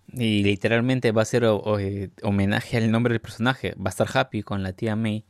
Y 0.08 0.41
literalmente 0.41 1.12
va 1.12 1.22
a 1.22 1.26
ser 1.26 1.43
eh, 1.43 2.10
homenaje 2.24 2.78
al 2.78 2.89
nombre 2.89 3.13
del 3.13 3.22
personaje. 3.22 3.76
Va 3.76 3.86
a 3.86 3.89
estar 3.89 4.08
Happy 4.12 4.41
con 4.41 4.63
la 4.63 4.74
tía 4.74 4.96
May 4.96 5.26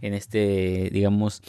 en 0.00 0.14
este, 0.14 0.88
digamos, 0.90 1.42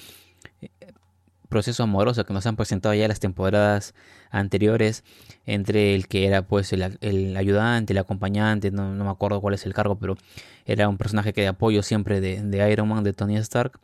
proceso 1.53 1.83
amoroso 1.83 2.25
que 2.25 2.33
nos 2.33 2.47
han 2.47 2.55
presentado 2.55 2.95
ya 2.95 3.07
las 3.07 3.19
temporadas 3.19 3.93
anteriores 4.31 5.03
entre 5.45 5.93
el 5.93 6.07
que 6.07 6.25
era 6.25 6.41
pues 6.47 6.73
el, 6.73 7.37
ayudante, 7.37 7.93
el 7.93 7.99
acompañante, 7.99 8.71
no, 8.71 8.91
me 8.91 9.09
acuerdo 9.09 9.39
cuál 9.39 9.53
es 9.53 9.67
el 9.67 9.73
cargo, 9.75 9.99
pero 9.99 10.17
era 10.65 10.89
un 10.89 10.97
personaje 10.97 11.31
que 11.31 11.41
de 11.41 11.49
apoyo 11.49 11.83
siempre 11.83 12.21
de, 12.21 12.41
de 12.41 12.71
Iron 12.71 12.87
Man, 12.87 13.03
de 13.03 13.13
Tony 13.13 13.37
Stark 13.37 13.79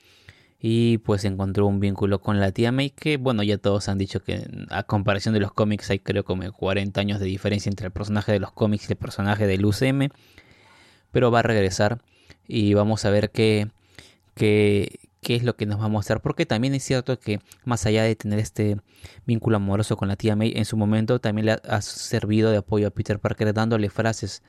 y 0.59 0.97
pues 0.97 1.25
encontró 1.25 1.67
un 1.67 1.79
vínculo 1.79 2.19
con 2.21 2.39
la 2.39 2.51
tía 2.51 2.71
May 2.71 2.89
que 2.89 3.17
bueno 3.17 3.43
ya 3.43 3.59
todos 3.59 3.87
han 3.87 3.99
dicho 3.99 4.23
que 4.23 4.45
a 4.69 4.81
comparación 4.83 5.35
de 5.35 5.39
los 5.39 5.53
cómics 5.53 5.91
hay 5.91 5.99
creo 5.99 6.25
como 6.25 6.51
40 6.51 6.99
años 6.99 7.19
de 7.19 7.27
diferencia 7.27 7.69
entre 7.69 7.85
el 7.85 7.93
personaje 7.93 8.31
de 8.31 8.39
los 8.39 8.51
cómics 8.51 8.89
y 8.89 8.93
el 8.93 8.97
personaje 8.97 9.45
del 9.47 9.63
UCM 9.63 10.09
pero 11.11 11.31
va 11.31 11.39
a 11.39 11.43
regresar 11.43 12.01
y 12.45 12.73
vamos 12.73 13.05
a 13.05 13.09
ver 13.11 13.29
qué, 13.29 13.69
qué, 14.33 14.99
qué 15.21 15.35
es 15.35 15.43
lo 15.43 15.55
que 15.55 15.65
nos 15.65 15.79
va 15.79 15.85
a 15.85 15.89
mostrar 15.89 16.21
porque 16.21 16.45
también 16.45 16.73
es 16.75 16.83
cierto 16.83 17.19
que 17.19 17.39
más 17.65 17.85
allá 17.85 18.03
de 18.03 18.15
tener 18.15 18.39
este 18.39 18.77
vínculo 19.25 19.57
amoroso 19.57 19.97
con 19.97 20.07
la 20.07 20.15
tía 20.15 20.35
May 20.35 20.53
en 20.55 20.65
su 20.65 20.77
momento 20.77 21.19
también 21.19 21.47
le 21.47 21.51
ha, 21.51 21.81
servido 21.81 22.51
de 22.51 22.57
apoyo 22.57 22.87
a 22.87 22.91
Peter 22.91 23.19
Parker 23.19 23.53
dándole 23.53 23.89
frases 23.89 24.43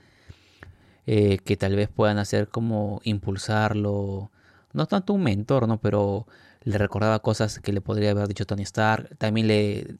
eh, 1.06 1.38
que 1.38 1.56
tal 1.56 1.76
vez 1.76 1.88
puedan 1.88 2.18
hacer 2.18 2.48
como 2.48 3.00
impulsarlo 3.04 4.30
no 4.72 4.87
tanto 4.87 5.12
un 5.12 5.22
mentor, 5.22 5.68
¿no? 5.68 5.80
Pero 5.80 6.26
le 6.62 6.78
recordaba 6.78 7.20
cosas 7.20 7.59
que 7.59 7.72
le 7.72 7.80
podría 7.80 8.11
haber 8.11 8.28
dicho 8.28 8.46
Tony 8.46 8.62
Stark. 8.62 9.16
También 9.18 9.48
le, 9.48 9.96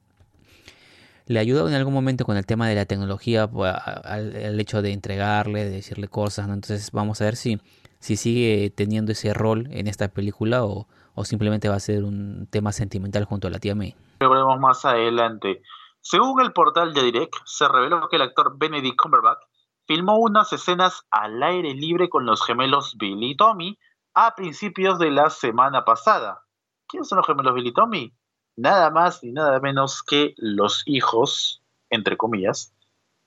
le 1.27 1.39
ayudó 1.39 1.69
en 1.69 1.75
algún 1.75 1.95
momento 1.95 2.25
con 2.25 2.37
el 2.37 2.47
tema 2.47 2.69
de 2.69 2.75
la 2.75 2.87
tecnología, 2.87 3.49
pues, 3.49 3.73
al, 3.75 4.59
hecho 4.61 4.83
de 4.83 4.93
entregarle, 4.93 5.65
de 5.65 5.71
decirle 5.71 6.09
cosas. 6.09 6.49
Entonces 6.49 6.91
vamos 6.93 7.21
a 7.21 7.25
ver 7.25 7.37
si, 7.37 7.61
si 8.01 8.17
sigue 8.17 8.71
teniendo 8.71 9.13
ese 9.13 9.33
rol 9.33 9.69
en 9.71 9.87
esta 9.87 10.09
película 10.09 10.65
o, 10.65 10.89
o 11.15 11.25
simplemente 11.25 11.69
va 11.69 11.77
a 11.77 11.81
ser 11.81 12.03
un 12.03 12.49
tema 12.51 12.73
sentimental 12.73 13.25
junto 13.25 13.47
a 13.47 13.51
la 13.51 13.59
tía 13.59 13.75
May. 13.75 13.95
Lo 14.21 14.31
veremos 14.31 14.59
más 14.59 14.85
adelante. 14.85 15.63
Según 16.01 16.41
el 16.41 16.53
portal 16.53 16.95
de 16.95 17.03
Direct, 17.03 17.35
se 17.45 17.69
reveló 17.69 18.09
que 18.09 18.17
el 18.17 18.23
actor 18.23 18.57
Benedict 18.59 18.97
Cumberbatch 18.97 19.43
filmó 19.87 20.19
unas 20.19 20.53
escenas 20.53 21.07
al 21.11 21.43
aire 21.43 21.75
libre 21.75 22.09
con 22.09 22.25
los 22.25 22.45
gemelos 22.45 22.97
Billy 22.97 23.33
y 23.33 23.37
Tommy, 23.37 23.79
a 24.15 24.35
principios 24.35 24.99
de 24.99 25.11
la 25.11 25.31
semana 25.31 25.85
pasada. 25.85 26.43
¿Quiénes 26.89 27.09
son 27.09 27.19
los 27.19 27.27
gemelos 27.27 27.55
Billy 27.55 27.73
Tommy? 27.73 28.15
Nada 28.57 28.91
más 28.91 29.23
ni 29.23 29.33
nada 29.33 29.61
menos 29.61 30.03
que 30.03 30.35
los 30.37 30.83
hijos, 30.87 31.63
entre 31.91 32.17
comillas, 32.17 32.75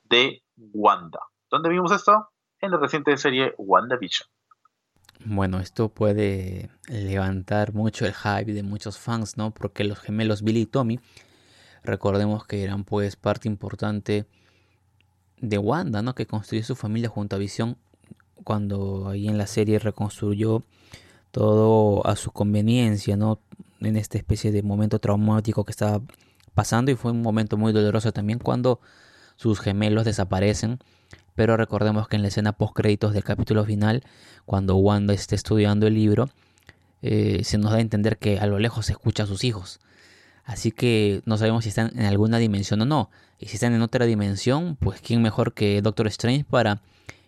de 0.03 0.43
Wanda. 0.57 1.19
¿Dónde 1.49 1.69
vimos 1.69 1.91
esto? 1.91 2.29
En 2.59 2.71
la 2.71 2.77
reciente 2.77 3.15
serie 3.17 3.53
WandaVision. 3.57 4.27
Bueno, 5.25 5.61
esto 5.61 5.87
puede 5.87 6.69
levantar 6.89 7.73
mucho 7.73 8.05
el 8.05 8.13
hype 8.13 8.53
de 8.53 8.61
muchos 8.61 8.97
fans, 8.97 9.37
¿no? 9.37 9.51
Porque 9.51 9.85
los 9.85 9.99
gemelos 9.99 10.41
Billy 10.41 10.61
y 10.61 10.65
Tommy, 10.65 10.99
recordemos 11.83 12.45
que 12.45 12.63
eran 12.63 12.83
pues 12.83 13.15
parte 13.15 13.47
importante 13.47 14.25
de 15.39 15.57
Wanda, 15.57 16.01
¿no? 16.01 16.13
Que 16.13 16.25
construyó 16.25 16.63
su 16.65 16.75
familia 16.75 17.09
junto 17.09 17.37
a 17.37 17.39
Visión 17.39 17.77
cuando 18.43 19.07
ahí 19.07 19.29
en 19.29 19.37
la 19.37 19.47
serie 19.47 19.79
reconstruyó 19.79 20.63
todo 21.31 22.05
a 22.05 22.17
su 22.17 22.31
conveniencia, 22.31 23.15
¿no? 23.15 23.39
En 23.79 23.95
esta 23.95 24.17
especie 24.17 24.51
de 24.51 24.61
momento 24.61 24.99
traumático 24.99 25.63
que 25.63 25.71
estaba 25.71 26.01
pasando 26.53 26.91
y 26.91 26.95
fue 26.95 27.11
un 27.11 27.21
momento 27.21 27.57
muy 27.57 27.71
doloroso 27.71 28.11
también 28.11 28.39
cuando 28.39 28.81
sus 29.35 29.59
gemelos 29.59 30.05
desaparecen. 30.05 30.79
Pero 31.35 31.57
recordemos 31.57 32.07
que 32.07 32.15
en 32.15 32.21
la 32.21 32.27
escena 32.27 32.53
post 32.53 32.75
créditos 32.75 33.13
del 33.13 33.23
capítulo 33.23 33.65
final, 33.65 34.03
cuando 34.45 34.75
Wanda 34.75 35.13
esté 35.13 35.35
estudiando 35.35 35.87
el 35.87 35.95
libro, 35.95 36.29
eh, 37.01 37.41
se 37.43 37.57
nos 37.57 37.71
da 37.71 37.77
a 37.77 37.81
entender 37.81 38.17
que 38.17 38.39
a 38.39 38.45
lo 38.45 38.59
lejos 38.59 38.85
se 38.85 38.91
escucha 38.91 39.23
a 39.23 39.27
sus 39.27 39.43
hijos. 39.43 39.79
Así 40.45 40.71
que 40.71 41.21
no 41.25 41.37
sabemos 41.37 41.63
si 41.63 41.69
están 41.69 41.91
en 41.97 42.05
alguna 42.05 42.37
dimensión 42.37 42.81
o 42.81 42.85
no. 42.85 43.09
Y 43.39 43.47
si 43.47 43.55
están 43.55 43.73
en 43.73 43.81
otra 43.81 44.05
dimensión, 44.05 44.77
pues 44.79 45.01
quién 45.01 45.21
mejor 45.21 45.53
que 45.53 45.81
Doctor 45.81 46.07
Strange 46.07 46.45
para 46.45 46.81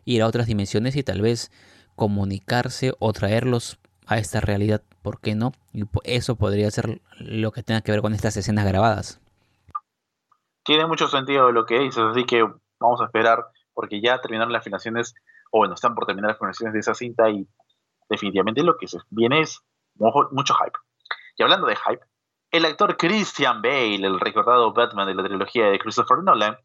ir 0.03 0.21
a 0.21 0.27
otras 0.27 0.47
dimensiones 0.47 0.95
y 0.95 1.03
tal 1.03 1.21
vez 1.21 1.51
comunicarse 1.95 2.93
o 2.99 3.13
traerlos 3.13 3.79
a 4.05 4.17
esta 4.19 4.39
realidad, 4.39 4.81
¿por 5.01 5.19
qué 5.19 5.33
no? 5.33 5.53
Y 5.73 5.83
eso 6.03 6.35
podría 6.35 6.69
ser 6.69 7.01
lo 7.17 7.51
que 7.51 7.63
tenga 7.63 7.81
que 7.81 7.91
ver 7.91 8.01
con 8.01 8.13
estas 8.13 8.37
escenas 8.37 8.65
grabadas. 8.65 9.19
Tiene 10.65 10.87
mucho 10.87 11.07
sentido 11.07 11.51
lo 11.51 11.65
que 11.65 11.79
dices, 11.79 12.03
así 12.03 12.25
que 12.25 12.43
vamos 12.79 12.99
a 12.99 13.05
esperar, 13.05 13.45
porque 13.73 14.01
ya 14.01 14.19
terminaron 14.19 14.51
las 14.51 14.63
filmaciones, 14.63 15.13
o 15.51 15.59
bueno, 15.59 15.75
están 15.75 15.93
por 15.93 16.07
terminar 16.07 16.31
las 16.31 16.39
filmaciones 16.39 16.73
de 16.73 16.79
esa 16.79 16.95
cinta 16.95 17.29
y 17.29 17.47
definitivamente 18.09 18.63
lo 18.63 18.75
que 18.77 18.87
se 18.87 18.97
viene 19.11 19.41
es 19.41 19.61
mucho 19.95 20.55
hype. 20.55 20.77
Y 21.37 21.43
hablando 21.43 21.67
de 21.67 21.75
hype, 21.75 22.03
el 22.51 22.65
actor 22.65 22.97
Christian 22.97 23.61
Bale, 23.61 24.07
el 24.07 24.19
recordado 24.19 24.73
Batman 24.73 25.07
de 25.07 25.13
la 25.13 25.23
trilogía 25.23 25.67
de 25.67 25.77
Christopher 25.77 26.23
Nolan, 26.23 26.57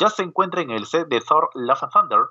ya 0.00 0.10
se 0.10 0.24
encuentra 0.24 0.60
en 0.60 0.70
el 0.70 0.86
set 0.86 1.06
de 1.08 1.20
Thor 1.20 1.50
Love 1.54 1.84
and 1.84 1.92
Thunder, 1.92 2.24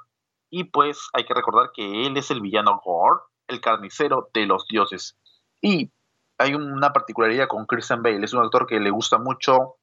y 0.49 0.65
pues 0.65 1.07
hay 1.13 1.24
que 1.24 1.34
recordar 1.34 1.71
que 1.74 2.05
él 2.05 2.17
es 2.17 2.32
el 2.32 2.41
villano 2.41 2.82
Gore, 2.84 3.21
el 3.47 3.61
carnicero 3.61 4.30
de 4.34 4.45
los 4.45 4.67
dioses. 4.67 5.17
Y 5.61 5.91
hay 6.38 6.53
una 6.53 6.91
particularidad 6.91 7.47
con 7.47 7.65
Christian 7.65 8.03
Bale, 8.03 8.26
es 8.26 8.34
un 8.34 8.43
actor 8.43 8.67
que 8.67 8.80
le 8.80 8.89
gusta 8.89 9.17
mucho 9.17 9.78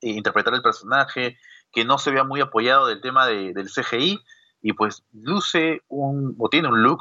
interpretar 0.00 0.54
el 0.54 0.62
personaje, 0.62 1.38
que 1.72 1.84
no 1.84 1.98
se 1.98 2.10
vea 2.10 2.24
muy 2.24 2.40
apoyado 2.40 2.86
del 2.86 3.00
tema 3.00 3.26
del 3.26 3.68
CGI, 3.68 4.20
y 4.60 4.72
pues 4.72 5.04
luce 5.12 5.82
un, 5.88 6.36
o 6.38 6.48
tiene 6.48 6.68
un 6.68 6.82
look 6.82 7.00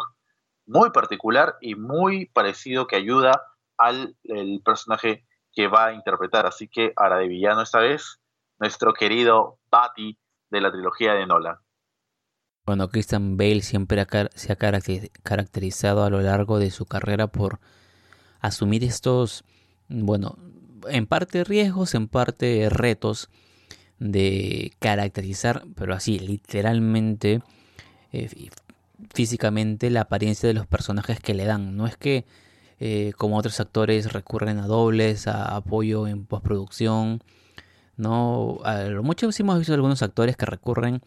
muy 0.65 0.91
particular 0.91 1.55
y 1.61 1.75
muy 1.75 2.27
parecido 2.27 2.87
que 2.87 2.95
ayuda 2.95 3.41
al 3.77 4.15
personaje 4.63 5.25
que 5.53 5.67
va 5.67 5.87
a 5.87 5.93
interpretar. 5.93 6.45
Así 6.45 6.67
que 6.67 6.93
ahora 6.95 7.17
de 7.17 7.27
villano 7.27 7.61
esta 7.61 7.79
vez, 7.79 8.19
nuestro 8.59 8.93
querido 8.93 9.59
Batty 9.71 10.17
de 10.49 10.61
la 10.61 10.71
trilogía 10.71 11.13
de 11.13 11.25
Nolan. 11.25 11.57
Bueno, 12.65 12.87
Christian 12.87 13.35
Bale 13.35 13.61
siempre 13.61 14.05
se 14.35 14.53
ha 14.53 14.55
caracterizado 14.55 16.05
a 16.05 16.09
lo 16.09 16.21
largo 16.21 16.59
de 16.59 16.71
su 16.71 16.85
carrera 16.85 17.27
por 17.27 17.59
asumir 18.39 18.85
estos, 18.85 19.43
bueno, 19.89 20.37
en 20.89 21.07
parte 21.07 21.43
riesgos, 21.43 21.95
en 21.95 22.07
parte 22.07 22.67
retos 22.69 23.29
de 23.99 24.73
caracterizar, 24.79 25.63
pero 25.75 25.93
así, 25.93 26.19
literalmente, 26.19 27.41
eh, 28.11 28.29
físicamente, 29.13 29.89
la 29.89 30.01
apariencia 30.01 30.47
de 30.47 30.53
los 30.53 30.67
personajes 30.67 31.19
que 31.19 31.33
le 31.33 31.45
dan. 31.45 31.77
No 31.77 31.87
es 31.87 31.97
que, 31.97 32.25
eh, 32.79 33.13
como 33.17 33.37
otros 33.37 33.59
actores, 33.59 34.11
recurren 34.11 34.59
a 34.59 34.67
dobles, 34.67 35.27
a 35.27 35.55
apoyo 35.55 36.07
en 36.07 36.25
postproducción. 36.25 37.23
No, 37.95 38.59
a 38.63 38.83
lo 38.83 39.01
hemos 39.01 39.57
visto 39.59 39.73
algunos 39.73 40.01
actores 40.01 40.35
que 40.35 40.45
recurren 40.45 41.01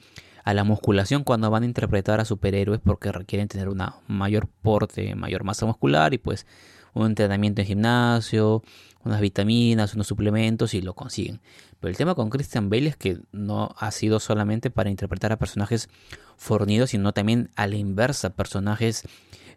a 0.45 0.55
la 0.55 0.63
musculación 0.63 1.25
cuando 1.25 1.51
van 1.51 1.65
a 1.65 1.67
interpretar 1.67 2.21
a 2.21 2.25
superhéroes 2.25 2.81
porque 2.81 3.11
requieren 3.11 3.49
tener 3.49 3.69
una 3.69 3.97
mayor 4.07 4.49
porte, 4.63 5.17
mayor 5.17 5.43
masa 5.43 5.67
muscular 5.67 6.15
y 6.15 6.19
pues 6.19 6.47
un 6.95 7.07
entrenamiento 7.07 7.63
en 7.63 7.67
gimnasio, 7.67 8.63
unas 9.07 9.21
vitaminas, 9.21 9.95
unos 9.95 10.07
suplementos 10.07 10.75
y 10.75 10.83
lo 10.83 10.95
consiguen. 10.95 11.41
Pero 11.81 11.91
el 11.91 11.97
tema 11.97 12.15
con 12.15 12.31
Christian 12.31 12.69
Bale 12.69 12.89
es 12.89 12.97
que 12.97 13.19
no 13.33 13.75
ha 13.79 13.91
sido 13.91 14.21
solamente 14.21 14.71
para 14.71 14.91
interpretar 14.91 15.33
a 15.33 15.39
personajes 15.39 15.89
fornidos, 16.37 16.91
sino 16.91 17.13
también 17.13 17.51
a 17.57 17.67
la 17.67 17.77
inversa, 17.77 18.31
personajes 18.31 19.03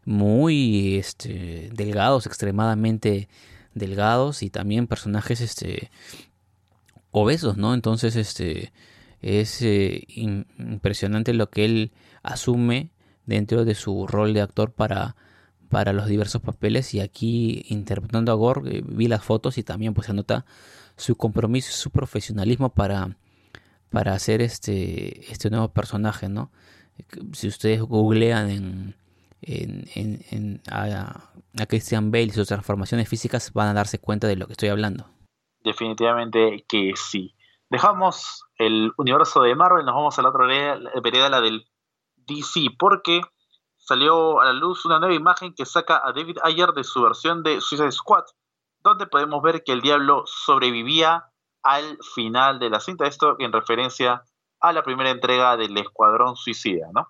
muy 0.06 0.97
este, 0.97 1.70
delgados, 1.74 2.26
extremadamente 2.26 3.28
delgados 3.74 4.43
y 4.43 4.50
también 4.50 4.88
personajes 4.88 5.41
este, 5.41 5.91
obesos, 7.12 7.58
¿no? 7.58 7.74
Entonces, 7.74 8.16
este, 8.16 8.72
es 9.22 9.62
eh, 9.62 10.06
impresionante 10.08 11.34
lo 11.34 11.50
que 11.50 11.66
él 11.66 11.91
asume 12.24 12.91
dentro 13.26 13.66
de 13.66 13.76
su 13.76 14.08
rol 14.08 14.34
de 14.34 14.41
actor 14.41 14.72
para, 14.72 15.16
para 15.70 15.94
los 15.94 16.08
diversos 16.08 16.42
papeles 16.42 16.94
y 16.94 17.00
aquí 17.00 17.66
interpretando 17.70 18.32
a 18.32 18.36
Gore 18.36 18.78
eh, 18.78 18.84
vi 18.86 19.08
las 19.08 19.24
fotos 19.24 19.58
y 19.58 19.64
también 19.64 19.94
pues 19.94 20.08
se 20.08 20.14
nota 20.14 20.46
su 20.98 21.16
compromiso 21.16 21.70
y 21.72 21.74
su 21.74 21.92
profesionalismo 21.92 22.70
para, 22.70 23.16
para 23.90 24.14
hacer 24.14 24.42
este, 24.42 25.32
este 25.32 25.50
nuevo 25.50 25.70
personaje, 25.70 26.28
¿no? 26.28 26.52
Si 27.32 27.48
ustedes 27.48 27.82
googlean 27.82 28.50
en, 28.50 28.96
en, 29.42 29.86
en, 30.32 30.62
a, 30.70 31.32
a, 31.58 31.66
Christian 31.66 32.12
Bale 32.12 32.26
y 32.26 32.32
sus 32.32 32.48
transformaciones 32.48 33.08
físicas 33.08 33.54
van 33.54 33.70
a 33.70 33.74
darse 33.74 34.00
cuenta 34.00 34.28
de 34.28 34.36
lo 34.36 34.48
que 34.48 34.54
estoy 34.54 34.70
hablando. 34.70 35.10
Definitivamente 35.64 36.66
que 36.68 36.94
sí. 36.96 37.36
Dejamos 37.70 38.46
el 38.58 38.92
universo 38.98 39.42
de 39.42 39.56
Marvel, 39.56 39.86
nos 39.86 39.96
vamos 39.96 40.18
a 40.18 40.22
la 40.22 40.30
otra 40.30 40.46
vereda, 40.46 41.30
la 41.30 41.42
del 41.42 41.68
DC, 42.16 42.62
porque 42.78 43.22
salió 43.90 44.40
a 44.40 44.46
la 44.46 44.54
luz 44.54 44.86
una 44.86 45.00
nueva 45.00 45.16
imagen 45.16 45.56
que 45.56 45.66
saca 45.66 46.00
a 46.06 46.14
David 46.14 46.38
Ayer 46.44 46.70
de 46.74 46.84
su 46.84 47.02
versión 47.02 47.42
de 47.42 47.60
Suicide 47.60 47.92
Squad, 47.92 48.24
donde 48.84 49.08
podemos 49.08 49.42
ver 49.42 49.64
que 49.64 49.72
el 49.72 49.82
diablo 49.82 50.26
sobrevivía 50.28 51.26
al 51.64 51.98
final 52.14 52.60
de 52.60 52.70
la 52.70 52.80
cinta, 52.80 53.08
esto 53.08 53.36
en 53.40 53.52
referencia 53.52 54.22
a 54.60 54.74
la 54.74 54.84
primera 54.84 55.10
entrega 55.10 55.58
del 55.58 55.76
Escuadrón 55.76 56.36
Suicida, 56.36 56.90
¿no? 56.94 57.08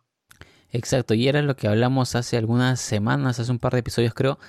Exacto, 0.71 1.15
y 1.15 1.27
era 1.27 1.41
lo 1.41 1.57
que 1.57 1.67
hablamos 1.67 2.15
hace 2.15 2.37
algunas 2.37 2.79
semanas, 2.79 3.41
hace 3.41 3.51
un 3.51 3.59
par 3.59 3.73
de 3.73 3.79
episodios 3.79 4.13
creo, 4.13 4.39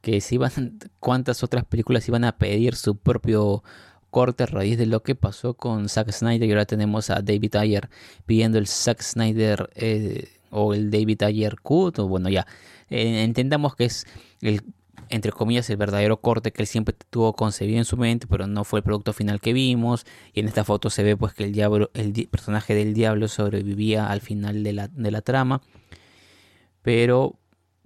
que 0.00 0.22
si 0.22 0.36
iban, 0.36 0.50
cuántas 0.98 1.42
otras 1.42 1.66
películas 1.66 2.08
iban 2.08 2.24
a 2.24 2.38
pedir 2.38 2.74
su 2.74 2.96
propio 2.96 3.62
corte 4.08 4.44
a 4.44 4.46
raíz 4.46 4.78
de 4.78 4.86
lo 4.86 5.02
que 5.02 5.14
pasó 5.14 5.52
con 5.52 5.90
Zack 5.90 6.10
Snyder 6.10 6.48
y 6.48 6.52
ahora 6.52 6.64
tenemos 6.64 7.10
a 7.10 7.20
David 7.20 7.56
Ayer 7.56 7.90
pidiendo 8.24 8.56
el 8.56 8.66
Zack 8.66 9.02
Snyder 9.02 9.68
eh, 9.74 10.35
o 10.50 10.74
el 10.74 10.90
David 10.90 11.22
Ayer 11.22 11.56
cut 11.60 11.98
o 11.98 12.08
bueno 12.08 12.28
ya 12.28 12.46
eh, 12.90 13.22
entendamos 13.22 13.76
que 13.76 13.84
es 13.84 14.06
el 14.40 14.62
entre 15.08 15.30
comillas 15.30 15.70
el 15.70 15.76
verdadero 15.76 16.16
corte 16.16 16.52
que 16.52 16.62
él 16.62 16.66
siempre 16.66 16.94
tuvo 17.10 17.34
concebido 17.34 17.78
en 17.78 17.84
su 17.84 17.96
mente 17.96 18.26
pero 18.26 18.46
no 18.46 18.64
fue 18.64 18.80
el 18.80 18.82
producto 18.82 19.12
final 19.12 19.40
que 19.40 19.52
vimos 19.52 20.04
y 20.32 20.40
en 20.40 20.48
esta 20.48 20.64
foto 20.64 20.90
se 20.90 21.02
ve 21.02 21.16
pues 21.16 21.32
que 21.34 21.44
el 21.44 21.52
diablo 21.52 21.90
el 21.94 22.12
personaje 22.28 22.74
del 22.74 22.94
diablo 22.94 23.28
sobrevivía 23.28 24.08
al 24.08 24.20
final 24.20 24.62
de 24.62 24.72
la, 24.72 24.88
de 24.88 25.10
la 25.10 25.22
trama 25.22 25.62
pero 26.82 27.38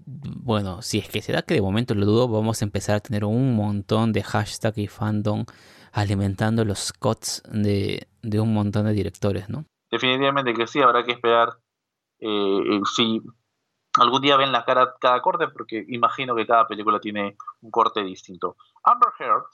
bueno, 0.07 0.83
si 0.83 0.99
es 0.99 1.09
que 1.09 1.23
se 1.23 1.33
da 1.33 1.43
que 1.43 1.55
de 1.55 1.63
momento 1.63 1.95
lo 1.95 2.07
dudo, 2.07 2.29
vamos 2.29 2.61
a 2.61 2.65
empezar 2.65 2.97
a 2.97 3.01
tener 3.01 3.25
un 3.25 3.55
montón 3.55 4.13
de 4.13 4.23
hashtag 4.23 4.79
y 4.79 4.87
fandom 4.87 5.45
alimentando 5.93 6.65
los 6.65 6.93
cuts 6.93 7.43
de, 7.51 8.07
un 8.23 8.53
montón 8.53 8.87
de 8.87 8.93
directores, 8.93 9.49
¿no? 9.49 9.65
Definitivamente 9.91 10.55
que 10.55 10.67
sí, 10.67 10.81
habrá 10.81 11.05
que 11.05 11.13
esperar 11.13 11.59
eh, 12.21 12.81
si 12.95 13.23
algún 13.99 14.23
día 14.23 14.37
ven 14.37 14.53
la 14.53 14.65
cara 14.65 14.95
cada 15.01 15.21
corte, 15.21 15.49
porque 15.49 15.85
imagino 15.89 16.35
que 16.35 16.47
cada 16.47 16.67
película 16.67 17.01
tiene 17.01 17.37
un 17.61 17.71
corte 17.71 18.03
distinto. 18.03 18.57
Amber 18.85 19.11
Heard 19.19 19.45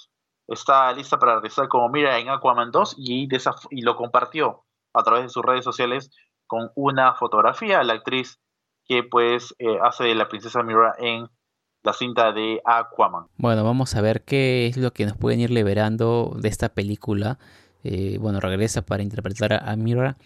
está 0.49 0.93
lista 0.93 1.19
para 1.19 1.37
regresar 1.37 1.69
como 1.69 1.89
Mira 1.89 2.19
en 2.19 2.29
Aquaman 2.29 2.71
2 2.71 2.97
y, 2.99 3.29
y 3.71 3.83
lo 3.83 3.97
compartió 3.97 4.65
a 4.95 5.03
través 5.03 5.25
de 5.25 5.29
sus 5.31 5.45
redes 5.45 5.65
sociales 5.65 6.11
con 6.47 6.71
una 6.75 7.15
fotografía. 7.15 7.83
La 7.83 7.95
actriz 7.95 8.41
que 8.87 9.03
pues 9.03 9.55
eh, 9.59 9.79
hace 9.83 10.05
de 10.05 10.15
la 10.15 10.29
princesa 10.29 10.63
Mira 10.63 10.95
en 10.99 11.29
la 11.83 11.93
cinta 11.93 12.33
de 12.33 12.61
Aquaman. 12.65 13.27
Bueno, 13.37 13.65
vamos 13.65 13.95
a 13.95 14.01
ver 14.01 14.25
qué 14.25 14.67
es 14.67 14.77
lo 14.77 14.93
que 14.93 15.07
nos 15.07 15.17
pueden 15.17 15.41
ir 15.41 15.51
liberando 15.51 16.37
de 16.37 16.49
esta 16.49 16.69
película. 16.69 17.39
Eh, 17.89 18.19
bueno, 18.19 18.41
regresa 18.41 18.83
para 18.83 19.05
interpretar 19.05 19.53
a, 19.53 19.77
Mira 19.77 20.17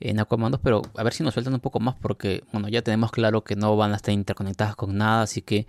en 0.00 0.20
Aquaman 0.20 0.52
2, 0.52 0.60
pero 0.64 0.80
a 0.96 1.02
ver 1.02 1.12
si 1.12 1.22
nos 1.22 1.34
sueltan 1.34 1.52
un 1.52 1.60
poco 1.60 1.78
más 1.78 1.94
porque, 2.00 2.42
bueno, 2.50 2.70
ya 2.70 2.80
tenemos 2.80 3.10
claro 3.10 3.44
que 3.44 3.56
no 3.56 3.76
van 3.76 3.92
a 3.92 3.96
estar 3.96 4.14
interconectadas 4.14 4.74
con 4.74 4.96
nada, 4.96 5.20
así 5.20 5.42
que 5.42 5.66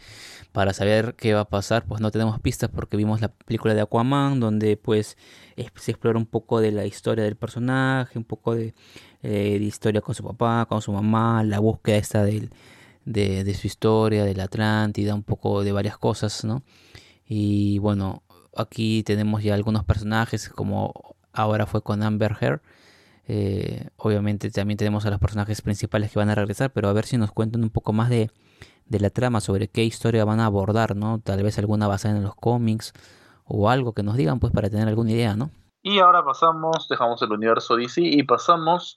para 0.54 0.72
saber 0.72 1.14
qué 1.18 1.34
va 1.34 1.42
a 1.42 1.50
pasar, 1.50 1.84
pues 1.84 2.00
no 2.00 2.10
tenemos 2.10 2.40
pistas 2.40 2.70
porque 2.74 2.96
vimos 2.96 3.20
la 3.20 3.28
película 3.28 3.74
de 3.74 3.82
Aquaman, 3.82 4.40
donde 4.40 4.78
pues 4.78 5.18
se 5.76 5.92
explora 5.92 6.18
un 6.18 6.26
poco 6.26 6.62
de 6.62 6.72
la 6.72 6.86
historia 6.86 7.26
del 7.26 7.36
personaje, 7.36 8.18
un 8.18 8.24
poco 8.24 8.56
de, 8.56 8.74
eh, 9.22 9.58
de 9.60 9.66
historia 9.66 10.00
con 10.00 10.16
su 10.16 10.24
papá, 10.24 10.66
con 10.70 10.82
su 10.82 10.94
mamá, 10.94 11.44
la 11.44 11.60
búsqueda 11.60 11.98
esta 11.98 12.24
del 12.24 12.50
de, 13.04 13.54
su 13.56 13.68
historia, 13.68 14.24
de 14.24 14.36
la 14.36 14.46
Atlántida, 14.46 15.16
un 15.16 15.24
poco 15.24 15.66
de 15.66 15.74
varias 15.74 15.98
cosas, 15.98 16.46
¿no? 16.46 16.64
Y 17.28 17.80
bueno, 17.80 18.24
aquí 18.56 19.04
tenemos 19.04 19.44
ya 19.44 19.54
algunos 19.54 19.84
personajes, 19.84 20.48
como 20.48 21.16
ahora 21.34 21.66
fue 21.66 21.82
con 21.82 22.04
Amber 22.04 22.38
Heard. 22.40 22.62
Eh, 23.28 23.90
obviamente 23.98 24.50
también 24.50 24.78
tenemos 24.78 25.06
a 25.06 25.10
los 25.10 25.20
personajes 25.20 25.62
principales 25.62 26.12
que 26.12 26.20
van 26.20 26.30
a 26.30 26.36
regresar, 26.36 26.72
pero 26.72 26.90
a 26.90 26.94
ver 26.94 27.06
si 27.06 27.18
nos 27.18 27.32
cuentan 27.32 27.64
un 27.64 27.70
poco 27.70 27.94
más 27.94 28.10
de, 28.10 28.32
de 28.86 29.00
la 29.00 29.10
trama, 29.10 29.40
sobre 29.40 29.68
qué 29.68 29.84
historia 29.84 30.26
van 30.26 30.40
a 30.40 30.46
abordar, 30.46 30.96
¿no? 30.96 31.20
Tal 31.20 31.42
vez 31.44 31.58
alguna 31.60 31.88
basada 31.88 32.18
en 32.18 32.24
los 32.24 32.36
cómics 32.36 32.94
o 33.46 33.70
algo 33.70 33.94
que 33.94 34.04
nos 34.04 34.18
digan, 34.18 34.40
pues 34.40 34.54
para 34.54 34.70
tener 34.70 34.88
alguna 34.88 35.12
idea, 35.12 35.36
¿no? 35.36 35.52
Y 35.84 36.00
ahora 36.00 36.24
pasamos, 36.24 36.88
dejamos 36.90 37.22
el 37.22 37.32
universo 37.32 37.76
DC 37.76 38.02
y 38.02 38.24
pasamos 38.24 38.96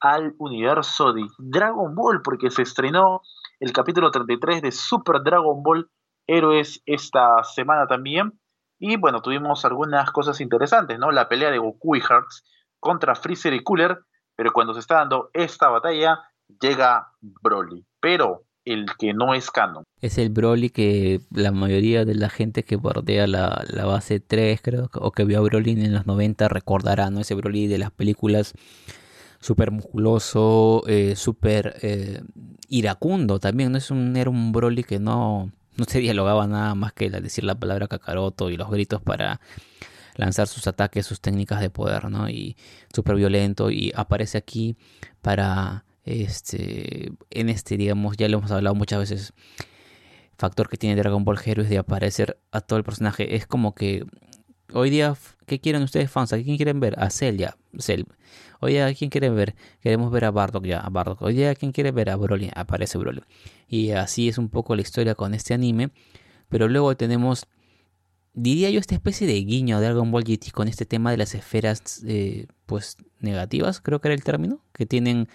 al 0.00 0.34
universo 0.38 1.12
de 1.12 1.26
Dragon 1.38 1.94
Ball, 1.94 2.22
porque 2.22 2.50
se 2.50 2.62
estrenó 2.62 3.22
el 3.58 3.72
capítulo 3.72 4.10
33 4.10 4.62
de 4.62 4.72
Super 4.72 5.22
Dragon 5.22 5.62
Ball 5.62 5.90
Héroes 6.26 6.82
esta 6.86 7.42
semana 7.44 7.86
también. 7.86 8.39
Y 8.80 8.96
bueno, 8.96 9.20
tuvimos 9.20 9.64
algunas 9.64 10.10
cosas 10.10 10.40
interesantes, 10.40 10.98
¿no? 10.98 11.12
La 11.12 11.28
pelea 11.28 11.50
de 11.50 11.58
Goku 11.58 11.96
y 11.96 12.00
Hearts 12.00 12.42
contra 12.80 13.14
Freezer 13.14 13.52
y 13.52 13.62
Cooler, 13.62 14.00
pero 14.34 14.52
cuando 14.52 14.72
se 14.72 14.80
está 14.80 14.96
dando 14.96 15.28
esta 15.34 15.68
batalla, 15.68 16.18
llega 16.60 17.12
Broly. 17.20 17.84
Pero 18.00 18.46
el 18.64 18.86
que 18.98 19.12
no 19.12 19.34
es 19.34 19.50
canon. 19.50 19.84
Es 20.00 20.16
el 20.16 20.30
Broly 20.30 20.70
que 20.70 21.20
la 21.30 21.52
mayoría 21.52 22.06
de 22.06 22.14
la 22.14 22.30
gente 22.30 22.64
que 22.64 22.76
bordea 22.76 23.26
la, 23.26 23.64
la 23.68 23.84
base 23.84 24.18
3, 24.18 24.60
creo, 24.62 24.88
o 24.94 25.12
que 25.12 25.24
vio 25.24 25.38
a 25.38 25.42
Broly 25.42 25.72
en 25.72 25.92
los 25.92 26.06
90 26.06 26.48
recordará, 26.48 27.10
¿no? 27.10 27.20
Ese 27.20 27.34
Broly 27.34 27.66
de 27.66 27.78
las 27.78 27.90
películas 27.90 28.54
súper 29.40 29.70
musculoso, 29.70 30.84
eh, 30.86 31.16
súper 31.16 31.76
eh, 31.82 32.22
iracundo 32.68 33.40
también, 33.40 33.72
¿no? 33.72 33.78
Es 33.78 33.90
un, 33.90 34.16
era 34.16 34.30
un 34.30 34.52
Broly 34.52 34.84
que 34.84 34.98
no, 34.98 35.50
no 35.76 35.84
se 35.86 36.00
dialogaba 36.00 36.46
nada 36.46 36.74
más 36.74 36.92
que 36.92 37.10
decir 37.10 37.44
la 37.44 37.54
palabra 37.54 37.88
Kakaroto 37.88 38.50
y 38.50 38.56
los 38.56 38.70
gritos 38.70 39.00
para 39.02 39.40
lanzar 40.16 40.46
sus 40.46 40.66
ataques, 40.66 41.06
sus 41.06 41.20
técnicas 41.20 41.60
de 41.60 41.70
poder, 41.70 42.10
¿no? 42.10 42.28
Y 42.28 42.56
súper 42.92 43.16
violento 43.16 43.70
y 43.70 43.92
aparece 43.94 44.38
aquí 44.38 44.76
para 45.22 45.84
este, 46.04 47.12
en 47.30 47.48
este, 47.48 47.76
digamos, 47.76 48.16
ya 48.16 48.28
lo 48.28 48.38
hemos 48.38 48.50
hablado 48.50 48.74
muchas 48.74 48.98
veces, 48.98 49.32
factor 50.36 50.68
que 50.68 50.76
tiene 50.76 50.96
Dragon 50.96 51.24
Ball 51.24 51.38
Heroes 51.44 51.68
de 51.68 51.78
aparecer 51.78 52.38
a 52.50 52.60
todo 52.60 52.78
el 52.78 52.84
personaje. 52.84 53.36
Es 53.36 53.46
como 53.46 53.74
que 53.74 54.04
hoy 54.72 54.90
día, 54.90 55.16
¿qué 55.50 55.58
quieren 55.58 55.82
ustedes 55.82 56.08
fans? 56.08 56.32
¿A 56.32 56.40
quién 56.40 56.56
quieren 56.56 56.78
ver? 56.78 56.94
A 56.96 57.10
Cell. 57.10 57.42
Hoy 58.60 58.72
día, 58.72 58.86
¿a 58.86 58.94
quién 58.94 59.10
quieren 59.10 59.34
ver? 59.34 59.56
Queremos 59.80 60.12
ver 60.12 60.24
a 60.24 60.30
Bardock, 60.30 60.64
ya, 60.64 60.78
a 60.78 60.88
Bardock. 60.90 61.26
Día, 61.26 61.50
¿a 61.50 61.54
quién 61.56 61.72
quiere 61.72 61.90
ver? 61.90 62.08
A 62.08 62.14
Broly, 62.14 62.50
aparece 62.54 62.98
Broly. 62.98 63.22
Y 63.66 63.90
así 63.90 64.28
es 64.28 64.38
un 64.38 64.48
poco 64.48 64.76
la 64.76 64.82
historia 64.82 65.16
con 65.16 65.34
este 65.34 65.52
anime. 65.52 65.90
Pero 66.48 66.68
luego 66.68 66.96
tenemos, 66.96 67.48
diría 68.32 68.70
yo, 68.70 68.78
esta 68.78 68.94
especie 68.94 69.26
de 69.26 69.40
guiño 69.40 69.80
de 69.80 69.86
Dragon 69.86 70.12
Ball 70.12 70.22
GT 70.22 70.52
con 70.52 70.68
este 70.68 70.86
tema 70.86 71.10
de 71.10 71.16
las 71.16 71.34
esferas, 71.34 72.04
eh, 72.06 72.46
pues, 72.66 72.96
negativas, 73.18 73.80
creo 73.80 74.00
que 74.00 74.06
era 74.06 74.14
el 74.14 74.22
término, 74.22 74.62
que 74.72 74.86
tienen 74.86 75.28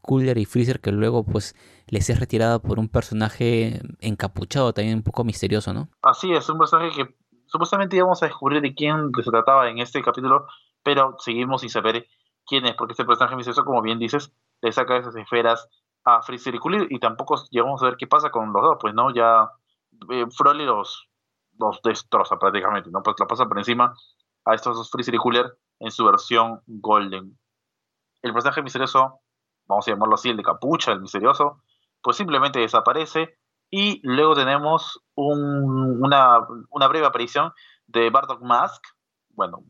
Cooler 0.00 0.36
y 0.38 0.46
Freezer 0.46 0.80
que 0.80 0.90
luego 0.90 1.22
pues 1.22 1.54
les 1.86 2.10
es 2.10 2.18
retirado 2.18 2.60
por 2.60 2.80
un 2.80 2.88
personaje 2.88 3.82
encapuchado 4.00 4.72
también 4.72 4.96
un 4.96 5.02
poco 5.02 5.22
misterioso, 5.22 5.72
¿no? 5.74 5.90
Así 6.02 6.32
es, 6.32 6.48
un 6.48 6.58
personaje 6.58 6.90
que 6.96 7.14
supuestamente 7.50 7.96
íbamos 7.96 8.22
a 8.22 8.26
descubrir 8.26 8.62
de 8.62 8.74
quién 8.74 9.10
se 9.14 9.30
trataba 9.30 9.68
en 9.68 9.78
este 9.78 10.02
capítulo, 10.02 10.46
pero 10.82 11.16
seguimos 11.18 11.60
sin 11.62 11.70
saber 11.70 12.06
quién 12.46 12.66
es, 12.66 12.74
porque 12.74 12.92
este 12.92 13.04
personaje 13.04 13.36
misterioso, 13.36 13.64
como 13.64 13.82
bien 13.82 13.98
dices, 13.98 14.32
le 14.62 14.72
saca 14.72 14.96
esas 14.96 15.16
esferas 15.16 15.68
a 16.04 16.22
Freezer 16.22 16.54
y 16.54 16.58
Cooler 16.58 16.86
y 16.90 16.98
tampoco 16.98 17.36
llegamos 17.50 17.82
a 17.82 17.86
ver 17.86 17.96
qué 17.96 18.06
pasa 18.06 18.30
con 18.30 18.52
los 18.52 18.62
dos, 18.62 18.78
pues 18.80 18.94
no, 18.94 19.12
ya 19.12 19.50
eh, 20.10 20.26
los, 20.64 21.08
los 21.58 21.82
destroza 21.82 22.38
prácticamente, 22.38 22.90
¿no? 22.90 23.02
Pues 23.02 23.16
lo 23.18 23.26
pasa 23.26 23.46
por 23.46 23.58
encima 23.58 23.94
a 24.44 24.54
estos 24.54 24.76
dos 24.76 24.90
Freezer 24.90 25.14
y 25.14 25.18
Cooler 25.18 25.58
en 25.80 25.90
su 25.90 26.04
versión 26.04 26.62
Golden. 26.66 27.38
El 28.22 28.32
personaje 28.32 28.62
misterioso 28.62 29.20
vamos 29.66 29.86
a 29.86 29.92
llamarlo 29.92 30.14
así, 30.14 30.28
el 30.28 30.36
de 30.36 30.42
capucha, 30.42 30.92
el 30.92 31.00
misterioso, 31.00 31.62
pues 32.02 32.16
simplemente 32.16 32.58
desaparece 32.58 33.38
y 33.70 34.00
luego 34.02 34.34
tenemos 34.34 35.02
una, 35.28 36.88
breve 36.88 37.06
aparición 37.06 37.52
de 37.86 38.10
Bardock 38.10 38.42
Mask, 38.42 38.82
bueno, 39.30 39.64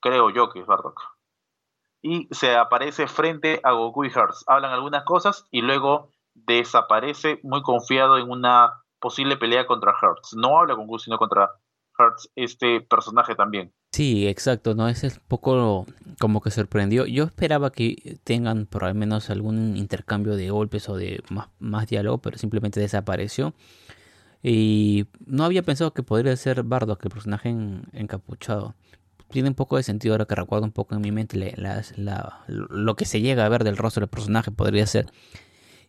creo 0.00 0.30
yo 0.30 0.50
que 0.50 0.60
es 0.60 0.66
Bardock, 0.66 1.00
y 2.02 2.28
se 2.30 2.56
aparece 2.56 3.08
frente 3.08 3.60
a 3.62 3.72
Goku 3.72 4.04
y 4.04 4.10
Hearts, 4.10 4.44
hablan 4.46 4.72
algunas 4.72 5.04
cosas 5.04 5.46
y 5.50 5.62
luego 5.62 6.10
desaparece 6.34 7.40
muy 7.42 7.62
confiado 7.62 8.18
en 8.18 8.30
una 8.30 8.82
posible 9.00 9.36
pelea 9.36 9.66
contra 9.66 9.94
Hearts, 10.00 10.34
no 10.36 10.58
habla 10.58 10.76
con 10.76 10.86
Goku 10.86 10.98
sino 10.98 11.18
contra 11.18 11.50
Hearts, 11.98 12.30
este 12.36 12.80
personaje 12.82 13.34
también. 13.34 13.72
Sí, 13.92 14.28
exacto, 14.28 14.74
¿no? 14.74 14.88
Ese 14.88 15.06
es 15.06 15.16
un 15.16 15.22
poco 15.26 15.86
como 16.20 16.42
que 16.42 16.50
sorprendió. 16.50 17.06
Yo 17.06 17.24
esperaba 17.24 17.70
que 17.70 18.18
tengan 18.24 18.66
por 18.66 18.84
al 18.84 18.94
menos 18.94 19.30
algún 19.30 19.76
intercambio 19.76 20.36
de 20.36 20.50
golpes 20.50 20.88
o 20.90 20.96
de 20.96 21.22
más 21.58 21.86
diálogo, 21.86 22.18
pero 22.18 22.36
simplemente 22.36 22.78
desapareció. 22.78 23.54
Y 24.42 25.06
no 25.24 25.44
había 25.44 25.62
pensado 25.62 25.92
que 25.92 26.02
podría 26.02 26.36
ser 26.36 26.62
Bardock, 26.62 27.04
el 27.04 27.10
personaje 27.10 27.48
encapuchado. 27.92 28.74
Tiene 29.30 29.48
un 29.48 29.54
poco 29.54 29.76
de 29.76 29.82
sentido 29.82 30.14
ahora 30.14 30.26
que 30.26 30.34
recuerdo 30.34 30.64
un 30.64 30.72
poco 30.72 30.94
en 30.94 31.00
mi 31.00 31.10
mente 31.10 31.54
lo 32.46 32.96
que 32.96 33.04
se 33.04 33.20
llega 33.20 33.44
a 33.44 33.48
ver 33.48 33.64
del 33.64 33.76
rostro 33.76 34.02
del 34.02 34.08
personaje 34.08 34.52
podría 34.52 34.86
ser. 34.86 35.06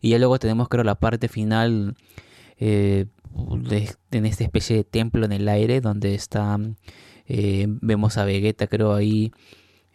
Y 0.00 0.10
ya 0.10 0.18
luego 0.18 0.38
tenemos 0.38 0.68
creo 0.68 0.84
la 0.84 0.96
parte 0.96 1.28
final 1.28 1.94
eh, 2.56 3.06
en 4.10 4.26
esta 4.26 4.44
especie 4.44 4.76
de 4.76 4.84
templo 4.84 5.24
en 5.24 5.32
el 5.32 5.48
aire 5.48 5.80
donde 5.80 6.14
está 6.14 6.58
eh, 7.26 7.66
vemos 7.68 8.16
a 8.16 8.24
Vegeta, 8.24 8.66
creo, 8.66 8.94
ahí 8.94 9.32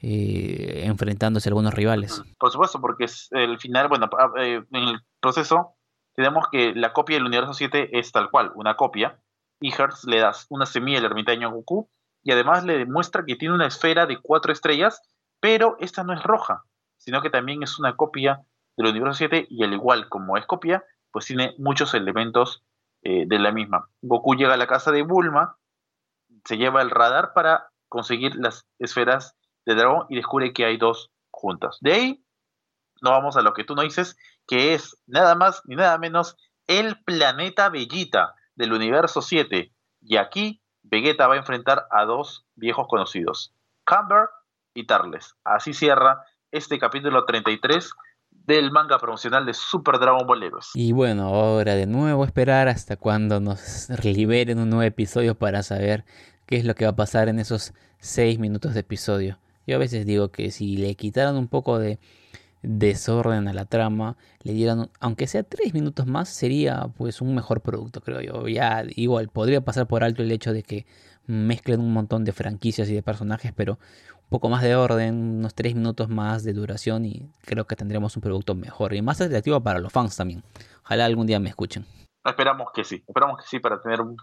eh, 0.02 0.84
enfrentándose 0.86 1.50
a 1.50 1.52
algunos 1.52 1.74
rivales. 1.74 2.22
Por 2.38 2.52
supuesto, 2.52 2.80
porque 2.80 3.06
es 3.06 3.28
el 3.32 3.58
final, 3.60 3.88
bueno, 3.90 4.10
en 4.38 4.66
el 4.72 5.00
proceso 5.20 5.76
tenemos 6.16 6.48
que 6.52 6.74
la 6.76 6.94
copia 6.94 7.18
del 7.18 7.26
universo 7.26 7.54
7 7.54 7.98
es 7.98 8.12
tal 8.12 8.30
cual, 8.30 8.52
una 8.56 8.76
copia, 8.76 9.20
y 9.60 9.74
Hertz 9.74 10.06
le 10.06 10.20
das 10.20 10.46
una 10.50 10.66
semilla 10.66 11.00
al 11.00 11.06
ermitaño 11.06 11.48
a 11.48 11.52
Goku, 11.52 11.90
y 12.24 12.32
además 12.32 12.64
le 12.64 12.78
demuestra 12.78 13.24
que 13.26 13.36
tiene 13.36 13.56
una 13.56 13.68
esfera 13.68 14.06
de 14.06 14.20
cuatro 14.22 14.52
estrellas, 14.52 15.02
pero 15.40 15.76
esta 15.80 16.04
no 16.04 16.14
es 16.14 16.24
roja, 16.24 16.64
sino 16.98 17.22
que 17.22 17.30
también 17.30 17.64
es 17.64 17.80
una 17.80 17.96
copia 17.96 18.42
del 18.78 18.88
universo 18.88 19.18
7, 19.18 19.48
y 19.50 19.64
al 19.64 19.74
igual 19.74 20.10
como 20.10 20.38
es 20.38 20.46
copia, 20.46 20.84
pues 21.12 21.26
tiene 21.26 21.54
muchos 21.58 21.94
elementos 21.94 22.64
de 23.02 23.38
la 23.38 23.52
misma. 23.52 23.90
Goku 24.02 24.36
llega 24.36 24.54
a 24.54 24.58
la 24.58 24.66
casa 24.68 24.92
de 24.92 25.02
Bulma, 25.02 25.58
se 26.46 26.58
lleva 26.58 26.82
el 26.82 26.90
radar 26.90 27.34
para 27.34 27.70
conseguir 27.90 28.36
las 28.36 28.66
esferas 28.80 29.36
de 29.66 29.76
dragón 29.76 30.06
y 30.10 30.16
descubre 30.16 30.54
que 30.54 30.66
hay 30.66 30.78
dos 30.78 31.12
juntas. 31.30 31.78
De 31.82 31.94
ahí 31.94 32.23
no 33.04 33.12
vamos 33.12 33.36
a 33.36 33.42
lo 33.42 33.54
que 33.54 33.66
tú 33.66 33.76
no 33.76 33.82
dices, 33.82 34.18
que 34.48 34.74
es 34.74 34.98
nada 35.06 35.36
más 35.36 35.62
ni 35.66 35.76
nada 35.76 35.98
menos 35.98 36.38
el 36.68 37.04
planeta 37.04 37.70
Bellita 37.70 38.34
del 38.56 38.74
universo 38.74 39.22
7. 39.22 39.72
Y 40.02 40.18
aquí 40.18 40.62
Vegeta 40.84 41.28
va 41.28 41.36
a 41.36 41.38
enfrentar 41.38 41.86
a 41.92 42.06
dos 42.06 42.46
viejos 42.56 42.88
conocidos, 42.88 43.54
Camber 43.84 44.30
y 44.74 44.88
Tarles. 44.88 45.36
Así 45.44 45.74
cierra 45.74 46.24
este 46.52 46.80
capítulo 46.80 47.26
33 47.26 47.92
del 48.32 48.72
manga 48.72 48.98
promocional 49.00 49.46
de 49.46 49.54
Super 49.54 50.00
Dragon 50.00 50.26
Ball 50.26 50.44
Heroes. 50.44 50.72
Y 50.74 50.94
bueno, 50.94 51.24
ahora 51.24 51.76
de 51.76 51.88
nuevo 51.88 52.24
esperar 52.24 52.70
hasta 52.70 52.96
cuando 52.96 53.40
nos 53.40 53.90
liberen 54.04 54.60
un 54.60 54.70
nuevo 54.70 54.84
episodio 54.84 55.36
para 55.36 55.62
saber 55.62 56.06
qué 56.46 56.56
es 56.56 56.66
lo 56.66 56.74
que 56.76 56.86
va 56.86 56.92
a 56.92 56.96
pasar 56.96 57.28
en 57.28 57.40
esos 57.40 57.74
6 58.00 58.40
minutos 58.40 58.74
de 58.74 58.80
episodio. 58.80 59.40
Yo 59.68 59.76
a 59.76 59.80
veces 59.80 60.06
digo 60.06 60.32
que 60.32 60.52
si 60.52 60.78
le 60.78 60.96
quitaran 60.96 61.36
un 61.36 61.48
poco 61.48 61.80
de 61.80 62.00
desorden 62.64 63.48
a 63.48 63.54
la 63.54 63.66
trama, 63.66 64.18
le 64.42 64.54
dieran, 64.54 64.90
aunque 65.00 65.28
sea 65.28 65.44
3 65.44 65.74
minutos 65.74 66.08
más, 66.08 66.30
sería 66.30 66.88
pues 66.98 67.22
un 67.22 67.36
mejor 67.36 67.62
producto, 67.62 68.02
creo 68.02 68.22
yo. 68.22 68.48
Ya 68.48 68.84
igual, 68.96 69.30
podría 69.30 69.62
pasar 69.62 69.86
por 69.86 70.04
alto 70.04 70.24
el 70.24 70.32
hecho 70.32 70.54
de 70.54 70.64
que 70.64 70.86
mezclen 71.28 71.80
un 71.80 71.94
montón 71.94 72.24
de 72.24 72.32
franquicias 72.32 72.90
y 72.90 72.96
de 72.96 73.04
personajes, 73.04 73.54
pero 73.56 73.74
un 73.74 74.30
poco 74.30 74.50
más 74.50 74.64
de 74.64 74.76
orden, 74.76 75.38
unos 75.40 75.54
3 75.54 75.76
minutos 75.76 76.10
más 76.10 76.44
de 76.44 76.54
duración 76.54 77.06
y 77.06 77.30
creo 77.46 77.68
que 77.68 77.76
tendremos 77.76 78.16
un 78.16 78.22
producto 78.22 78.56
mejor 78.56 78.94
y 78.94 79.02
más 79.02 79.22
atractivo 79.22 79.62
para 79.62 79.80
los 79.80 79.92
fans 79.92 80.16
también. 80.16 80.44
Ojalá 80.84 81.06
algún 81.06 81.28
día 81.28 81.40
me 81.40 81.50
escuchen. 81.50 81.86
Esperamos 82.26 82.70
que 82.74 82.86
sí, 82.86 83.04
esperamos 83.06 83.38
que 83.38 83.48
sí 83.48 83.60
para 83.60 83.82
tener 83.82 84.00
un, 84.00 84.16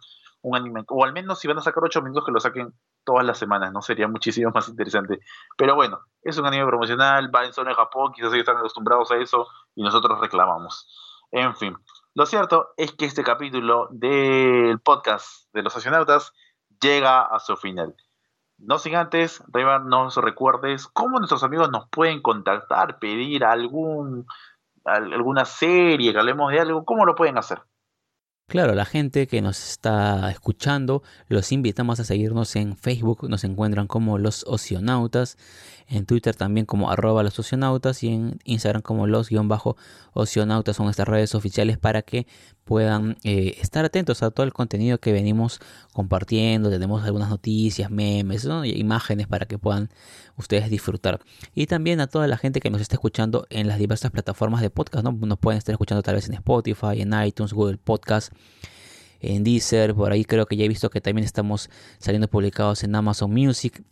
un 0.43 0.57
anime, 0.57 0.85
o 0.89 1.05
al 1.05 1.13
menos 1.13 1.39
si 1.39 1.49
van 1.49 1.59
a 1.59 1.63
sacar 1.63 1.85
8 1.85 2.01
minutos 2.01 2.25
que 2.25 2.33
lo 2.33 2.41
saquen 2.41 2.73
todas 3.05 3.25
las 3.25 3.39
semanas, 3.39 3.73
¿no? 3.73 3.83
Sería 3.83 4.09
muchísimo 4.09 4.51
más 4.55 4.69
interesante. 4.69 5.21
Pero 5.57 5.75
bueno, 5.75 6.01
es 6.23 6.39
un 6.39 6.47
anime 6.47 6.67
promocional, 6.67 7.35
va 7.35 7.45
en 7.45 7.53
zona 7.53 7.71
de 7.71 7.77
Japón, 7.77 8.13
quizás 8.13 8.33
ellos 8.33 8.41
están 8.41 8.59
acostumbrados 8.59 9.11
a 9.11 9.17
eso 9.17 9.49
y 9.75 9.83
nosotros 9.83 10.21
reclamamos. 10.21 10.89
En 11.33 11.55
fin, 11.55 11.77
lo 12.15 12.27
cierto 12.27 12.71
es 12.77 12.93
que 12.93 13.05
este 13.05 13.23
capítulo 13.23 13.89
del 13.93 14.81
podcast 14.81 15.53
de 15.53 15.63
los 15.63 15.77
astronautas 15.77 16.33
llega 16.81 17.23
a 17.23 17.39
su 17.39 17.57
final. 17.57 17.95
No 18.59 18.79
sin 18.79 18.97
antes, 18.97 19.43
Rayman, 19.49 19.89
nos 19.89 20.17
recuerdes 20.17 20.87
cómo 20.89 21.19
nuestros 21.19 21.45
amigos 21.45 21.71
nos 21.71 21.89
pueden 21.89 22.21
contactar, 22.21 22.99
pedir 22.99 23.45
algún, 23.45 24.27
alguna 24.85 25.45
serie, 25.45 26.13
que 26.13 26.19
hablemos 26.19 26.53
de 26.53 26.61
algo, 26.61 26.85
¿cómo 26.85 27.07
lo 27.07 27.15
pueden 27.15 27.39
hacer? 27.39 27.63
Claro, 28.51 28.75
la 28.75 28.85
gente 28.85 29.29
que 29.29 29.43
nos 29.43 29.71
está 29.71 30.29
escuchando, 30.29 31.05
los 31.29 31.53
invitamos 31.53 32.01
a 32.01 32.05
seguirnos 32.05 32.57
en 32.57 32.77
Facebook, 32.77 33.29
nos 33.29 33.45
encuentran 33.45 33.87
como 33.87 34.19
los 34.19 34.43
ocionautas, 34.43 35.39
en 35.87 36.05
Twitter 36.05 36.35
también 36.35 36.67
como 36.67 36.91
arroba 36.91 37.23
los 37.23 37.39
ocionautas 37.39 38.03
y 38.03 38.09
en 38.09 38.41
Instagram 38.43 38.83
como 38.83 39.07
los 39.07 39.29
guion 39.29 39.47
bajo 39.47 39.77
ocionautas 40.15 40.75
son 40.75 40.91
estas 40.91 41.07
redes 41.07 41.37
oficiales 41.37 41.79
para 41.79 42.03
que 42.03 42.27
puedan 42.71 43.17
eh, 43.25 43.57
estar 43.61 43.85
atentos 43.85 44.23
a 44.23 44.31
todo 44.31 44.47
el 44.47 44.53
contenido 44.53 44.99
que 44.99 45.11
venimos 45.11 45.59
compartiendo. 45.93 46.71
Tenemos 46.71 47.03
algunas 47.03 47.29
noticias, 47.29 47.91
memes, 47.91 48.47
imágenes 48.63 49.27
para 49.27 49.47
que 49.47 49.59
puedan 49.59 49.91
ustedes 50.37 50.71
disfrutar. 50.71 51.19
Y 51.53 51.67
también 51.67 52.01
a 52.01 52.07
toda 52.07 52.29
la 52.29 52.37
gente 52.37 52.61
que 52.61 52.71
nos 52.71 52.81
está 52.81 52.95
escuchando 52.95 53.45
en 53.51 53.67
las 53.67 53.77
diversas 53.81 54.13
plataformas 54.13 54.61
de 54.63 54.71
podcast. 54.71 55.05
¿no? 55.05 55.11
Nos 55.11 55.37
pueden 55.41 55.59
estar 55.59 55.73
escuchando 55.73 56.05
tal 56.05 56.15
vez 56.15 56.29
en 56.29 56.35
Spotify, 56.35 57.01
en 57.01 57.13
iTunes, 57.25 57.53
Google 57.53 57.77
Podcast 57.77 58.33
en 59.19 59.43
Deezer, 59.43 59.93
por 59.93 60.13
ahí 60.13 60.25
creo 60.25 60.47
que 60.47 60.57
ya 60.57 60.65
he 60.65 60.69
visto 60.69 60.91
que 60.91 61.01
también 61.01 61.25
estamos 61.25 61.71
saliendo 61.99 62.29
publicados 62.29 62.85
en 62.85 62.95
Amazon 62.95 63.33
Music 63.33 63.83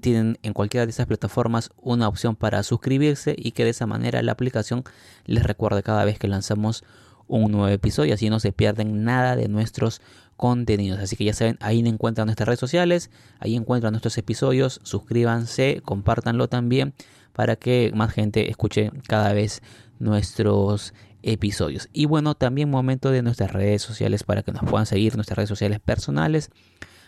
tienen 0.00 0.38
en 0.42 0.52
cualquiera 0.52 0.84
de 0.84 0.90
esas 0.90 1.06
plataformas 1.06 1.70
una 1.76 2.06
opción 2.06 2.36
para 2.36 2.62
suscribirse 2.62 3.34
y 3.36 3.52
que 3.52 3.64
de 3.64 3.70
esa 3.70 3.86
manera 3.86 4.22
la 4.22 4.32
aplicación 4.32 4.84
les 5.24 5.42
recuerde 5.42 5.82
cada 5.82 6.04
vez 6.04 6.18
que 6.18 6.28
lanzamos 6.28 6.84
un 7.28 7.52
nuevo 7.52 7.68
episodio, 7.68 8.14
así 8.14 8.30
no 8.30 8.40
se 8.40 8.52
pierden 8.52 9.04
nada 9.04 9.36
de 9.36 9.48
nuestros 9.48 10.00
contenidos. 10.36 11.00
Así 11.00 11.16
que 11.16 11.24
ya 11.24 11.32
saben, 11.32 11.56
ahí 11.60 11.80
encuentran 11.80 12.26
nuestras 12.26 12.46
redes 12.46 12.60
sociales, 12.60 13.10
ahí 13.38 13.56
encuentran 13.56 13.92
nuestros 13.92 14.16
episodios, 14.18 14.80
suscríbanse, 14.82 15.82
compártanlo 15.84 16.48
también 16.48 16.94
para 17.32 17.56
que 17.56 17.92
más 17.94 18.12
gente 18.12 18.50
escuche 18.50 18.90
cada 19.08 19.32
vez 19.32 19.62
nuestros 19.98 20.94
episodios. 21.22 21.88
Y 21.92 22.06
bueno, 22.06 22.34
también 22.34 22.70
momento 22.70 23.10
de 23.10 23.22
nuestras 23.22 23.52
redes 23.52 23.82
sociales 23.82 24.22
para 24.22 24.42
que 24.42 24.52
nos 24.52 24.62
puedan 24.62 24.86
seguir, 24.86 25.16
nuestras 25.16 25.36
redes 25.36 25.48
sociales 25.48 25.80
personales. 25.80 26.50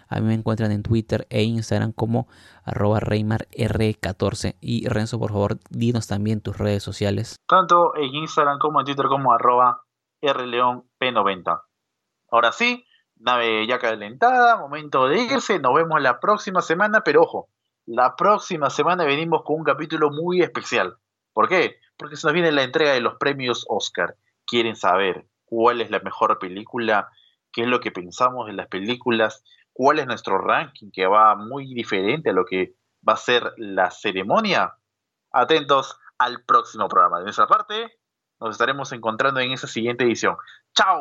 A 0.08 0.20
mí 0.20 0.26
me 0.26 0.34
encuentran 0.34 0.72
en 0.72 0.82
Twitter 0.82 1.26
e 1.28 1.42
Instagram 1.42 1.92
como 1.92 2.28
arroba 2.64 2.98
ReymarR14. 2.98 4.56
Y 4.60 4.88
Renzo, 4.88 5.18
por 5.18 5.32
favor, 5.32 5.58
dinos 5.70 6.06
también 6.06 6.40
tus 6.40 6.56
redes 6.56 6.82
sociales. 6.82 7.36
Tanto 7.46 7.94
en 7.94 8.14
Instagram 8.14 8.58
como 8.58 8.80
en 8.80 8.86
Twitter 8.86 9.06
como 9.06 9.32
arroba 9.32 9.82
RLeonP90. 10.22 11.62
Ahora 12.30 12.52
sí, 12.52 12.84
nave 13.16 13.66
ya 13.66 13.78
calentada, 13.78 14.56
momento 14.56 15.08
de 15.08 15.22
irse. 15.22 15.58
Nos 15.58 15.74
vemos 15.74 16.00
la 16.00 16.20
próxima 16.20 16.62
semana, 16.62 17.02
pero 17.02 17.22
ojo, 17.22 17.48
la 17.86 18.16
próxima 18.16 18.70
semana 18.70 19.04
venimos 19.04 19.42
con 19.44 19.56
un 19.56 19.64
capítulo 19.64 20.10
muy 20.10 20.42
especial. 20.42 20.96
¿Por 21.32 21.48
qué? 21.48 21.76
Porque 21.96 22.16
se 22.16 22.26
nos 22.26 22.34
viene 22.34 22.52
la 22.52 22.62
entrega 22.62 22.92
de 22.92 23.00
los 23.00 23.16
premios 23.16 23.64
Oscar. 23.68 24.16
¿Quieren 24.46 24.76
saber 24.76 25.26
cuál 25.44 25.80
es 25.80 25.90
la 25.90 26.00
mejor 26.00 26.38
película? 26.38 27.10
¿Qué 27.52 27.62
es 27.62 27.68
lo 27.68 27.80
que 27.80 27.90
pensamos 27.90 28.46
de 28.46 28.52
las 28.52 28.68
películas? 28.68 29.42
cuál 29.78 30.00
es 30.00 30.08
nuestro 30.08 30.38
ranking, 30.38 30.90
que 30.90 31.06
va 31.06 31.36
muy 31.36 31.72
diferente 31.72 32.30
a 32.30 32.32
lo 32.32 32.44
que 32.44 32.74
va 33.08 33.12
a 33.12 33.16
ser 33.16 33.54
la 33.58 33.92
ceremonia. 33.92 34.74
Atentos 35.30 36.00
al 36.18 36.42
próximo 36.44 36.88
programa. 36.88 37.18
De 37.18 37.24
nuestra 37.26 37.46
parte, 37.46 37.96
nos 38.40 38.50
estaremos 38.50 38.92
encontrando 38.92 39.40
en 39.40 39.52
esa 39.52 39.66
siguiente 39.66 40.04
edición. 40.04 40.36
¡Chao! 40.74 40.96